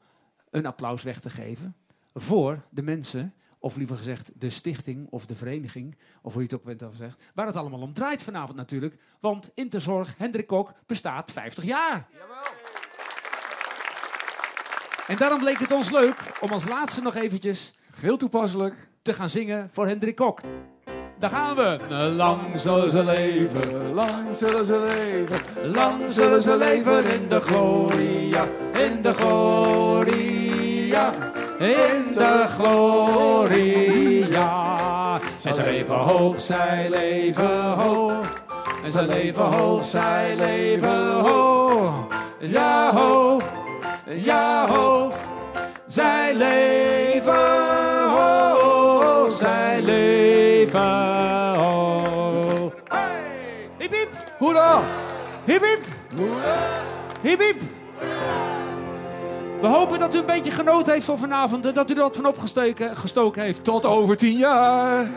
een 0.50 0.66
applaus 0.66 1.04
weg 1.04 1.20
te 1.20 1.30
geven 1.30 1.76
voor 2.14 2.62
de 2.70 2.82
mensen, 2.82 3.34
of 3.60 3.76
liever 3.76 3.98
gezegd 3.98 4.32
de 4.36 4.50
stichting 4.50 5.08
of 5.10 5.26
de 5.26 5.36
vereniging, 5.36 5.98
of 6.22 6.34
hoe 6.34 6.42
je 6.42 6.48
het 6.48 6.58
ook 6.58 6.64
bent 6.64 6.92
gezegd, 6.92 7.22
waar 7.34 7.46
het 7.46 7.56
allemaal 7.56 7.82
om 7.82 7.94
draait 7.94 8.24
vanavond 8.24 8.58
natuurlijk. 8.58 8.98
Want 9.20 9.52
Interzorg 9.56 10.18
Hendrik 10.18 10.48
Kok 10.48 10.74
bestaat 10.86 11.32
50 11.32 11.64
jaar. 11.64 12.08
En 15.08 15.18
daarom 15.18 15.40
bleek 15.40 15.60
het 15.60 15.72
ons 15.72 15.90
leuk 15.90 16.38
om 16.42 16.50
als 16.50 16.68
laatste 16.68 17.02
nog 17.02 17.16
eventjes... 17.16 17.74
Heel 17.96 18.18
toepasselijk. 18.18 18.90
...te 19.02 19.14
gaan 19.14 19.30
zingen 19.30 19.70
voor 19.72 19.88
Hendrik 19.88 20.16
Kok. 20.16 20.42
Daar 21.22 21.30
gaan 21.30 21.56
we. 21.56 21.78
Lang 22.16 22.42
zullen 22.56 22.92
ze 22.92 23.04
leven. 23.04 23.94
Lang 23.94 24.36
zullen 24.36 24.66
ze 24.66 24.80
leven. 24.80 25.38
Lang 25.74 26.02
zullen 26.08 26.42
ze 26.42 26.58
leven 26.58 27.06
in 27.06 27.28
de 27.28 27.40
gloria. 27.40 28.48
In 28.72 29.02
de 29.02 29.14
gloria. 29.14 31.14
In 31.60 32.14
de 32.16 32.46
gloria. 32.48 34.50
En 35.44 35.54
ze 35.54 35.64
leven 35.64 35.96
hoog, 35.96 36.40
zij 36.40 36.88
leven 36.90 37.72
hoog. 37.72 38.44
En 38.84 38.92
ze 38.92 39.02
leven 39.02 39.44
hoog, 39.44 39.86
zij 39.86 40.36
leven 40.38 41.14
hoog. 41.14 41.94
Ja 42.40 42.94
hoog, 42.94 43.44
ja 44.06 44.68
hoog. 44.68 45.14
Hoera! 54.52 54.84
Hip 55.46 55.62
hip! 55.62 55.84
Hip 57.22 57.40
hip! 57.40 57.62
We 59.62 59.68
hopen 59.68 60.00
dat 60.00 60.16
u 60.16 60.18
een 60.18 60.26
beetje 60.26 60.52
genoten 60.52 60.94
heeft 60.94 61.06
van 61.06 61.18
vanavond 61.18 61.66
en 61.66 61.74
dat 61.74 61.90
u 61.90 61.94
er 61.94 62.00
wat 62.00 62.16
van 62.16 62.26
opgestoken 62.26 62.96
gestoken 62.98 63.44
heeft. 63.44 63.64
Tot 63.64 63.86
over 63.86 64.18
tien 64.18 64.38
jaar! 64.38 65.10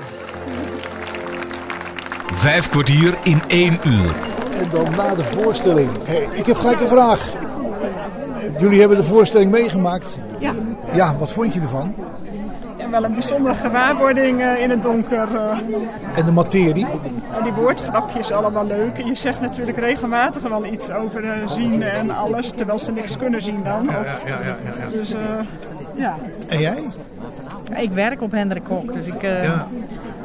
Vijf 2.32 2.68
kwartier 2.68 3.14
in 3.22 3.43
één 3.49 3.78
uur. 3.85 4.14
En 4.57 4.70
dan 4.70 4.91
na 4.97 5.14
de 5.14 5.24
voorstelling. 5.24 5.91
Hey, 6.05 6.28
ik 6.32 6.47
heb 6.47 6.57
gelijk 6.57 6.80
een 6.80 6.89
vraag. 6.89 7.32
Jullie 8.59 8.80
hebben 8.80 8.97
de 8.97 9.05
voorstelling 9.05 9.51
meegemaakt. 9.51 10.16
Ja. 10.39 10.55
Ja, 10.93 11.16
wat 11.16 11.32
vond 11.32 11.55
je 11.55 11.61
ervan? 11.61 11.95
Wel 12.95 13.05
een 13.05 13.12
bijzondere 13.14 13.55
gewaarwording 13.55 14.40
eh, 14.40 14.59
in 14.62 14.70
het 14.70 14.82
donker. 14.82 15.28
eh. 15.36 15.59
En 16.18 16.24
de 16.24 16.32
materie? 16.32 16.86
En 17.36 17.42
die 17.42 17.53
woordgrapjes 17.53 18.32
allemaal 18.32 18.66
leuk. 18.66 18.99
En 18.99 19.07
je 19.07 19.14
zegt 19.14 19.40
natuurlijk 19.40 19.78
regelmatig 19.78 20.42
wel 20.49 20.64
iets 20.64 20.90
over 20.90 21.24
eh, 21.24 21.49
zien 21.49 21.82
en 21.82 22.11
alles, 22.11 22.51
terwijl 22.51 22.78
ze 22.78 22.92
niks 22.92 23.16
kunnen 23.16 23.42
zien 23.42 23.62
dan. 23.64 23.88
Ja, 23.90 24.01
Of- 24.01 24.22
ja, 24.24 24.28
ja, 24.28 24.38
ja, 24.45 24.84
ja. 24.84 24.90
Dus 24.99 25.12
eh, 25.12 25.18
ja. 25.97 26.16
En 26.49 26.59
jij? 26.61 26.82
Ik 27.76 27.92
werk 27.92 28.22
op 28.22 28.30
Hendrik 28.32 28.64
Kok, 28.64 28.92
dus 28.92 29.07
ik, 29.07 29.22
eh, 29.22 29.45
Ja. 29.45 29.66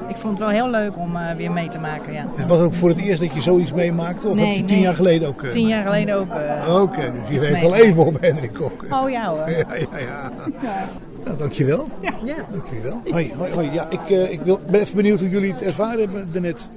ik 0.07 0.15
vond 0.15 0.39
het 0.39 0.39
wel 0.47 0.49
heel 0.49 0.69
leuk 0.69 0.97
om 0.97 1.15
eh, 1.15 1.35
weer 1.35 1.51
mee 1.51 1.67
te 1.67 1.79
maken. 1.79 2.13
Ja. 2.13 2.25
Het 2.35 2.47
was 2.47 2.59
ook 2.59 2.73
voor 2.73 2.89
het 2.89 2.99
eerst 2.99 3.19
dat 3.19 3.33
je 3.33 3.41
zoiets 3.41 3.73
meemaakte? 3.73 4.27
Of 4.27 4.35
Nee, 4.35 4.45
heb 4.47 4.55
je 4.55 4.63
tien 4.63 4.75
nee. 4.75 4.85
jaar 4.85 4.95
geleden 4.95 5.27
ook? 5.27 5.43
eh, 5.43 5.49
Tien 5.49 5.67
jaar 5.67 5.83
geleden 5.83 6.15
ook. 6.19 6.33
eh, 6.33 6.81
Oké, 6.81 7.01
dus 7.29 7.43
je 7.43 7.49
werkt 7.49 7.63
al 7.63 7.75
even 7.75 8.05
op 8.05 8.17
Hendrik 8.21 8.53
Kok. 8.53 8.85
Oh 8.89 9.09
ja 9.09 9.27
hoor. 9.29 9.49
Ja, 9.57 9.65
ja, 9.75 9.99
ja. 9.99 10.31
Nou, 11.25 11.37
dankjewel. 11.37 11.87
Ja. 12.01 12.13
ja. 12.23 12.35
Dankjewel. 12.51 13.01
Hoi, 13.09 13.33
hoi, 13.37 13.53
hoi. 13.53 13.69
Ja, 13.71 13.87
ik, 13.89 14.09
eh, 14.09 14.31
ik 14.31 14.41
wil, 14.41 14.59
ben 14.69 14.81
even 14.81 14.95
benieuwd 14.95 15.19
hoe 15.19 15.29
jullie 15.29 15.51
het 15.51 15.61
ervaren 15.61 15.99
hebben 15.99 16.29
daarnet. 16.31 16.69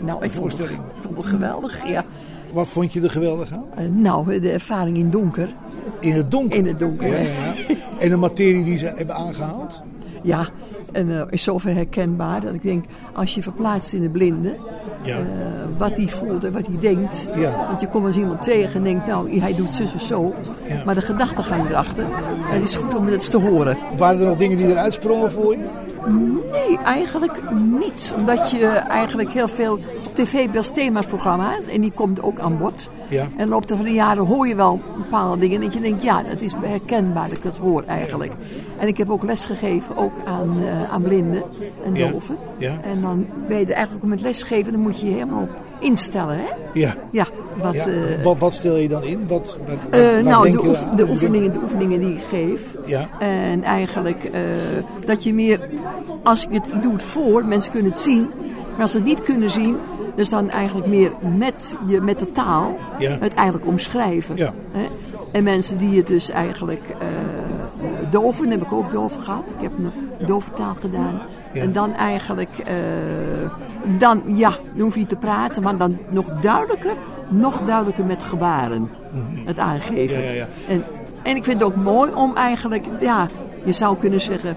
Nou, 0.00 0.24
ik 0.24 0.30
vond 0.30 0.32
het, 0.32 0.32
voorstelling. 0.32 0.80
vond 1.00 1.16
het 1.16 1.26
geweldig, 1.26 1.88
ja. 1.88 2.04
Wat 2.52 2.68
vond 2.68 2.92
je 2.92 3.00
er 3.00 3.10
geweldig 3.10 3.52
aan? 3.52 3.64
Eh, 3.76 3.84
nou, 3.88 4.40
de 4.40 4.50
ervaring 4.50 4.96
in 4.96 5.10
donker. 5.10 5.48
In 6.00 6.12
het 6.12 6.30
donker? 6.30 6.58
In 6.58 6.66
het 6.66 6.78
donker, 6.78 7.06
ja, 7.06 7.18
ja. 7.18 7.54
En 7.98 8.08
de 8.08 8.16
materie 8.16 8.64
die 8.64 8.78
ze 8.78 8.92
hebben 8.96 9.14
aangehaald? 9.14 9.82
Ja, 10.22 10.48
en 10.96 11.10
eh, 11.10 11.22
is 11.30 11.42
zover 11.42 11.74
herkenbaar 11.74 12.40
dat 12.40 12.54
ik 12.54 12.62
denk, 12.62 12.84
als 13.12 13.34
je 13.34 13.42
verplaatst 13.42 13.92
in 13.92 14.02
de 14.02 14.08
blinde, 14.08 14.54
Ja. 15.02 15.16
eh, 15.18 15.24
wat 15.78 15.92
hij 15.96 16.08
voelt 16.08 16.44
en 16.44 16.52
wat 16.52 16.66
hij 16.66 16.78
denkt. 16.80 17.28
Ja. 17.36 17.66
Want 17.68 17.80
je 17.80 17.88
komt 17.88 18.06
eens 18.06 18.16
iemand 18.16 18.42
tegen 18.42 18.74
en 18.74 18.82
denkt, 18.82 19.06
nou, 19.06 19.40
hij 19.40 19.54
doet 19.54 19.74
zus 19.74 19.94
of 19.94 20.02
zo. 20.02 20.34
Ja. 20.68 20.82
Maar 20.84 20.94
de 20.94 21.00
gedachtegang 21.00 21.68
erachter, 21.70 22.04
het 22.40 22.62
is 22.62 22.76
goed 22.76 22.94
om 22.96 23.04
dat 23.04 23.14
eens 23.14 23.28
te 23.28 23.38
horen. 23.38 23.76
Waren 23.96 24.20
er 24.20 24.26
nog 24.26 24.36
dingen 24.38 24.56
die 24.56 24.66
eruit 24.68 24.94
sprongen 24.94 25.30
voor 25.30 25.52
je? 25.52 25.64
Nee, 26.08 26.78
eigenlijk 26.78 27.50
niet. 27.52 28.12
Omdat 28.16 28.50
je 28.50 28.66
eigenlijk 28.66 29.30
heel 29.30 29.48
veel 29.48 29.72
op 30.06 30.14
tv 30.14 30.50
best 30.50 30.74
thema's 30.74 31.06
programma's 31.06 31.66
en 31.72 31.80
die 31.80 31.92
komt 31.92 32.22
ook 32.22 32.38
aan 32.38 32.58
bod. 32.58 32.90
Ja. 33.08 33.22
En 33.22 33.44
de 33.44 33.46
loop 33.46 33.64
van 33.68 33.82
de 33.82 33.90
jaren 33.90 34.24
hoor 34.24 34.48
je 34.48 34.54
wel 34.54 34.80
bepaalde 34.96 35.38
dingen. 35.38 35.56
En 35.56 35.62
dat 35.62 35.74
je 35.74 35.80
denkt, 35.80 36.02
ja, 36.02 36.22
dat 36.22 36.40
is 36.40 36.52
herkenbaar 36.60 37.28
dat 37.28 37.36
ik 37.36 37.42
dat 37.42 37.56
hoor 37.56 37.84
eigenlijk. 37.86 38.32
En 38.78 38.88
ik 38.88 38.96
heb 38.96 39.10
ook 39.10 39.22
lesgegeven, 39.22 39.96
ook 39.96 40.12
aan, 40.24 40.62
eh, 40.66 40.92
aan 40.92 41.02
blinden 41.02 41.42
en 41.84 41.94
doven. 41.94 42.36
Ja. 42.58 42.80
En 42.82 43.00
dan 43.00 43.26
ben 43.48 43.58
je 43.58 43.64
er 43.64 43.72
eigenlijk 43.72 44.04
ook 44.04 44.10
met 44.10 44.20
lesgeven, 44.20 44.72
dan 44.72 44.80
moet 44.80 45.00
je 45.00 45.06
je 45.06 45.12
helemaal 45.12 45.42
op 45.42 45.65
instellen, 45.80 46.36
hè? 46.36 46.48
Ja. 46.72 46.94
Ja, 47.10 47.26
wat... 47.62 47.74
Ja, 47.74 47.86
eh, 47.86 48.22
wat, 48.24 48.38
wat 48.38 48.52
stel 48.52 48.76
je 48.76 48.88
dan 48.88 49.02
in? 49.02 49.26
Wat, 49.28 49.58
wat, 49.68 50.00
eh, 50.00 50.18
nou, 50.24 50.50
de, 50.50 50.66
oef- 50.68 50.84
de, 50.96 51.08
oefeningen, 51.08 51.52
de 51.52 51.58
oefeningen 51.62 52.00
die 52.00 52.12
ik 52.14 52.22
geef. 52.28 52.60
Ja. 52.84 53.08
En 53.18 53.62
eigenlijk 53.62 54.24
eh, 54.24 54.40
dat 55.06 55.24
je 55.24 55.34
meer, 55.34 55.68
als 56.22 56.44
ik 56.46 56.52
het 56.52 56.66
ik 56.66 56.82
doe 56.82 56.92
het 56.92 57.02
voor, 57.04 57.44
mensen 57.44 57.72
kunnen 57.72 57.90
het 57.90 58.00
zien. 58.00 58.30
Maar 58.72 58.80
als 58.80 58.90
ze 58.90 58.96
het 58.96 59.06
niet 59.06 59.22
kunnen 59.22 59.50
zien, 59.50 59.76
dus 60.14 60.28
dan 60.28 60.50
eigenlijk 60.50 60.86
meer 60.86 61.10
met, 61.36 61.74
je, 61.86 62.00
met 62.00 62.18
de 62.18 62.32
taal 62.32 62.76
Ja. 62.98 63.16
het 63.20 63.34
eigenlijk 63.34 63.66
omschrijven. 63.66 64.36
Ja. 64.36 64.52
Hè? 64.72 64.86
En 65.32 65.44
mensen 65.44 65.78
die 65.78 65.96
het 65.96 66.06
dus 66.06 66.30
eigenlijk 66.30 66.82
doven, 68.10 68.50
heb 68.50 68.62
ik 68.62 68.72
ook 68.72 68.92
doven 68.92 69.20
gehad. 69.20 69.42
Ik 69.56 69.62
heb 69.62 69.72
een 69.78 70.26
doventaal 70.26 70.74
gedaan. 70.80 71.20
Ja. 71.56 71.62
En 71.62 71.72
dan 71.72 71.94
eigenlijk, 71.94 72.50
eh, 72.66 72.74
dan, 73.98 74.22
ja, 74.26 74.50
dan 74.74 74.80
hoef 74.84 74.92
je 74.92 74.98
niet 75.00 75.08
te 75.08 75.16
praten, 75.16 75.62
maar 75.62 75.76
dan 75.76 75.98
nog 76.10 76.26
duidelijker, 76.40 76.92
nog 77.28 77.60
duidelijker 77.66 78.04
met 78.04 78.22
gebaren 78.22 78.90
het 79.44 79.58
aangeven. 79.58 80.16
Mhm. 80.16 80.24
Ja, 80.26 80.30
ja, 80.30 80.36
ja. 80.36 80.46
En, 80.68 80.84
en 81.22 81.36
ik 81.36 81.44
vind 81.44 81.60
het 81.60 81.70
ook 81.70 81.76
mooi 81.76 82.12
om 82.14 82.36
eigenlijk, 82.36 82.84
ja, 83.00 83.26
je 83.64 83.72
zou 83.72 83.96
kunnen 83.96 84.20
zeggen, 84.20 84.56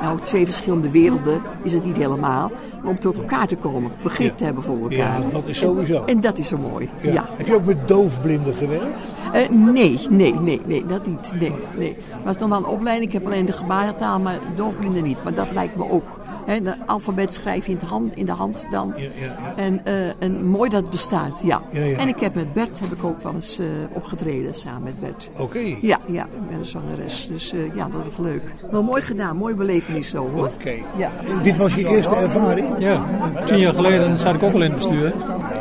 nou, 0.00 0.18
twee 0.22 0.44
verschillende 0.44 0.90
werelden 0.90 1.40
is 1.62 1.72
het 1.72 1.84
niet 1.84 1.96
helemaal, 1.96 2.50
maar 2.82 2.90
om 2.90 2.98
tot 3.00 3.16
elkaar 3.16 3.46
te 3.46 3.56
komen, 3.56 3.90
begrip 4.02 4.30
Ja. 4.30 4.36
te 4.36 4.44
hebben 4.44 4.62
voor 4.62 4.76
elkaar. 4.76 4.96
Ja, 4.96 5.20
dat 5.30 5.42
is 5.48 5.58
sowieso. 5.58 5.94
En, 6.00 6.06
en 6.06 6.20
dat 6.20 6.38
is 6.38 6.48
zo 6.48 6.56
mooi, 6.56 6.88
Ja. 7.00 7.12
ja. 7.12 7.28
Heb 7.36 7.46
je 7.46 7.54
ook 7.54 7.64
met 7.64 7.88
doofblinden 7.88 8.54
gewerkt? 8.54 8.84
Eh, 9.32 9.48
nee, 9.48 10.00
nee, 10.10 10.34
nee, 10.34 10.60
nee, 10.66 10.86
dat 10.86 11.06
niet. 11.06 11.40
Nee, 11.40 11.52
nee. 11.76 11.96
Het 12.08 12.24
was 12.24 12.36
nog 12.38 12.48
wel 12.48 12.58
een 12.58 12.66
opleiding. 12.66 13.06
Ik 13.12 13.12
heb 13.18 13.26
alleen 13.26 13.46
de 13.46 13.52
gebarentaal, 13.52 14.18
maar 14.18 14.38
doofblinden 14.54 15.02
niet. 15.02 15.24
Maar 15.24 15.34
dat 15.34 15.50
lijkt 15.52 15.76
me 15.76 15.90
ook. 15.90 16.04
Hè, 16.46 16.62
de 16.62 16.74
alfabet 16.86 17.34
schrijf 17.34 17.66
je 17.66 17.72
in 17.72 17.78
de 17.78 17.86
hand, 17.86 18.16
in 18.16 18.26
de 18.26 18.32
hand 18.32 18.66
dan. 18.70 18.92
Ja, 18.96 19.02
ja, 19.02 19.08
ja. 19.20 19.62
En, 19.62 19.80
eh, 19.84 19.94
en 20.18 20.44
mooi 20.46 20.70
dat 20.70 20.80
het 20.80 20.90
bestaat, 20.90 21.40
ja. 21.42 21.62
Ja, 21.70 21.82
ja. 21.82 21.96
En 21.98 22.08
ik 22.08 22.20
heb 22.20 22.34
met 22.34 22.52
Bert 22.52 22.80
heb 22.80 22.90
ik 22.92 23.04
ook 23.04 23.22
wel 23.22 23.34
eens 23.34 23.58
eh, 23.58 23.66
opgetreden 23.92 24.54
samen 24.54 24.82
met 24.82 25.00
Bert. 25.00 25.30
Oké. 25.38 25.58
Ja, 25.80 25.98
ja, 26.06 26.26
ben 26.48 26.58
een 26.58 26.66
zangeres. 26.66 27.28
Dus 27.32 27.52
eh, 27.52 27.74
ja, 27.74 27.88
dat 27.88 28.04
was 28.06 28.26
leuk. 28.26 28.42
Wel 28.70 28.82
mooi 28.82 29.02
gedaan, 29.02 29.36
mooi 29.36 29.54
belevenis 29.54 30.08
zo 30.08 30.28
hoor. 30.34 30.46
Oké. 30.46 30.72
Ja. 30.96 31.10
Dit 31.42 31.56
was 31.56 31.74
je 31.74 31.88
eerste 31.88 32.14
ervaring? 32.16 32.68
Ja, 32.78 33.00
tien 33.44 33.58
jaar 33.58 33.74
geleden 33.74 34.18
zat 34.18 34.34
ik 34.34 34.42
ook 34.42 34.52
al 34.52 34.62
in 34.62 34.70
het 34.70 34.74
bestuur. 34.74 35.12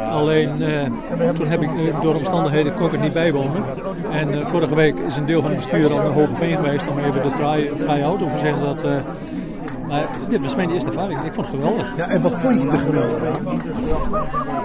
Alleen 0.09 0.61
eh, 0.61 0.89
toen 1.33 1.47
heb 1.47 1.61
ik 1.61 1.69
door 2.01 2.15
omstandigheden 2.15 2.73
kon 2.75 2.85
ik 2.87 2.93
er 2.93 2.99
niet 2.99 3.13
bijwonen. 3.13 3.63
En 4.11 4.47
vorige 4.47 4.75
week 4.75 4.95
is 4.95 5.15
een 5.17 5.25
deel 5.25 5.41
van 5.41 5.49
het 5.51 5.59
bestuur 5.59 5.91
al 5.91 5.97
naar 5.97 6.11
Hogeveen 6.11 6.55
geweest 6.55 6.87
om 6.87 6.97
even 6.99 7.21
de 7.23 7.29
try- 7.29 7.77
try-out, 7.77 8.21
of 8.21 8.29
hoe 8.29 8.39
zeggen 8.39 8.57
ze 8.57 8.63
dat. 8.63 8.83
Maar 9.89 10.05
dit 10.29 10.41
was 10.43 10.55
mijn 10.55 10.69
eerste 10.71 10.89
ervaring. 10.89 11.23
Ik 11.23 11.33
vond 11.33 11.47
het 11.47 11.55
geweldig. 11.55 11.93
Ja, 11.97 12.07
en 12.09 12.21
wat 12.21 12.35
vond 12.35 12.61
je 12.61 12.69
er 12.69 12.77
geweldig 12.77 13.23
aan? 13.37 13.61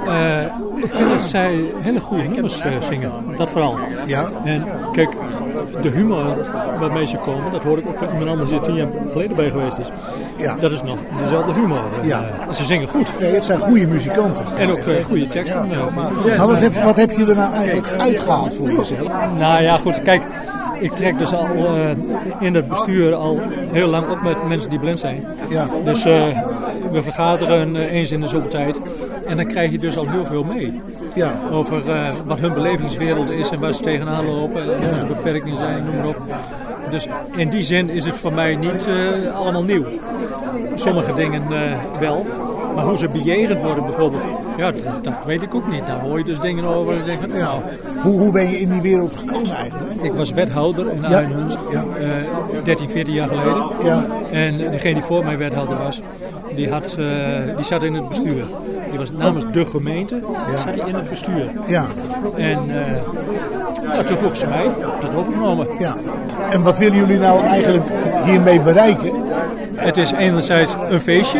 Eh, 0.09 0.45
ik 0.85 0.95
vind 0.95 1.11
dat 1.11 1.23
zij 1.23 1.61
hele 1.81 2.01
goede 2.01 2.23
nummers 2.23 2.61
eh, 2.61 2.71
zingen. 2.81 3.11
Dat 3.37 3.51
vooral. 3.51 3.77
Ja. 4.07 4.25
En 4.45 4.65
kijk, 4.93 5.11
de 5.83 5.89
humor 5.89 6.25
waarmee 6.81 7.07
ze 7.07 7.17
komen, 7.17 7.53
dat 7.53 7.63
hoor 7.63 7.79
ik 7.79 7.87
ook 7.89 7.99
van 7.99 8.09
iemand 8.09 8.31
anders 8.31 8.49
die 8.49 8.59
er 8.59 8.65
tien 8.65 8.75
jaar 8.75 8.89
geleden 9.11 9.37
bij 9.37 9.51
geweest 9.51 9.79
is. 9.79 9.89
Ja. 10.37 10.57
Dat 10.57 10.71
is 10.71 10.83
nog 10.83 10.99
dezelfde 11.21 11.53
humor. 11.53 11.81
Ja. 12.03 12.23
eh, 12.47 12.53
ze 12.53 12.65
zingen 12.65 12.89
goed. 12.89 13.13
Nee, 13.21 13.35
het 13.35 13.45
zijn 13.45 13.61
goede 13.61 13.87
muzikanten. 13.87 14.45
En 14.57 14.71
ook 14.71 14.79
goede 15.07 15.29
teksten. 15.29 15.73
eh. 15.73 15.97
Maar 16.39 16.47
wat 16.47 16.61
heb, 16.61 16.83
wat 16.83 16.97
heb 16.97 17.11
je 17.11 17.27
er 17.27 17.37
nou 17.37 17.55
eigenlijk 17.55 17.87
uitgehaald 17.99 18.55
voor 18.55 18.71
jezelf? 18.73 19.13
Nou 19.39 19.63
ja, 19.63 19.79
goed. 19.79 20.03
Kijk, 20.03 20.23
ik 20.85 20.93
trek 20.93 21.19
dus 21.19 21.33
al 21.33 21.47
eh, 21.47 21.91
in 22.41 22.55
het 22.55 22.69
bestuur 22.69 23.15
al 23.15 23.41
heel 23.73 23.89
lang 23.89 24.09
op 24.09 24.23
met 24.23 24.49
mensen 24.49 24.71
die 24.71 24.79
blind 24.79 25.01
zijn. 25.01 25.25
Ja. 25.49 25.69
Dus 25.85 26.05
eh, 26.05 26.39
we 26.93 27.03
vergaderen 27.03 27.77
eh, 27.77 27.93
eens 27.93 28.13
in 28.13 28.21
de 28.21 28.29
zoveel 28.29 28.49
tijd. 28.49 28.81
En 29.27 29.37
dan 29.37 29.47
krijg 29.47 29.71
je 29.71 29.79
dus 29.79 29.97
al 29.97 30.09
heel 30.09 30.27
veel 30.27 30.45
mee. 30.45 30.81
Ja. 31.15 31.33
Over 31.51 31.83
wat 32.25 32.39
hun 32.39 32.53
belevingswereld 32.53 33.31
is 33.31 33.51
en 33.51 33.61
waar 33.61 33.75
ze 33.75 33.83
tegenaan 33.83 34.27
lopen. 34.27 34.63
En 34.63 34.91
wat 34.91 35.09
de 35.09 35.15
beperkingen 35.15 35.59
zijn, 35.59 35.85
noem 35.85 35.97
maar 35.97 36.07
op. 36.07 36.17
Dus 36.91 37.09
in 37.37 37.49
die 37.49 37.63
zin 37.63 37.89
is 37.89 38.05
het 38.05 38.17
voor 38.17 38.33
mij 38.33 38.57
niet 38.57 38.87
allemaal 39.35 39.63
nieuw. 39.63 39.85
Sommige 40.75 41.15
dingen 41.15 41.43
wel. 42.01 42.27
Maar 42.75 42.85
hoe 42.85 42.99
ze 42.99 43.09
bejegend 43.09 43.63
worden 43.63 43.85
bijvoorbeeld, 43.85 44.23
ja, 44.57 44.71
dat, 44.71 45.05
dat 45.05 45.15
weet 45.27 45.43
ik 45.43 45.55
ook 45.55 45.69
niet. 45.71 45.87
Daar 45.87 46.01
hoor 46.01 46.19
je 46.19 46.25
dus 46.25 46.41
dingen 46.41 46.65
over. 46.65 46.97
en 46.97 47.05
denk 47.05 47.21
van, 47.21 47.31
Ja. 47.31 47.35
nou, 47.45 47.61
Hoe, 48.03 48.19
hoe 48.19 48.33
ben 48.33 48.51
je 48.51 48.61
in 48.61 48.69
die 48.71 48.81
wereld 48.81 49.13
gekomen 49.17 49.55
eigenlijk? 49.57 50.03
ik 50.03 50.13
was 50.15 50.31
wethouder 50.33 50.91
in 50.91 51.01
Ja. 51.09 51.17
Arnhunst, 51.19 51.59
Ja. 51.71 51.85
eh 51.99 52.63
13, 52.65 52.89
14 52.89 53.15
jaar 53.15 53.29
geleden. 53.29 53.63
Ja. 53.85 54.05
En 54.31 54.57
degene 54.57 54.95
die 54.95 55.03
voor 55.03 55.25
mij 55.25 55.39
wethouder 55.39 55.79
was, 55.79 56.01
die, 56.57 56.71
had, 56.71 56.97
eh, 56.99 57.57
die 57.57 57.65
zat 57.65 57.83
in 57.83 57.95
het 57.95 58.09
bestuur. 58.09 58.45
Die 58.91 58.99
was 58.99 59.11
namens 59.13 59.45
de 59.53 59.67
gemeente, 59.67 60.21
zat 60.57 60.65
hij 60.65 60.89
in 60.89 60.95
het 60.95 61.09
bestuur. 61.09 61.51
Ja. 61.67 61.85
En 62.37 62.59
eh, 62.59 62.93
nou, 63.89 64.05
toen 64.05 64.17
vroeg 64.17 64.37
ze 64.37 64.47
mij 64.47 64.69
dat 65.01 65.15
overgenomen. 65.15 65.67
Ja. 65.79 65.97
En 66.51 66.63
wat 66.63 66.79
willen 66.79 66.97
jullie 66.99 67.19
nou 67.19 67.45
eigenlijk 67.45 67.85
hiermee 68.25 68.61
bereiken? 68.61 69.11
Het 69.75 69.97
is 69.97 70.13
enerzijds 70.13 70.75
een 70.89 71.01
feestje. 71.01 71.39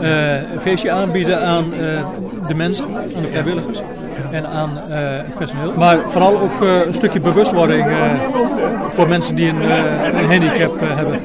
Eh, 0.00 0.52
een 0.52 0.60
feestje 0.60 0.90
aanbieden 0.90 1.40
aan 1.40 1.72
eh, 1.72 1.80
de 2.48 2.54
mensen, 2.54 2.84
aan 3.16 3.22
de 3.22 3.28
vrijwilligers 3.28 3.82
en 4.30 4.46
aan 4.46 4.70
eh, 4.78 4.98
het 4.98 5.34
personeel. 5.38 5.72
Maar 5.76 5.98
vooral 6.06 6.40
ook 6.40 6.60
een 6.60 6.94
stukje 6.94 7.20
bewustwording 7.20 7.86
voor 8.88 9.08
mensen 9.08 9.34
die 9.34 9.48
een, 9.48 9.70
een 10.18 10.30
handicap 10.30 10.80
hebben. 10.80 11.20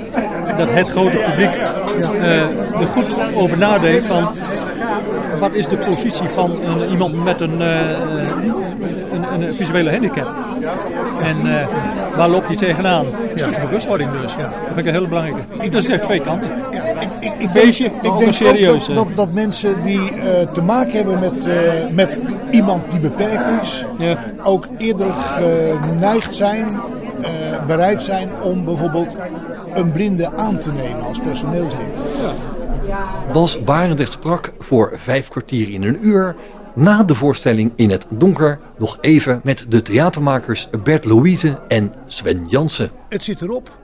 Dat 0.57 0.71
het 0.71 0.87
grote 0.87 1.17
publiek 1.17 1.55
er 2.79 2.87
goed 2.87 3.15
over 3.35 3.57
nadenkt 3.57 4.05
van 4.05 4.29
wat 5.39 5.53
is 5.53 5.67
de 5.67 5.77
positie 5.77 6.29
van 6.29 6.59
iemand 6.91 7.23
met 7.23 7.41
een, 7.41 7.59
een, 7.59 9.33
een 9.33 9.53
visuele 9.53 9.91
handicap. 9.91 10.27
En 11.23 11.67
waar 12.15 12.29
loopt 12.29 12.47
hij 12.47 12.57
tegenaan? 12.57 13.05
Een 13.05 13.39
stukje 13.39 13.61
bewustwording 13.61 14.11
dus. 14.21 14.35
Dat 14.35 14.53
vind 14.65 14.77
ik 14.77 14.85
een 14.85 14.93
hele 14.93 15.07
belangrijke. 15.07 15.69
Dus 15.69 15.83
het 15.83 15.87
heeft 15.87 16.03
twee 16.03 16.21
kanten. 16.21 16.49
Ja, 17.21 17.33
ik, 17.33 17.41
ik, 17.41 17.49
Feestje, 17.49 17.91
denk, 18.01 18.21
ik 18.21 18.33
serieus, 18.33 18.89
ook 18.89 18.95
dat, 18.95 19.07
dat, 19.07 19.15
dat 19.15 19.33
mensen 19.33 19.81
die 19.81 20.11
eh, 20.11 20.47
te 20.47 20.61
maken 20.61 20.91
hebben 20.91 21.19
met, 21.19 21.45
eh, 21.45 21.87
met 21.91 22.17
iemand 22.51 22.91
die 22.91 22.99
beperkt 22.99 23.61
is, 23.61 23.85
ook 24.43 24.67
eerder 24.77 25.13
geneigd 25.81 26.35
zijn, 26.35 26.79
eh, 27.21 27.65
bereid 27.67 28.01
zijn 28.01 28.29
om 28.41 28.65
bijvoorbeeld 28.65 29.15
een 29.73 29.91
blinde 29.91 30.31
aan 30.35 30.57
te 30.57 30.71
nemen 30.71 31.03
als 31.03 31.19
personeelslid. 31.19 31.99
Bas 33.33 33.63
Barendrecht 33.63 34.11
sprak 34.11 34.53
voor 34.59 34.91
vijf 34.95 35.27
kwartier 35.27 35.69
in 35.69 35.83
een 35.83 35.97
uur 36.01 36.35
na 36.73 37.03
de 37.03 37.15
voorstelling 37.15 37.71
in 37.75 37.89
het 37.89 38.05
donker 38.09 38.59
nog 38.77 38.97
even 39.01 39.39
met 39.43 39.65
de 39.69 39.81
theatermakers 39.81 40.69
Bert 40.83 41.05
Louise 41.05 41.59
en 41.67 41.93
Sven 42.05 42.45
Jansen. 42.47 42.91
Het 43.09 43.23
zit 43.23 43.41
erop. 43.41 43.80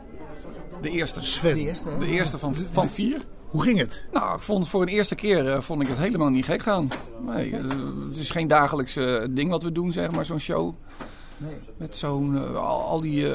De 0.91 0.93
eerste. 0.97 1.21
Sven. 1.21 1.53
De 1.53 1.59
eerste, 1.59 1.97
de 1.99 2.07
eerste 2.07 2.37
van, 2.37 2.55
van 2.71 2.89
vier. 2.89 3.25
Hoe 3.47 3.61
ging 3.63 3.77
het? 3.79 4.03
Nou, 4.13 4.35
ik 4.35 4.41
vond 4.41 4.69
voor 4.69 4.81
een 4.81 4.87
eerste 4.87 5.15
keer 5.15 5.51
eh, 5.51 5.61
vond 5.61 5.81
ik 5.81 5.87
het 5.87 5.97
helemaal 5.97 6.29
niet 6.29 6.45
gek 6.45 6.61
gaan. 6.61 6.87
Nee, 7.25 7.55
eh, 7.55 7.63
het 8.09 8.17
is 8.17 8.29
geen 8.29 8.47
dagelijks 8.47 8.95
eh, 8.95 9.23
ding 9.29 9.49
wat 9.49 9.63
we 9.63 9.71
doen, 9.71 9.91
zeg 9.91 10.11
maar, 10.11 10.25
zo'n 10.25 10.39
show. 10.39 10.73
Met 11.77 11.97
zo'n, 11.97 12.55
al, 12.55 12.81
al 12.81 13.01
die 13.01 13.31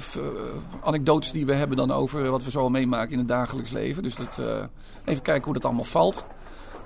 f- 0.00 0.18
anekdotes 0.84 1.32
die 1.32 1.46
we 1.46 1.54
hebben 1.54 1.76
dan 1.76 1.90
over 1.92 2.30
wat 2.30 2.44
we 2.44 2.50
zo 2.50 2.58
al 2.60 2.70
meemaken 2.70 3.12
in 3.12 3.18
het 3.18 3.28
dagelijks 3.28 3.70
leven. 3.70 4.02
Dus 4.02 4.16
dat, 4.16 4.38
eh, 4.38 4.64
even 5.04 5.22
kijken 5.22 5.44
hoe 5.44 5.52
dat 5.54 5.64
allemaal 5.64 5.84
valt. 5.84 6.24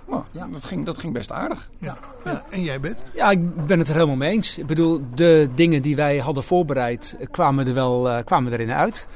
Nou, 0.09 0.23
dat, 0.53 0.65
ging, 0.65 0.87
dat 0.87 0.99
ging 0.99 1.13
best 1.13 1.33
aardig. 1.33 1.71
Ja. 1.79 1.97
ja. 2.25 2.45
En 2.51 2.63
jij 2.63 2.81
bent? 2.81 2.99
Ja, 3.15 3.31
ik 3.31 3.67
ben 3.67 3.79
het 3.79 3.89
er 3.89 3.95
helemaal 3.95 4.17
mee 4.17 4.31
eens. 4.33 4.59
Ik 4.59 4.67
bedoel, 4.67 5.01
de 5.15 5.49
dingen 5.55 5.83
die 5.83 5.97
wij 5.97 6.19
hadden 6.19 6.43
voorbereid 6.43 7.17
kwamen 7.31 7.67
er 7.67 7.75
wel 7.75 8.09
eh, 8.09 8.25
kwamen 8.25 8.53
erin 8.53 8.71
uit. 8.71 9.07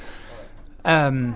Ehm, 0.83 1.31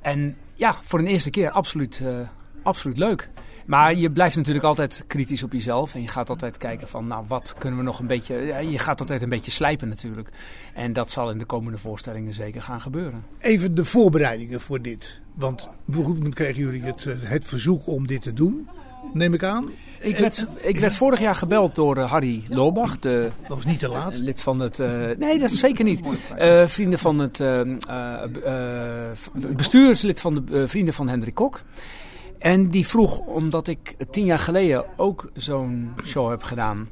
en 0.00 0.36
ja, 0.54 0.76
voor 0.82 0.98
een 0.98 1.06
eerste 1.06 1.30
keer 1.30 1.50
absoluut, 1.50 2.00
eh, 2.04 2.28
absoluut 2.62 2.98
leuk. 2.98 3.28
Maar 3.66 3.94
je 3.94 4.10
blijft 4.10 4.36
natuurlijk 4.36 4.64
altijd 4.64 5.04
kritisch 5.06 5.42
op 5.42 5.52
jezelf. 5.52 5.94
En 5.94 6.02
je 6.02 6.08
gaat 6.08 6.28
altijd 6.28 6.56
kijken 6.56 6.88
van, 6.88 7.06
nou, 7.06 7.24
wat 7.28 7.54
kunnen 7.58 7.78
we 7.78 7.84
nog 7.84 7.98
een 7.98 8.06
beetje... 8.06 8.34
Ja, 8.34 8.58
je 8.58 8.78
gaat 8.78 9.00
altijd 9.00 9.22
een 9.22 9.28
beetje 9.28 9.50
slijpen 9.50 9.88
natuurlijk. 9.88 10.28
En 10.74 10.92
dat 10.92 11.10
zal 11.10 11.30
in 11.30 11.38
de 11.38 11.44
komende 11.44 11.78
voorstellingen 11.78 12.32
zeker 12.32 12.62
gaan 12.62 12.80
gebeuren. 12.80 13.24
Even 13.38 13.74
de 13.74 13.84
voorbereidingen 13.84 14.60
voor 14.60 14.82
dit. 14.82 15.20
Want 15.34 15.68
op 15.94 16.34
kregen 16.34 16.62
jullie 16.62 16.82
het, 16.82 17.06
eh, 17.06 17.14
het 17.20 17.44
verzoek 17.44 17.86
om 17.86 18.06
dit 18.06 18.22
te 18.22 18.32
doen, 18.32 18.68
neem 19.12 19.34
ik 19.34 19.42
aan. 19.42 19.70
Ik 20.06 20.16
werd, 20.16 20.46
ik 20.56 20.78
werd 20.78 20.94
vorig 20.94 21.20
jaar 21.20 21.34
gebeld 21.34 21.74
door 21.74 21.96
eh, 21.96 22.10
Harry 22.10 22.42
Loorbach. 22.48 22.98
De, 22.98 23.30
dat 23.48 23.56
was 23.56 23.64
niet 23.66 23.78
te 23.78 23.88
laat. 23.88 24.18
Lid 24.18 24.40
van 24.40 24.58
het. 24.60 24.78
eh, 24.78 24.88
nee, 25.18 25.38
dat 25.38 25.50
is 25.50 25.58
zeker 25.58 25.84
niet. 25.84 26.02
Eh, 26.36 26.66
vrienden 26.66 26.98
van 26.98 27.18
het. 27.18 27.42
bestuurslid 29.56 30.20
van 30.20 30.44
de 30.44 30.68
Vrienden 30.68 30.94
van 30.94 31.08
Hendrik 31.08 31.34
Kok. 31.34 31.62
En 32.38 32.70
die 32.70 32.86
vroeg, 32.86 33.18
omdat 33.18 33.68
ik 33.68 33.94
tien 34.10 34.24
jaar 34.24 34.38
geleden 34.38 34.84
ook 34.96 35.30
zo'n 35.34 35.92
show 36.04 36.30
heb 36.30 36.42
gedaan. 36.42 36.88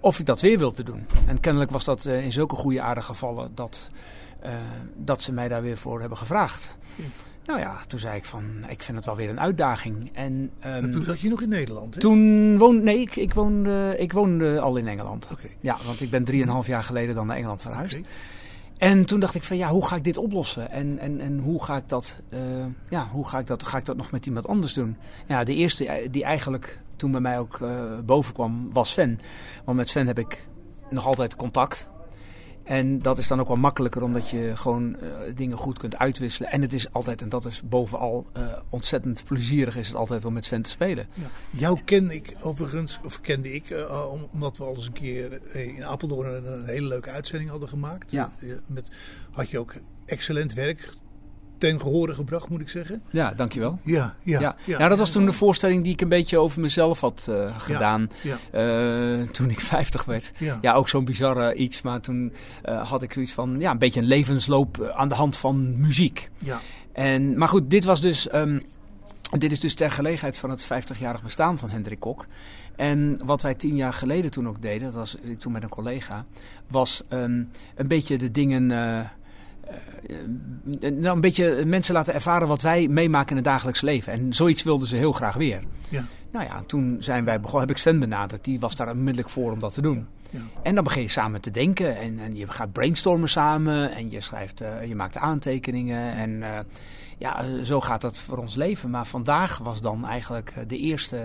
of 0.00 0.18
ik 0.18 0.26
dat 0.26 0.40
weer 0.40 0.58
wilde 0.58 0.82
doen. 0.82 1.06
En 1.26 1.40
kennelijk 1.40 1.70
was 1.70 1.84
dat 1.84 2.04
in 2.04 2.32
zulke 2.32 2.56
goede 2.56 2.80
aarde 2.82 3.02
gevallen 3.02 3.50
dat, 3.54 3.90
dat 4.96 5.22
ze 5.22 5.32
mij 5.32 5.48
daar 5.48 5.62
weer 5.62 5.76
voor 5.76 6.00
hebben 6.00 6.18
gevraagd. 6.18 6.76
Nou 7.46 7.60
ja, 7.60 7.76
toen 7.88 7.98
zei 7.98 8.16
ik 8.16 8.24
van, 8.24 8.44
ik 8.68 8.82
vind 8.82 8.96
het 8.96 9.06
wel 9.06 9.16
weer 9.16 9.28
een 9.28 9.40
uitdaging. 9.40 10.10
En, 10.12 10.50
ehm, 10.60 10.90
Toen 10.92 11.04
zat 11.04 11.20
je 11.20 11.28
nog 11.28 11.42
in 11.42 11.48
Nederland, 11.48 11.94
hè? 11.94 12.00
toen 12.00 12.58
woonde, 12.58 12.82
nee, 12.82 13.00
ik, 13.00 13.16
ik, 13.16 13.34
woonde, 13.34 13.96
ik 13.98 14.12
woonde 14.12 14.60
al 14.60 14.76
in 14.76 14.86
Engeland. 14.86 15.28
Ja, 15.60 15.76
want 15.86 16.00
ik 16.00 16.10
ben 16.10 16.24
drieënhalf 16.24 16.66
jaar 16.66 16.82
geleden 16.82 17.14
dan 17.14 17.26
naar 17.26 17.36
Engeland 17.36 17.62
verhuisd. 17.62 18.00
En 18.82 19.04
toen 19.04 19.20
dacht 19.20 19.34
ik 19.34 19.42
van 19.42 19.56
ja, 19.56 19.68
hoe 19.68 19.86
ga 19.86 19.96
ik 19.96 20.04
dit 20.04 20.16
oplossen? 20.16 20.70
En, 20.70 20.98
en, 20.98 21.20
en 21.20 21.38
hoe 21.38 21.64
ga 21.64 21.76
ik 21.76 21.88
dat, 21.88 22.20
eh, 22.28 22.40
ja, 22.88 23.08
hoe 23.08 23.28
ga 23.28 23.38
ik 23.38 23.46
dat, 23.46 23.62
ga 23.62 23.76
ik 23.76 23.84
dat 23.84 23.96
nog 23.96 24.10
met 24.10 24.26
iemand 24.26 24.46
anders 24.46 24.72
doen? 24.72 24.96
Ja, 25.26 25.44
de 25.44 25.54
eerste 25.54 25.86
eh, 25.86 26.08
die 26.10 26.24
eigenlijk 26.24 26.80
toen 26.96 27.10
bij 27.10 27.20
mij 27.20 27.38
ook 27.38 27.60
eh, 27.60 27.98
boven 28.04 28.34
kwam, 28.34 28.72
was 28.72 28.90
Sven. 28.90 29.20
Want 29.64 29.76
met 29.76 29.88
Sven 29.88 30.06
heb 30.06 30.18
ik 30.18 30.46
nog 30.90 31.06
altijd 31.06 31.36
contact. 31.36 31.86
En 32.64 32.98
dat 32.98 33.18
is 33.18 33.26
dan 33.28 33.40
ook 33.40 33.48
wel 33.48 33.56
makkelijker, 33.56 34.02
omdat 34.02 34.30
je 34.30 34.52
gewoon 34.56 34.96
eh, 34.96 35.08
dingen 35.34 35.56
goed 35.56 35.78
kunt 35.78 35.96
uitwisselen. 35.96 36.50
En 36.50 36.62
het 36.62 36.72
is 36.72 36.92
altijd, 36.92 37.22
en 37.22 37.28
dat 37.28 37.44
is 37.44 37.62
bovenal 37.64 38.26
eh, 38.32 38.42
ontzettend 38.68 39.24
plezierig, 39.24 39.76
is 39.76 39.86
het 39.86 39.96
altijd 39.96 40.22
wel 40.22 40.32
met 40.32 40.44
Sven 40.44 40.62
te 40.62 40.70
spelen. 40.70 41.06
Jou 41.50 41.80
ken 41.84 42.10
ik 42.10 42.34
overigens, 42.42 43.00
of 43.04 43.20
kende 43.20 43.54
ik, 43.54 43.70
eh, 43.70 44.10
om- 44.12 44.28
omdat 44.32 44.56
we 44.58 44.64
al 44.64 44.74
eens 44.74 44.86
een 44.86 44.92
keer 44.92 45.40
in 45.56 45.84
Apeldoorn 45.84 46.46
een, 46.46 46.64
hele 46.64 46.86
leuke 46.88 47.10
uitzending 47.10 47.50
hadden 47.50 47.68
gemaakt. 47.68 48.10
Ja. 48.10 48.32
Met, 48.66 48.88
had 49.30 49.50
je 49.50 49.58
ook 49.58 49.74
excellent 50.06 50.54
werk 50.54 50.88
ten 51.62 51.80
gehore 51.80 52.14
gebracht, 52.14 52.48
moet 52.48 52.60
ik 52.60 52.68
zeggen. 52.68 53.02
Ja, 53.10 53.32
dankjewel. 53.32 53.78
Ja, 53.84 54.14
ja, 54.22 54.40
ja. 54.40 54.56
ja. 54.64 54.76
Nou, 54.78 54.88
dat 54.88 54.98
was 54.98 55.10
toen 55.10 55.26
de 55.26 55.32
voorstelling 55.32 55.84
die 55.84 55.92
ik 55.92 56.00
een 56.00 56.08
beetje 56.08 56.38
over 56.38 56.60
mezelf 56.60 57.00
had 57.00 57.26
eh, 57.30 57.58
gedaan. 57.58 58.10
ja. 58.22 58.38
eh, 58.50 59.26
toen 59.26 59.50
ik 59.50 59.60
50 59.74 60.04
werd. 60.04 60.32
Ja. 60.60 60.74
ook 60.74 60.88
zo'n 60.88 61.04
bizarre 61.04 61.54
iets. 61.54 61.82
Maar 61.82 62.00
toen 62.00 62.32
eh, 62.62 62.88
had 62.90 63.02
ik 63.02 63.12
zoiets 63.12 63.32
van, 63.32 63.56
ja, 63.58 63.70
een 63.70 63.78
beetje 63.78 64.00
een 64.00 64.06
levensloop 64.06 64.80
eh, 64.80 64.88
aan 64.88 65.08
de 65.08 65.14
hand 65.14 65.36
van 65.36 65.80
muziek. 65.80 66.30
Ja. 66.38 66.60
En, 66.92 67.38
maar 67.38 67.48
goed, 67.48 67.70
dit 67.70 67.84
was 67.84 68.00
dus... 68.00 68.28
ehm, 68.28 68.58
dit 69.38 69.52
is 69.52 69.60
dus 69.60 69.74
ter 69.74 69.90
gelegenheid 69.90 70.36
van 70.36 70.50
het 70.50 70.64
50-jarig 70.64 71.22
bestaan 71.22 71.58
van 71.58 71.70
Hendrik 71.70 72.00
Kok. 72.00 72.26
En 72.76 73.20
wat 73.24 73.42
wij 73.42 73.54
tien 73.54 73.76
jaar 73.76 73.92
geleden 73.92 74.30
toen 74.30 74.48
ook 74.48 74.62
deden, 74.62 74.82
dat 74.82 74.94
was 74.94 75.16
ik 75.22 75.38
toen 75.38 75.52
met 75.52 75.62
een 75.62 75.68
collega, 75.68 76.24
was 76.68 77.02
ehm, 77.08 77.42
een 77.74 77.88
beetje 77.88 78.18
de 78.18 78.30
dingen. 78.30 78.70
Eh, 79.72 80.88
eh, 80.88 80.94
nou, 80.94 81.14
een 81.14 81.20
beetje 81.20 81.64
mensen 81.66 81.94
laten 81.94 82.14
ervaren 82.14 82.48
wat 82.48 82.62
wij 82.62 82.88
meemaken 82.88 83.30
in 83.30 83.36
het 83.36 83.44
dagelijks 83.44 83.80
leven. 83.80 84.12
En 84.12 84.32
zoiets 84.32 84.62
wilden 84.62 84.88
ze 84.88 84.96
heel 84.96 85.12
graag 85.12 85.34
weer. 85.34 85.62
Ja. 85.88 86.04
Nou 86.32 86.44
ja, 86.44 86.62
toen 86.66 86.96
zijn 86.98 87.24
wij 87.24 87.40
begonnen, 87.40 87.68
heb 87.68 87.76
ik 87.76 87.82
Sven 87.82 87.98
benaderd. 87.98 88.44
Die 88.44 88.60
was 88.60 88.74
daar 88.74 88.90
onmiddellijk 88.90 89.30
voor 89.30 89.52
om 89.52 89.58
dat 89.58 89.74
te 89.74 89.80
doen. 89.80 90.06
Ja. 90.30 90.40
En 90.62 90.74
dan 90.74 90.84
begin 90.84 91.02
je 91.02 91.08
samen 91.08 91.40
te 91.40 91.50
denken. 91.50 91.96
En, 91.96 92.18
en 92.18 92.36
je 92.36 92.48
gaat 92.48 92.72
brainstormen 92.72 93.28
samen. 93.28 93.92
En 93.94 94.10
je, 94.10 94.20
schrijft, 94.20 94.60
eh, 94.60 94.84
je 94.84 94.94
maakt 94.94 95.16
aantekeningen. 95.16 96.14
En 96.14 96.42
eh, 96.42 96.58
ja, 97.22 97.64
zo 97.64 97.80
gaat 97.80 98.00
dat 98.00 98.18
voor 98.18 98.36
ons 98.38 98.54
leven. 98.54 98.90
Maar 98.90 99.06
vandaag 99.06 99.58
was 99.58 99.80
dan 99.80 100.06
eigenlijk 100.06 100.52
eh, 100.56 100.64
de 100.66 100.78
eerste 100.78 101.16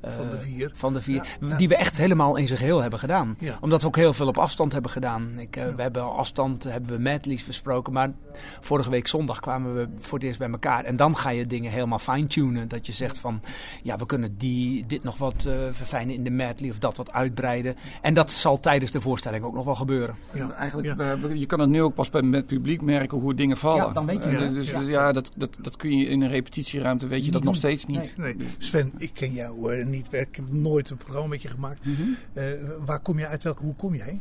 eh, 0.00 0.10
Van 0.16 0.30
de 0.30 0.38
vier. 0.38 0.70
van 0.74 0.92
de 0.92 1.00
vier 1.00 1.14
Ja, 1.40 1.48
ja. 1.48 1.56
die 1.56 1.68
we 1.68 1.76
echt 1.76 1.96
helemaal 1.96 2.36
in 2.36 2.46
zijn 2.46 2.58
geheel 2.58 2.80
hebben 2.80 2.98
gedaan. 2.98 3.34
Ja. 3.38 3.58
Omdat 3.60 3.80
we 3.80 3.86
ook 3.86 3.96
heel 3.96 4.12
veel 4.12 4.26
op 4.26 4.38
afstand 4.38 4.72
hebben 4.72 4.90
gedaan. 4.90 5.38
Ik, 5.38 5.56
eh, 5.56 5.74
We 5.74 5.82
hebben 5.82 6.02
al 6.02 6.16
afstand, 6.18 6.64
hebben 6.64 6.90
we 6.96 6.98
medleys 6.98 7.44
besproken. 7.44 7.92
Maar 7.92 8.12
vorige 8.60 8.90
week 8.90 9.06
zondag 9.06 9.40
kwamen 9.40 9.74
we 9.74 9.88
voor 10.00 10.18
het 10.18 10.26
eerst 10.26 10.38
bij 10.38 10.50
elkaar. 10.50 10.84
En 10.84 10.96
dan 10.96 11.16
ga 11.16 11.30
je 11.30 11.46
dingen 11.46 11.70
helemaal 11.70 11.98
fine-tunen. 11.98 12.68
Dat 12.68 12.86
je 12.86 12.92
zegt 12.92 13.18
van, 13.18 13.40
ja, 13.82 13.96
we 13.96 14.06
kunnen 14.06 14.34
die, 14.38 14.86
dit 14.86 15.02
nog 15.04 15.16
wat 15.18 15.44
eh, 15.44 15.54
verfijnen 15.70 16.14
in 16.14 16.24
de 16.24 16.30
medley 16.30 16.70
of 16.70 16.78
dat 16.78 16.96
wat 16.96 17.12
uitbreiden. 17.12 17.74
En 18.02 18.14
dat 18.14 18.30
zal 18.30 18.60
tijdens 18.60 18.90
de 18.90 19.00
voorstelling 19.00 19.44
ook 19.44 19.54
nog 19.54 19.64
wel 19.64 19.74
gebeuren. 19.74 20.16
Eigenlijk, 20.58 20.94
we- 20.94 21.18
we- 21.28 21.38
je 21.38 21.46
kan 21.46 21.60
het 21.60 21.68
nu 21.68 21.82
ook 21.82 21.94
pas 21.94 22.10
bij 22.10 22.22
met 22.22 22.34
het 22.40 22.46
publiek 22.46 22.82
merken 22.82 23.18
hoe 23.18 23.34
dingen 23.34 23.56
vallen. 23.56 23.86
Ja, 23.86 23.92
dan 23.92 24.06
weet 24.06 24.24
je. 24.24 24.52
Dus 24.52 24.70
Ja. 24.70 24.80
ja, 24.80 25.12
dat, 25.12 25.30
dat, 25.34 25.56
dat 25.60 25.76
kun 25.76 25.98
je 25.98 26.06
in 26.06 26.20
een 26.20 26.28
repetitieruimte, 26.28 27.06
weet 27.06 27.24
je 27.24 27.30
dat 27.30 27.44
nog 27.44 27.56
steeds 27.56 27.86
niet. 27.86 28.14
Nee. 28.16 28.36
Sven, 28.58 28.92
ik 28.98 29.10
ken 29.14 29.32
jou 29.32 29.74
eh, 29.74 29.86
niet. 29.86 30.12
Ik 30.12 30.36
heb 30.36 30.52
nooit 30.52 30.90
een 30.90 30.96
programma 30.96 31.28
met 31.28 31.42
je 31.42 31.48
gemaakt. 31.48 31.84
Mhm. 31.84 32.02
Eh, 32.32 32.44
waar 32.84 33.00
kom 33.00 33.18
je 33.18 33.26
uit? 33.26 33.42
Welke 33.42 33.62
hoe 33.62 33.74
kom 33.74 33.94
jij? 33.94 34.18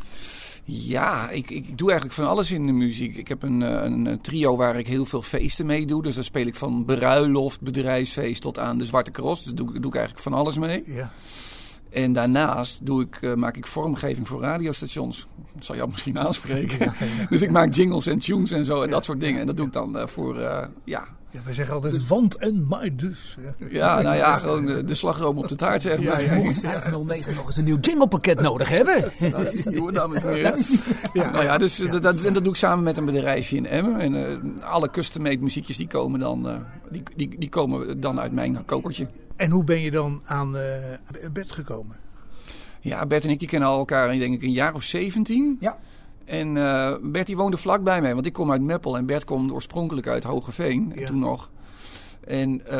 Ja, 0.65 1.29
ik, 1.29 1.49
ik 1.49 1.77
doe 1.77 1.89
eigenlijk 1.89 2.19
van 2.19 2.29
alles 2.29 2.51
in 2.51 2.65
de 2.65 2.71
muziek. 2.71 3.15
Ik 3.15 3.27
heb 3.27 3.43
een, 3.43 3.63
eh, 3.63 3.83
een 3.83 4.21
trio 4.21 4.55
waar 4.55 4.79
ik 4.79 4.87
heel 4.87 5.05
veel 5.05 5.21
feesten 5.21 5.65
mee 5.65 5.85
doe. 5.85 6.03
Dus 6.03 6.15
dan 6.15 6.23
speel 6.23 6.45
ik 6.45 6.55
van 6.55 6.85
bruiloft, 6.85 7.61
bedrijfsfeest 7.61 8.41
tot 8.41 8.59
aan 8.59 8.77
de 8.77 8.85
Zwarte 8.85 9.11
Cross. 9.11 9.43
Dus 9.43 9.53
doe, 9.53 9.79
doe 9.79 9.91
ik 9.91 9.95
eigenlijk 9.95 10.23
van 10.23 10.33
alles 10.33 10.57
mee. 10.57 10.83
Ja. 10.85 11.11
En 11.93 12.13
daarnaast 12.13 12.85
doe 12.85 13.01
ik, 13.01 13.17
eh, 13.21 13.33
maak 13.33 13.57
ik 13.57 13.67
vormgeving 13.67 14.27
voor 14.27 14.41
radiostations. 14.41 15.27
Dat 15.55 15.65
zal 15.65 15.75
jou 15.75 15.89
misschien 15.89 16.19
aanspreken. 16.19 16.93
dus 17.29 17.41
ik 17.41 17.51
maak 17.51 17.73
jingles 17.73 18.07
en 18.07 18.19
tunes 18.19 18.51
en 18.51 18.65
zo 18.65 18.81
en 18.81 18.89
dat 18.89 19.03
soort 19.03 19.19
dingen. 19.19 19.39
En 19.41 19.47
dat 19.47 19.57
doe 19.57 19.65
ik 19.65 19.73
dan 19.73 19.97
eh, 19.97 20.07
voor, 20.07 20.39
eh, 20.39 20.65
ja... 20.83 21.07
Ja, 21.31 21.39
wij 21.45 21.53
zeggen 21.53 21.73
altijd 21.75 22.07
want 22.07 22.37
en 22.37 22.67
maar 22.67 22.89
dus. 22.95 23.37
Ja, 23.69 24.01
nou 24.01 24.15
ja, 24.15 24.35
gewoon 24.37 24.65
de, 24.65 24.83
de 24.83 24.93
slagroom 24.95 25.37
op 25.37 25.47
de 25.47 25.55
taart, 25.55 25.81
zeg 25.81 25.99
Ja, 26.01 26.11
maar. 26.11 26.25
ja, 26.25 26.33
ja. 26.33 26.43
Mocht 26.43 26.59
509 26.59 27.35
nog 27.35 27.45
eens 27.45 27.57
een 27.57 27.63
nieuw 27.63 27.77
jinglepakket 27.79 28.41
nodig 28.41 28.69
hebben. 28.69 29.03
Dat 29.31 29.53
is 29.53 29.61
die 29.61 29.79
hoor, 29.79 29.93
dames 29.93 30.23
en 30.23 30.29
heren. 30.33 30.43
Dat 30.51 30.59
is 30.59 30.67
die- 30.67 30.79
Ja. 31.13 31.31
Nou 31.31 31.43
ja, 31.43 31.57
dus 31.57 31.75
dat, 31.77 32.03
dat, 32.03 32.21
en 32.21 32.33
dat 32.33 32.43
doe 32.43 32.51
ik 32.53 32.57
samen 32.59 32.83
met 32.83 32.97
een 32.97 33.05
bedrijfje 33.05 33.55
in 33.57 33.65
Emmen. 33.65 33.99
En 33.99 34.41
alle 34.63 34.89
custom-made 34.89 35.37
muziekjes 35.43 35.77
die 35.77 35.87
komen 35.87 36.19
dan, 36.19 36.49
eh, 36.49 36.55
die, 36.91 37.03
die, 37.15 37.35
die 37.39 37.49
komen 37.49 37.99
dan 37.99 38.19
uit 38.19 38.31
mijn 38.31 38.65
kokertje. 38.65 39.07
En 39.35 39.51
hoe 39.51 39.63
ben 39.63 39.79
je 39.79 39.91
dan 39.91 40.21
aan 40.25 40.57
eh 40.57 41.31
Bert 41.33 41.51
gekomen? 41.51 41.95
Ja, 42.79 43.05
Bert 43.05 43.23
en 43.25 43.29
ik 43.29 43.39
die 43.39 43.47
kennen 43.47 43.69
al 43.69 43.77
elkaar, 43.77 44.13
ik 44.13 44.19
denk 44.19 44.33
ik, 44.33 44.41
een 44.41 44.51
jaar 44.51 44.73
of 44.73 44.83
17. 44.83 45.57
Ja. 45.59 45.77
En 46.25 46.57
eh, 46.57 46.95
Bert 47.01 47.27
die 47.27 47.37
woonde 47.37 47.57
vlak 47.57 47.83
bij 47.83 48.01
mij, 48.01 48.13
want 48.13 48.25
ik 48.25 48.33
kom 48.33 48.51
uit 48.51 48.61
Meppel 48.61 48.97
en 48.97 49.05
Bert 49.05 49.23
komt 49.25 49.51
oorspronkelijk 49.51 50.07
uit 50.07 50.23
Hogeveen. 50.23 50.91
En 50.93 50.99
Ja. 50.99 51.05
toen 51.05 51.19
nog. 51.19 51.51
En 52.27 52.61
eh, 52.67 52.77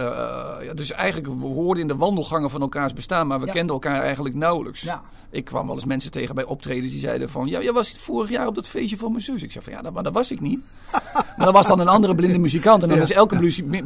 ja, 0.65 0.73
dus 0.73 0.91
eigenlijk, 0.91 1.33
we 1.39 1.45
hoorden 1.45 1.81
in 1.81 1.87
de 1.87 1.95
wandelgangen 1.95 2.49
van 2.49 2.61
elkaars 2.61 2.93
bestaan, 2.93 3.27
maar 3.27 3.39
we 3.39 3.45
Ja. 3.45 3.51
kenden 3.51 3.73
elkaar 3.73 4.01
eigenlijk 4.01 4.35
nauwelijks. 4.35 4.81
Ja. 4.81 5.01
Ik 5.29 5.45
kwam 5.45 5.65
wel 5.65 5.75
eens 5.75 5.85
mensen 5.85 6.11
tegen 6.11 6.35
bij 6.35 6.43
optredens 6.43 6.91
die 6.91 6.99
zeiden 6.99 7.29
van, 7.29 7.47
ja, 7.47 7.61
jij 7.61 7.71
was 7.73 7.95
vorig 7.99 8.29
jaar 8.29 8.47
op 8.47 8.55
dat 8.55 8.67
feestje 8.67 8.97
van 8.97 9.11
mijn 9.11 9.23
zus. 9.23 9.43
Ik 9.43 9.51
zei 9.51 9.63
van, 9.63 9.73
ja, 9.73 9.81
dat, 9.81 9.93
maar 9.93 10.03
dat 10.03 10.13
was 10.13 10.31
ik 10.31 10.41
niet. 10.41 10.59
maar 11.37 11.45
dat 11.45 11.53
was 11.53 11.67
dan 11.67 11.79
een 11.79 11.87
andere 11.87 12.15
blinde 12.15 12.37
muzikant. 12.39 12.83
En 12.83 12.89
dan 12.89 12.97
Ja. 12.97 13.03
is 13.03 13.11
elke 13.11 13.35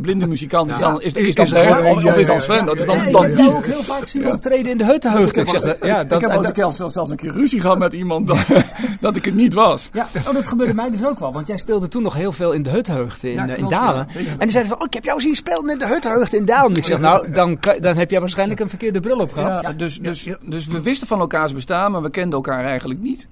blinde 0.01 0.28
muzikant 0.28 0.70
is 0.70 0.78
Ja. 0.78 0.82
dan, 0.82 1.01
is, 1.01 1.14
Is 1.14 1.28
is 1.28 1.36
dan 1.36 1.45
er 1.45 1.53
Bert 1.53 1.80
of, 1.95 2.16
is 2.16 2.26
dan 2.26 2.36
ja, 2.36 2.41
Sven. 2.41 2.55
ja. 2.55 2.64
Dat 2.66 2.80
is 2.80 2.86
dan, 2.86 2.95
Ja, 2.97 3.12
dan 3.12 3.22
ik 3.22 3.28
heb 3.28 3.36
die. 3.36 3.45
jou 3.45 3.58
ook 3.58 3.66
heel 3.66 3.82
vaak 3.84 4.08
zien 4.08 4.32
optreden 4.32 4.72
in 4.72 4.78
de 4.78 4.86
Huttenheugd. 4.86 5.36
Ik 5.38 5.49
Ik 5.53 5.60
zeg, 5.60 5.76
ja, 5.86 5.99
ik 6.01 6.10
dat- 6.10 6.22
heb 6.22 6.32
een 6.32 6.53
keer 6.53 6.72
zelfs, 6.72 6.93
zelfs 6.93 7.12
een 7.12 7.18
keer 7.18 7.32
ruzie 7.32 7.62
gehad 7.62 7.78
met 7.78 7.93
iemand 7.93 8.28
dat, 8.28 8.38
dat 8.99 9.16
ik 9.16 9.26
het 9.26 9.36
niet 9.36 9.53
was. 9.53 9.89
Ja, 9.93 10.08
oh, 10.28 10.34
dat 10.34 10.47
gebeurde 10.47 10.74
mij 10.74 10.89
dus 10.89 11.05
ook 11.05 11.20
wel. 11.20 11.34
Want 11.34 11.47
jij 11.47 11.58
speelde 11.58 11.88
toen 11.88 12.01
nog 12.03 12.14
heel 12.14 12.32
veel 12.32 12.51
in 12.51 12.64
de 12.64 12.70
Huttenheugd 12.70 13.24
in, 13.24 13.32
Ja, 13.34 13.47
eh, 13.47 13.58
in 13.58 13.68
Dalen. 13.70 14.08
en 14.16 14.38
die 14.39 14.49
zeiden 14.49 14.72
van, 14.72 14.80
oh, 14.80 14.86
ik 14.86 14.93
heb 14.93 15.03
jou 15.03 15.22
zien 15.22 15.36
spelen 15.52 15.74
in 15.74 15.80
de 15.80 15.88
Huttenheugd 15.88 16.34
in 16.34 16.45
Dalen. 16.45 16.76
Ik 16.78 16.84
zeg, 16.84 17.00
nou, 17.00 17.32
dan, 17.32 17.60
kan- 17.60 17.80
dan 17.80 17.95
heb 17.95 18.12
jij 18.12 18.20
waarschijnlijk 18.20 18.60
een 18.60 18.70
verkeerde 18.70 19.00
bril 19.00 19.20
op 19.20 19.32
gehad. 19.32 19.62
Ja, 19.62 19.74
dus, 19.74 20.00
dus, 20.00 20.28
dus 20.41 20.68
we 20.68 20.82
wisten 20.82 21.08
van 21.08 21.20
elkaars 21.20 21.54
bestaan, 21.54 21.91
maar 21.91 22.02
we 22.02 22.10
kenden 22.10 22.34
elkaar 22.34 22.64
eigenlijk 22.66 23.00
niet. 23.00 23.28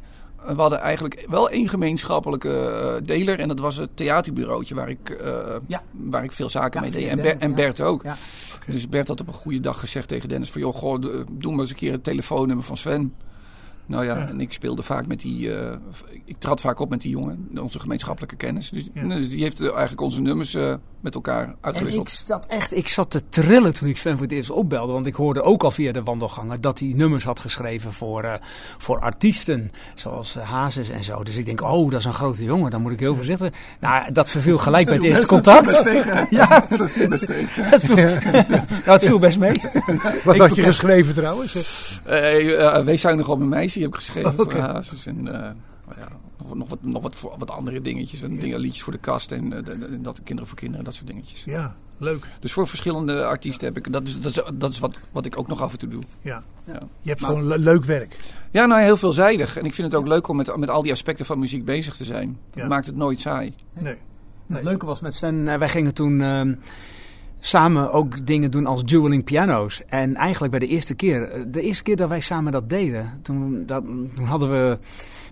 We 0.47 0.61
hadden 0.61 0.79
eigenlijk 0.79 1.25
wel 1.29 1.49
één 1.49 1.69
gemeenschappelijke 1.69 2.69
eh, 2.69 3.05
deler. 3.05 3.39
En 3.39 3.47
dat 3.47 3.59
was 3.59 3.77
het 3.77 3.89
theaterbureautje 3.93 4.75
waar 4.75 4.89
ik, 4.89 5.09
eh, 5.09 5.77
waar 5.91 6.23
ik 6.23 6.31
veel 6.31 6.49
zaken 6.49 6.83
Ja, 6.83 6.89
mee 6.89 6.95
deed. 6.95 7.09
En, 7.09 7.15
Ber- 7.15 7.23
Dennis, 7.23 7.41
en 7.43 7.49
ja. 7.49 7.55
Bert 7.55 7.81
ook. 7.81 8.03
Ja. 8.03 8.15
Dus 8.67 8.89
Bert 8.89 9.07
had 9.07 9.21
op 9.21 9.27
een 9.27 9.33
goede 9.33 9.59
dag 9.59 9.79
gezegd 9.79 10.07
tegen 10.07 10.29
Dennis 10.29 10.51
van... 10.51 10.61
joh, 10.61 10.73
goh, 10.75 11.01
doe 11.31 11.51
maar 11.51 11.59
eens 11.59 11.69
een 11.69 11.75
keer 11.75 11.91
het 11.91 12.03
telefoonnummer 12.03 12.65
van 12.65 12.77
Sven. 12.77 13.13
Nou 13.87 14.05
ja, 14.05 14.27
en 14.27 14.39
ik 14.41 14.53
speelde 14.53 14.83
vaak 14.83 15.07
met 15.07 15.19
die... 15.19 15.55
eh, 15.55 15.75
ik 16.25 16.35
trad 16.39 16.61
vaak 16.61 16.79
op 16.79 16.89
met 16.89 17.01
die 17.01 17.11
jongen, 17.11 17.49
onze 17.61 17.79
gemeenschappelijke 17.79 18.35
kennis. 18.35 18.69
Dus, 18.69 18.87
dus 18.93 19.29
die 19.29 19.41
heeft 19.41 19.59
eh, 19.59 19.67
eigenlijk 19.67 20.01
onze 20.01 20.21
nummers 20.21 20.53
eh, 20.53 20.73
met 21.01 21.15
elkaar 21.15 21.43
En 21.43 21.55
uitgewisseld. 21.61 22.09
ik 22.11 22.25
zat 22.25 22.45
echt, 22.45 22.75
ik 22.75 22.87
zat 22.87 23.09
te 23.11 23.21
trillen 23.29 23.73
toen 23.73 23.87
ik 23.89 23.97
Sven 23.97 24.11
voor 24.13 24.21
het 24.21 24.31
eerst 24.31 24.49
opbelde. 24.49 24.93
Want 24.93 25.05
ik 25.05 25.15
hoorde 25.15 25.41
ook 25.41 25.63
al 25.63 25.71
via 25.71 25.91
de 25.91 26.03
wandelgangen 26.03 26.61
dat 26.61 26.79
hij 26.79 26.93
nummers 26.95 27.23
had 27.23 27.39
geschreven 27.39 27.93
voor, 27.93 28.23
eh, 28.23 28.33
voor 28.77 28.99
artiesten. 28.99 29.71
Zoals 29.95 30.33
Hazes 30.35 30.89
en 30.89 31.03
zo. 31.03 31.23
Dus 31.23 31.35
ik 31.37 31.45
denk, 31.45 31.61
oh, 31.61 31.89
dat 31.91 31.99
is 31.99 32.05
een 32.05 32.13
grote 32.13 32.43
jongen. 32.43 32.71
Dan 32.71 32.81
moet 32.81 32.91
ik 32.91 32.99
heel 32.99 33.15
voorzichtig. 33.15 33.53
Nou, 33.79 34.11
dat 34.11 34.29
verviel 34.29 34.57
gelijk 34.57 34.85
bij 34.85 34.95
het 34.95 35.03
eerste 35.03 35.25
contact. 35.25 35.65
Dat 35.65 35.75
viel 35.83 35.93
best 35.93 36.03
tegen. 36.05 36.27
Ja, 36.37 36.65
Dat 36.77 36.91
viel 36.91 37.07
best 37.07 37.27
tegen. 37.27 37.63
Het 37.65 37.83
viel, 37.83 37.95
nou, 38.05 38.61
het 38.83 39.05
viel 39.05 39.19
best 39.19 39.39
mee. 39.39 39.61
Wat 40.23 40.35
Ik- 40.35 40.41
had 40.41 40.55
je 40.55 40.61
geschreven 40.63 41.13
trouwens? 41.13 41.53
Wees 42.85 43.01
zuinig 43.01 43.29
op 43.29 43.37
mijn 43.37 43.49
meisje 43.49 43.74
heb 43.81 43.91
ik 43.91 43.95
geschreven 43.97 44.33
voor 44.37 44.53
Hazes. 44.53 45.05
En 45.05 45.17
eh, 45.27 45.33
nou 45.87 45.99
ja, 45.99 46.07
nog, 46.37 46.55
nog, 46.55 46.69
wat, 46.69 46.79
nog 46.81 47.01
wat, 47.03 47.15
voor- 47.15 47.35
wat 47.37 47.51
andere 47.51 47.81
dingetjes. 47.81 48.21
En 48.21 48.35
dingen, 48.35 48.59
liedjes 48.59 48.83
voor 48.83 48.93
de 48.93 48.99
kast 48.99 49.31
en 49.31 49.53
eh, 49.53 49.63
de- 49.65 49.77
de- 49.79 50.01
dat 50.01 50.17
kinderen 50.23 50.47
voor 50.49 50.57
kinderen, 50.57 50.85
dat 50.85 50.93
soort 50.93 51.07
dingetjes. 51.07 51.43
Ja, 51.43 51.75
leuk. 51.97 52.25
Dus 52.39 52.51
voor 52.53 52.67
verschillende 52.67 53.25
artiesten 53.25 53.67
heb 53.67 53.77
ik... 53.77 53.93
Dat 53.93 54.07
is, 54.07 54.21
dat 54.21 54.31
is, 54.31 54.41
dat 54.53 54.71
is 54.71 54.79
wat, 54.79 54.99
wat 55.11 55.25
ik 55.25 55.37
ook 55.37 55.47
nog 55.47 55.61
af 55.61 55.71
en 55.71 55.79
toe 55.79 55.89
doe. 55.89 56.03
Ja. 56.21 56.43
Ja. 56.65 56.79
Je 57.01 57.09
hebt 57.09 57.21
Maar- 57.21 57.29
gewoon 57.29 57.45
le- 57.47 57.57
leuk 57.57 57.83
werk. 57.83 58.17
Ja, 58.51 58.65
nou 58.65 58.81
heel 58.81 58.97
veelzijdig. 58.97 59.57
En 59.57 59.65
ik 59.65 59.73
vind 59.73 59.91
het 59.91 60.01
ook 60.01 60.07
leuk 60.07 60.27
om 60.27 60.35
met, 60.35 60.55
met 60.57 60.69
al 60.69 60.81
die 60.81 60.91
aspecten 60.91 61.25
van 61.25 61.39
muziek 61.39 61.65
bezig 61.65 61.95
te 61.95 62.05
zijn. 62.05 62.37
Dat 62.51 62.63
Ja. 62.63 62.67
maakt 62.69 62.85
het 62.85 62.95
nooit 62.95 63.19
saai. 63.19 63.53
Nee. 63.73 63.95
Het 64.47 64.63
leuke 64.63 64.85
was 64.85 65.01
met 65.01 65.13
Sven, 65.13 65.47
eh, 65.47 65.57
wij 65.57 65.69
gingen 65.69 65.93
toen 65.93 66.21
ehm, 66.21 66.53
samen 67.45 67.91
ook 67.91 68.25
dingen 68.25 68.51
doen 68.51 68.65
als 68.65 68.83
dueling 68.83 69.23
piano's. 69.23 69.81
En 69.87 70.15
eigenlijk 70.15 70.51
bij 70.51 70.67
de 70.67 70.73
eerste 70.73 70.93
keer, 70.93 71.23
eh, 71.23 71.41
de 71.47 71.61
eerste 71.61 71.83
keer 71.83 71.95
dat 71.95 72.09
wij 72.09 72.19
samen 72.19 72.51
dat 72.51 72.69
deden, 72.69 73.19
toen, 73.21 73.63
dat, 73.65 73.83
toen 74.15 74.25
hadden 74.25 74.51
we, 74.51 74.79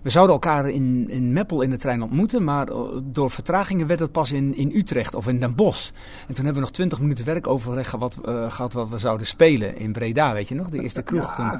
we 0.02 0.10
zouden 0.10 0.34
elkaar 0.34 0.70
in, 0.70 1.10
in 1.10 1.32
Meppel 1.32 1.62
in 1.62 1.70
de 1.70 1.78
trein 1.78 2.02
ontmoeten, 2.02 2.44
maar 2.44 2.68
eh, 2.68 2.80
door 3.02 3.30
vertragingen 3.30 3.86
werd 3.86 4.00
het 4.00 4.12
pas 4.12 4.32
in, 4.32 4.56
in 4.56 4.72
Utrecht 4.74 5.14
of 5.14 5.26
in 5.26 5.38
Den 5.38 5.54
Bosch. 5.54 5.90
En 6.28 6.34
toen 6.34 6.44
hebben 6.44 6.54
we 6.54 6.60
nog 6.60 6.70
twintig 6.70 7.00
minuten 7.00 7.24
werk 7.24 7.46
overleg 7.46 7.90
gehad, 7.90 8.18
eh, 8.24 8.50
gehad 8.50 8.72
wat 8.72 8.88
we 8.88 8.98
zouden 8.98 9.26
spelen 9.26 9.76
in 9.76 9.92
Breda, 9.92 10.32
weet 10.32 10.48
je 10.48 10.54
nog, 10.54 10.68
de 10.68 10.82
eerste 10.82 11.02
kroeg 11.02 11.34
toen. 11.34 11.50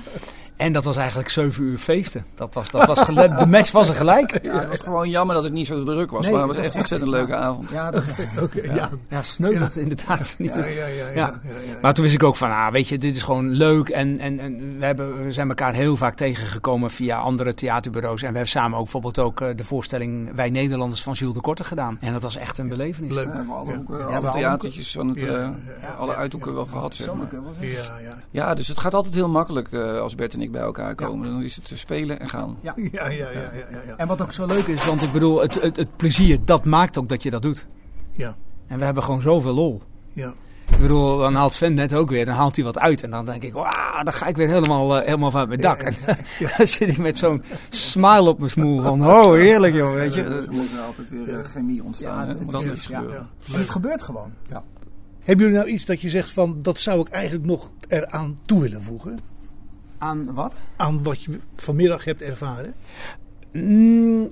En 0.57 0.73
dat 0.73 0.85
was 0.85 0.97
eigenlijk 0.97 1.29
zeven 1.29 1.65
uur 1.65 1.79
feesten. 1.79 2.25
Dat 2.35 2.55
was, 2.55 2.71
dat 2.71 2.87
was 2.87 3.01
gelijk, 3.01 3.39
de 3.39 3.47
match 3.47 3.71
was 3.71 3.89
er 3.89 3.95
gelijk. 3.95 4.39
Ja, 4.43 4.61
het 4.61 4.69
was 4.69 4.81
gewoon 4.81 5.11
jammer 5.11 5.35
dat 5.35 5.45
het 5.45 5.53
niet 5.53 5.67
zo 5.67 5.85
druk 5.85 6.11
was. 6.11 6.27
Nee, 6.27 6.33
maar 6.35 6.47
het 6.47 6.57
was 6.57 6.65
echt 6.65 6.75
een 6.75 6.81
ontzettend 6.81 7.11
leuke 7.11 7.35
avond. 7.35 7.71
Ja, 7.71 7.91
dat 7.91 8.07
was 8.07 8.17
Oké, 8.45 8.63
ja. 8.63 8.91
ja. 9.09 9.69
Inderdaad 9.75 10.35
niet. 10.39 10.55
Ja, 10.55 10.65
ja, 10.65 10.87
ja, 10.87 10.87
ja, 10.87 11.09
ja, 11.15 11.41
ja. 11.45 11.79
Maar 11.83 11.95
toen 11.95 12.05
wist 12.05 12.15
ik 12.15 12.23
ook 12.23 12.37
van, 12.37 12.51
ah, 12.51 12.73
weet 12.73 12.89
je, 12.89 12.99
dit 12.99 13.17
is 13.17 13.23
gewoon 13.23 13.51
leuk. 13.51 13.89
En, 13.89 14.19
en, 14.19 14.39
en 14.39 14.79
we, 14.79 14.85
hebben, 14.85 15.25
we 15.25 15.33
zijn 15.33 15.49
elkaar 15.49 15.75
heel 15.75 15.97
vaak 15.97 16.17
tegengekomen 16.17 16.91
via 16.91 17.19
andere 17.19 17.55
theaterbureaus. 17.55 18.23
En 18.23 18.29
we 18.29 18.35
hebben 18.35 18.49
samen 18.49 18.77
ook 18.79 18.83
bijvoorbeeld 18.83 19.19
ook 19.19 19.41
eh, 19.41 19.49
de 19.57 19.65
voorstelling 19.65 20.35
Wij 20.35 20.51
Nederlanders 20.51 21.03
van 21.03 21.13
Jules 21.13 21.35
de 21.35 21.41
Korte 21.41 21.65
gedaan. 21.65 21.97
En 22.01 22.13
dat 22.13 22.23
was 22.23 22.37
echt 22.37 22.59
een 22.59 22.69
belevenis. 22.69 23.13
Leuk. 23.13 23.27
We 23.27 23.37
hebben 23.37 23.55
alle, 23.55 23.75
hoeken, 23.75 23.99
Ja, 23.99 24.05
alle 24.05 24.21
we 24.21 24.29
alle 24.29 24.39
theatertjes 24.39 24.93
van 24.93 25.09
het, 25.09 25.21
Ja, 25.21 25.27
eh, 25.27 25.49
ja, 25.81 25.95
alle 25.99 26.15
uithoeken 26.15 26.55
wel 26.55 26.67
gehad. 26.67 26.95
Zeg 26.95 27.15
maar. 27.15 27.29
Ja, 27.61 27.99
ja. 27.99 28.17
Ja, 28.31 28.55
dus 28.55 28.69
het 28.69 28.79
gaat 28.79 28.95
altijd 28.95 29.15
heel 29.15 29.29
makkelijk 29.29 29.73
eh, 29.73 30.01
als 30.01 30.15
Bert 30.15 30.35
en 30.35 30.43
ik 30.45 30.53
bij 30.53 30.61
elkaar 30.63 30.95
komen. 30.95 31.31
Dan 31.31 31.43
is 31.43 31.57
het 31.57 31.71
eh, 31.71 31.77
spelen 31.77 32.21
en 32.21 32.29
gaan. 32.29 32.57
Ja. 32.61 32.73
Ja, 32.77 32.89
ja, 32.93 33.09
ja, 33.09 33.31
ja, 33.31 33.31
ja, 33.71 33.81
ja. 33.87 33.97
En 33.97 34.07
wat 34.07 34.23
ook 34.23 34.33
zo 34.33 34.47
leuk 34.47 34.67
is, 34.67 34.85
want 34.87 35.03
ik 35.03 35.13
bedoel, 35.13 35.41
het, 35.41 35.61
het, 35.61 35.77
het 35.77 35.97
plezier, 35.97 36.39
dat 36.45 36.65
maakt 36.65 36.99
ook 36.99 37.09
dat 37.09 37.23
je 37.23 37.31
dat 37.31 37.43
doet. 37.43 37.67
Ja. 38.13 38.37
En 38.67 38.79
we 38.79 38.85
hebben 38.85 39.03
gewoon 39.03 39.21
zoveel 39.23 39.55
lol. 39.55 39.83
Ja. 40.13 40.33
Ik 40.71 40.79
bedoel, 40.81 41.19
dan 41.19 41.35
haalt 41.35 41.53
Sven 41.53 41.75
net 41.75 41.95
ook 41.95 42.11
weer, 42.11 42.25
dan 42.25 42.35
haalt 42.35 42.57
hij 42.57 42.65
wat 42.65 42.79
uit. 42.79 43.03
En 43.03 43.11
dan 43.11 43.25
denk 43.25 43.43
ik, 43.43 43.53
wauw, 43.53 44.03
dan 44.03 44.13
ga 44.13 44.27
ik 44.27 44.37
weer 44.37 44.49
helemaal, 44.49 44.99
eh, 44.99 45.05
helemaal 45.07 45.31
van 45.31 45.49
mijn 45.49 45.61
dak. 45.61 45.81
En 45.83 45.95
dan 46.57 46.67
zit 46.67 46.89
ik 46.89 46.99
met 46.99 47.19
zo'n 47.19 47.43
smile 47.71 48.29
op 48.29 48.39
mijn 48.39 48.51
smoel 48.51 48.83
van, 48.83 49.07
oh 49.07 49.33
heerlijk 49.33 49.75
joh, 49.75 49.95
weet 49.95 50.15
je. 50.15 50.23
Er 50.23 50.47
moet 50.51 50.73
er 50.73 50.81
altijd 50.87 51.09
weer 51.11 51.39
eh, 51.39 51.45
chemie 51.45 51.85
ontstaan. 51.85 52.27
Ja, 52.27 52.35
het- 52.59 52.63
ja, 52.63 52.71
ja. 52.71 52.75
gebeuren. 52.99 53.29
En 53.53 53.59
het 53.59 53.71
gebeurt 53.71 54.03
gewoon. 54.03 54.33
Ja. 54.51 54.63
Hebben 55.23 55.45
jullie 55.45 55.61
nou 55.61 55.71
iets 55.71 55.85
dat 55.85 56.01
je 56.01 56.09
zegt 56.09 56.31
van 56.31 56.63
dat 56.63 56.81
zou 56.81 57.01
ik 57.01 57.09
eigenlijk 57.09 57.47
nog 57.47 57.71
eraan 57.89 58.39
toe 58.47 58.61
willen 58.61 58.83
voegen? 58.83 59.19
Aan 60.05 60.35
wat? 60.35 60.61
Aan 60.77 61.03
wat 61.03 61.23
je 61.23 61.39
vanmiddag 61.55 62.05
hebt 62.05 62.23
ervaren? 62.23 62.75
Mm, 63.53 64.31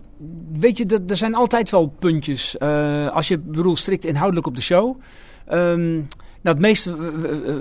weet 0.53 0.79
je, 0.79 0.87
er- 0.87 1.07
er 1.07 1.17
zijn 1.17 1.35
altijd 1.35 1.71
wel 1.71 1.87
puntjes. 1.99 2.59
Eh, 2.59 3.09
als 3.09 3.29
je 3.29 3.39
bedoelt 3.39 3.79
strikt 3.79 4.05
inhoudelijk 4.05 4.47
op 4.47 4.57
de 4.57 4.63
show. 4.63 5.01
Ehm, 5.47 5.93
nou, 5.93 6.05
het 6.43 6.59
meeste 6.59 6.91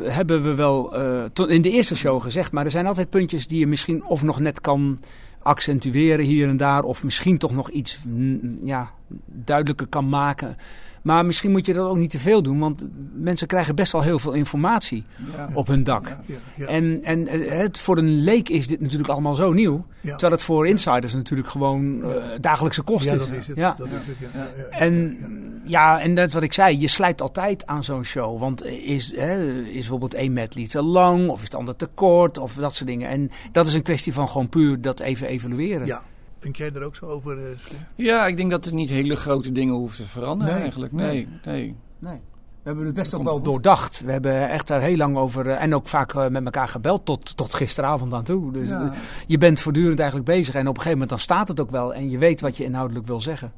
hebben 0.03 0.43
we 0.43 0.53
wel 0.55 0.95
eh, 0.95 1.23
tot 1.33 1.49
in 1.49 1.61
de 1.61 1.69
eerste 1.69 1.95
show 1.95 2.21
gezegd. 2.21 2.51
Maar 2.51 2.65
er 2.65 2.71
zijn 2.71 2.87
altijd 2.87 3.09
puntjes 3.09 3.47
die 3.47 3.59
je 3.59 3.67
misschien 3.67 4.05
of 4.05 4.23
nog 4.23 4.39
net 4.39 4.61
kan 4.61 4.99
accentueren 5.41 6.25
hier 6.25 6.47
en 6.47 6.57
daar. 6.57 6.83
Of 6.83 7.03
misschien 7.03 7.37
toch 7.37 7.51
nog 7.51 7.69
iets 7.69 7.99
mm, 8.07 8.59
ja, 8.63 8.91
duidelijker 9.25 9.87
kan 9.87 10.09
maken. 10.09 10.55
Maar 11.01 11.25
misschien 11.25 11.51
moet 11.51 11.65
je 11.65 11.73
dat 11.73 11.87
ook 11.87 11.97
niet 11.97 12.09
te 12.09 12.19
veel 12.19 12.41
doen. 12.41 12.59
Want 12.59 12.87
mensen 13.13 13.47
krijgen 13.47 13.75
best 13.75 13.91
wel 13.91 14.01
heel 14.01 14.19
veel 14.19 14.31
informatie 14.33 15.03
Ja. 15.35 15.49
op 15.53 15.67
hun 15.67 15.83
dak. 15.83 16.07
Ja, 16.07 16.35
ja. 16.55 16.65
En, 16.65 16.99
en 17.03 17.27
eh, 17.27 17.57
het, 17.57 17.79
voor 17.79 17.97
een 17.97 18.23
leek 18.23 18.49
is 18.49 18.67
dit 18.67 18.79
natuurlijk 18.79 19.09
allemaal 19.09 19.35
zo 19.35 19.53
nieuw. 19.53 19.85
Terwijl 20.01 20.31
het 20.31 20.43
voor 20.43 20.67
insiders 20.67 21.13
natuurlijk 21.13 21.47
gewoon 21.49 22.03
eh, 22.03 22.23
dagelijkse 22.39 22.81
kost 22.81 23.05
Ja, 23.05 23.11
is. 23.13 23.17
dat 23.19 23.29
is 23.29 23.47
het. 23.47 23.57
Ja. 23.57 23.75
Dat 23.77 23.87
is 23.87 24.07
het, 24.07 24.15
ja, 24.33 24.47
ja. 24.57 24.77
En 24.77 25.17
ja, 25.65 25.99
en 26.01 26.13
net 26.13 26.33
wat 26.33 26.43
ik 26.43 26.53
zei, 26.53 26.79
je 26.79 26.87
slijpt 26.87 27.21
altijd 27.21 27.65
aan 27.65 27.83
zo'n 27.83 28.03
show. 28.03 28.39
Want 28.39 28.65
is, 28.65 29.15
hè, 29.15 29.61
is 29.63 29.71
bijvoorbeeld 29.73 30.13
één 30.13 30.33
medley 30.33 30.67
te 30.67 30.81
lang, 30.81 31.29
of 31.29 31.37
is 31.37 31.43
het 31.43 31.55
ander 31.55 31.75
te 31.75 31.89
kort, 31.93 32.37
of 32.37 32.53
dat 32.53 32.75
soort 32.75 32.89
dingen. 32.89 33.09
En 33.09 33.31
dat 33.51 33.67
is 33.67 33.73
een 33.73 33.83
kwestie 33.83 34.13
van 34.13 34.27
gewoon 34.29 34.49
puur 34.49 34.81
dat 34.81 34.99
even 34.99 35.27
evalueren. 35.27 35.87
Ja. 35.87 36.01
Denk 36.41 36.55
jij 36.55 36.71
er 36.73 36.83
ook 36.83 36.95
zo 36.95 37.05
over? 37.05 37.37
eh? 37.37 37.57
Ja, 37.95 38.27
ik 38.27 38.37
denk 38.37 38.51
dat 38.51 38.65
er 38.65 38.73
niet 38.73 38.89
hele 38.89 39.15
grote 39.15 39.51
dingen 39.51 39.73
hoeven 39.73 40.03
te 40.03 40.09
veranderen 40.09 40.53
Nee. 40.53 40.61
eigenlijk. 40.63 40.93
Nee, 40.93 41.27
nee. 41.45 41.75
Nee. 41.99 42.19
We 42.63 42.67
hebben 42.67 42.85
het 42.85 42.95
best 42.95 43.13
ook 43.13 43.23
wel 43.23 43.41
doordacht. 43.41 44.01
We 44.05 44.11
hebben 44.11 44.49
echt 44.49 44.67
daar 44.67 44.81
heel 44.81 44.97
lang 44.97 45.17
over 45.17 45.47
eh, 45.47 45.63
en 45.63 45.75
ook 45.75 45.87
vaak 45.87 46.13
eh, 46.13 46.27
met 46.27 46.45
elkaar 46.45 46.67
gebeld 46.67 47.05
tot, 47.05 47.37
tot 47.37 47.53
gisteravond 47.53 48.13
aan 48.13 48.23
toe. 48.23 48.51
Dus 48.51 48.67
Ja. 48.67 48.93
je 49.27 49.37
bent 49.37 49.59
voortdurend 49.61 49.99
eigenlijk 49.99 50.29
bezig 50.29 50.55
en 50.55 50.61
op 50.61 50.67
een 50.67 50.73
gegeven 50.81 50.91
moment 50.91 51.09
dan 51.09 51.19
staat 51.19 51.47
het 51.47 51.59
ook 51.59 51.69
wel 51.71 51.93
en 51.93 52.09
je 52.09 52.17
weet 52.17 52.41
wat 52.41 52.57
je 52.57 52.63
inhoudelijk 52.63 53.07
wil 53.07 53.21
zeggen. 53.21 53.51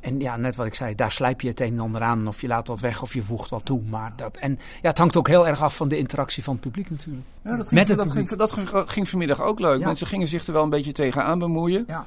En 0.00 0.20
ja, 0.20 0.36
net 0.36 0.56
wat 0.56 0.66
ik 0.66 0.74
zei, 0.74 0.94
daar 0.94 1.12
slijp 1.12 1.40
je 1.40 1.48
het 1.48 1.60
een 1.60 1.72
en 1.72 1.80
ander 1.80 2.02
aan. 2.02 2.28
Of 2.28 2.40
je 2.40 2.46
laat 2.46 2.68
wat 2.68 2.80
weg 2.80 3.02
of 3.02 3.14
je 3.14 3.22
voegt 3.22 3.50
wat 3.50 3.64
toe. 3.64 3.82
Maar 3.90 4.12
dat, 4.16 4.36
en 4.36 4.58
ja, 4.82 4.88
het 4.88 4.98
hangt 4.98 5.16
ook 5.16 5.28
heel 5.28 5.48
erg 5.48 5.60
af 5.60 5.76
van 5.76 5.88
de 5.88 5.98
interactie 5.98 6.42
van 6.42 6.52
het 6.52 6.62
publiek 6.62 6.90
natuurlijk. 6.90 7.26
Ja, 7.44 7.56
dat, 7.56 7.66
ging, 7.66 7.70
Met 7.70 7.88
het 7.88 7.98
dat, 7.98 8.10
ging, 8.10 8.28
dat 8.28 8.52
ging, 8.52 8.68
ging 8.86 9.08
vanmiddag 9.08 9.42
ook 9.42 9.60
leuk. 9.60 9.80
Ja. 9.80 9.86
Mensen 9.86 10.06
gingen 10.06 10.28
zich 10.28 10.46
er 10.46 10.52
wel 10.52 10.62
een 10.62 10.70
beetje 10.70 10.92
tegenaan 10.92 11.38
bemoeien. 11.38 11.84
Ja. 11.86 12.06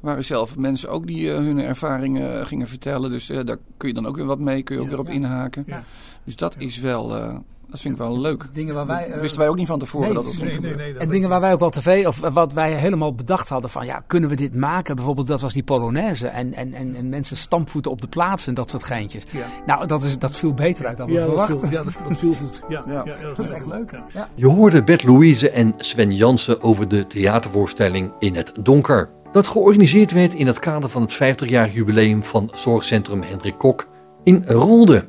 waren 0.00 0.24
zelf 0.24 0.56
mensen 0.56 0.90
ook 0.90 1.06
die 1.06 1.32
eh, 1.32 1.36
hun 1.36 1.58
ervaringen 1.58 2.40
eh, 2.40 2.46
gingen 2.46 2.66
vertellen. 2.66 3.10
Dus 3.10 3.30
eh, 3.30 3.44
daar 3.44 3.58
kun 3.76 3.88
je 3.88 3.94
dan 3.94 4.06
ook 4.06 4.16
weer 4.16 4.24
wat 4.24 4.38
mee, 4.38 4.62
kun 4.62 4.76
je 4.76 4.82
ook 4.82 4.88
weer 4.88 4.98
op 4.98 5.08
inhaken. 5.08 5.66
Dus 6.24 6.36
dat 6.36 6.54
is 6.58 6.78
wel, 6.78 7.42
dat 7.70 7.80
vind 7.80 7.94
ik 7.94 8.00
wel 8.00 8.20
leuk. 8.20 8.48
Dingen 8.52 8.74
waar 8.74 8.86
wij, 8.86 9.06
eh, 9.06 9.20
wisten 9.20 9.40
wij 9.40 9.48
ook 9.48 9.56
niet 9.56 9.66
van 9.66 9.78
tevoren 9.78 10.06
Nee, 10.06 10.16
dat 10.16 10.24
het 10.24 10.34
ging 10.34 10.60
nee, 10.60 10.74
nee, 10.74 10.94
En 10.94 11.08
dingen 11.08 11.28
waar 11.28 11.40
wij 11.40 11.52
ook 11.52 11.60
wel 11.60 11.70
tv, 11.70 12.06
of 12.06 12.20
wat 12.32 12.52
wij 12.52 12.72
helemaal 12.72 13.14
bedacht 13.14 13.48
hadden 13.48 13.70
van, 13.70 13.86
ja, 13.86 14.02
kunnen 14.06 14.28
we 14.30 14.36
dit 14.36 14.54
maken? 14.54 14.96
Bijvoorbeeld, 14.96 15.26
dat 15.26 15.40
was 15.40 15.52
die 15.52 15.62
Polonaise. 15.62 16.28
En, 16.28 16.54
en, 16.54 16.74
en, 16.74 16.94
en 16.94 17.08
mensen 17.08 17.36
stampvoeten 17.36 17.90
op 17.90 18.00
de 18.00 18.08
plaats 18.08 18.46
en 18.46 18.54
dat 18.54 18.70
soort 18.70 18.84
geintjes. 18.84 19.24
Ja. 19.30 19.46
Nou, 19.66 19.86
dat, 19.86 20.04
is, 20.04 20.18
dat 20.18 20.36
viel 20.36 20.54
beter 20.54 20.86
uit 20.86 20.96
dan 20.96 21.06
we 21.06 21.12
Ja, 21.12 21.18
dat 21.18 21.28
verwachten. 21.28 21.58
viel, 21.58 21.70
ja, 21.70 21.84
dat, 21.84 21.94
dat 22.08 22.18
viel 22.18 22.32
goed. 22.32 22.62
Ja, 22.68 22.82
ja. 22.86 23.02
Ja. 23.04 23.14
dat, 23.22 23.38
is 23.38 23.50
echt 23.50 23.66
leuk. 23.66 23.90
Ja. 24.14 24.28
Je 24.34 24.46
hoorde 24.46 24.82
Bert 24.84 25.04
Louise 25.04 25.50
en 25.50 25.74
Sven 25.76 26.14
Jansen 26.14 26.62
over 26.62 26.88
de 26.88 27.06
theatervoorstelling 27.06 28.12
In 28.18 28.34
het 28.34 28.52
Donker. 28.62 29.10
Dat 29.32 29.46
georganiseerd 29.46 30.12
werd 30.12 30.34
in 30.34 30.46
het 30.46 30.58
kader 30.58 30.88
van 30.88 31.02
het 31.02 31.14
50-jarig 31.14 31.72
jubileum 31.74 32.24
van 32.24 32.50
zorgcentrum 32.54 33.22
Hendrik 33.22 33.58
Kok 33.58 33.86
in 34.24 34.44
Rolde. 34.46 35.08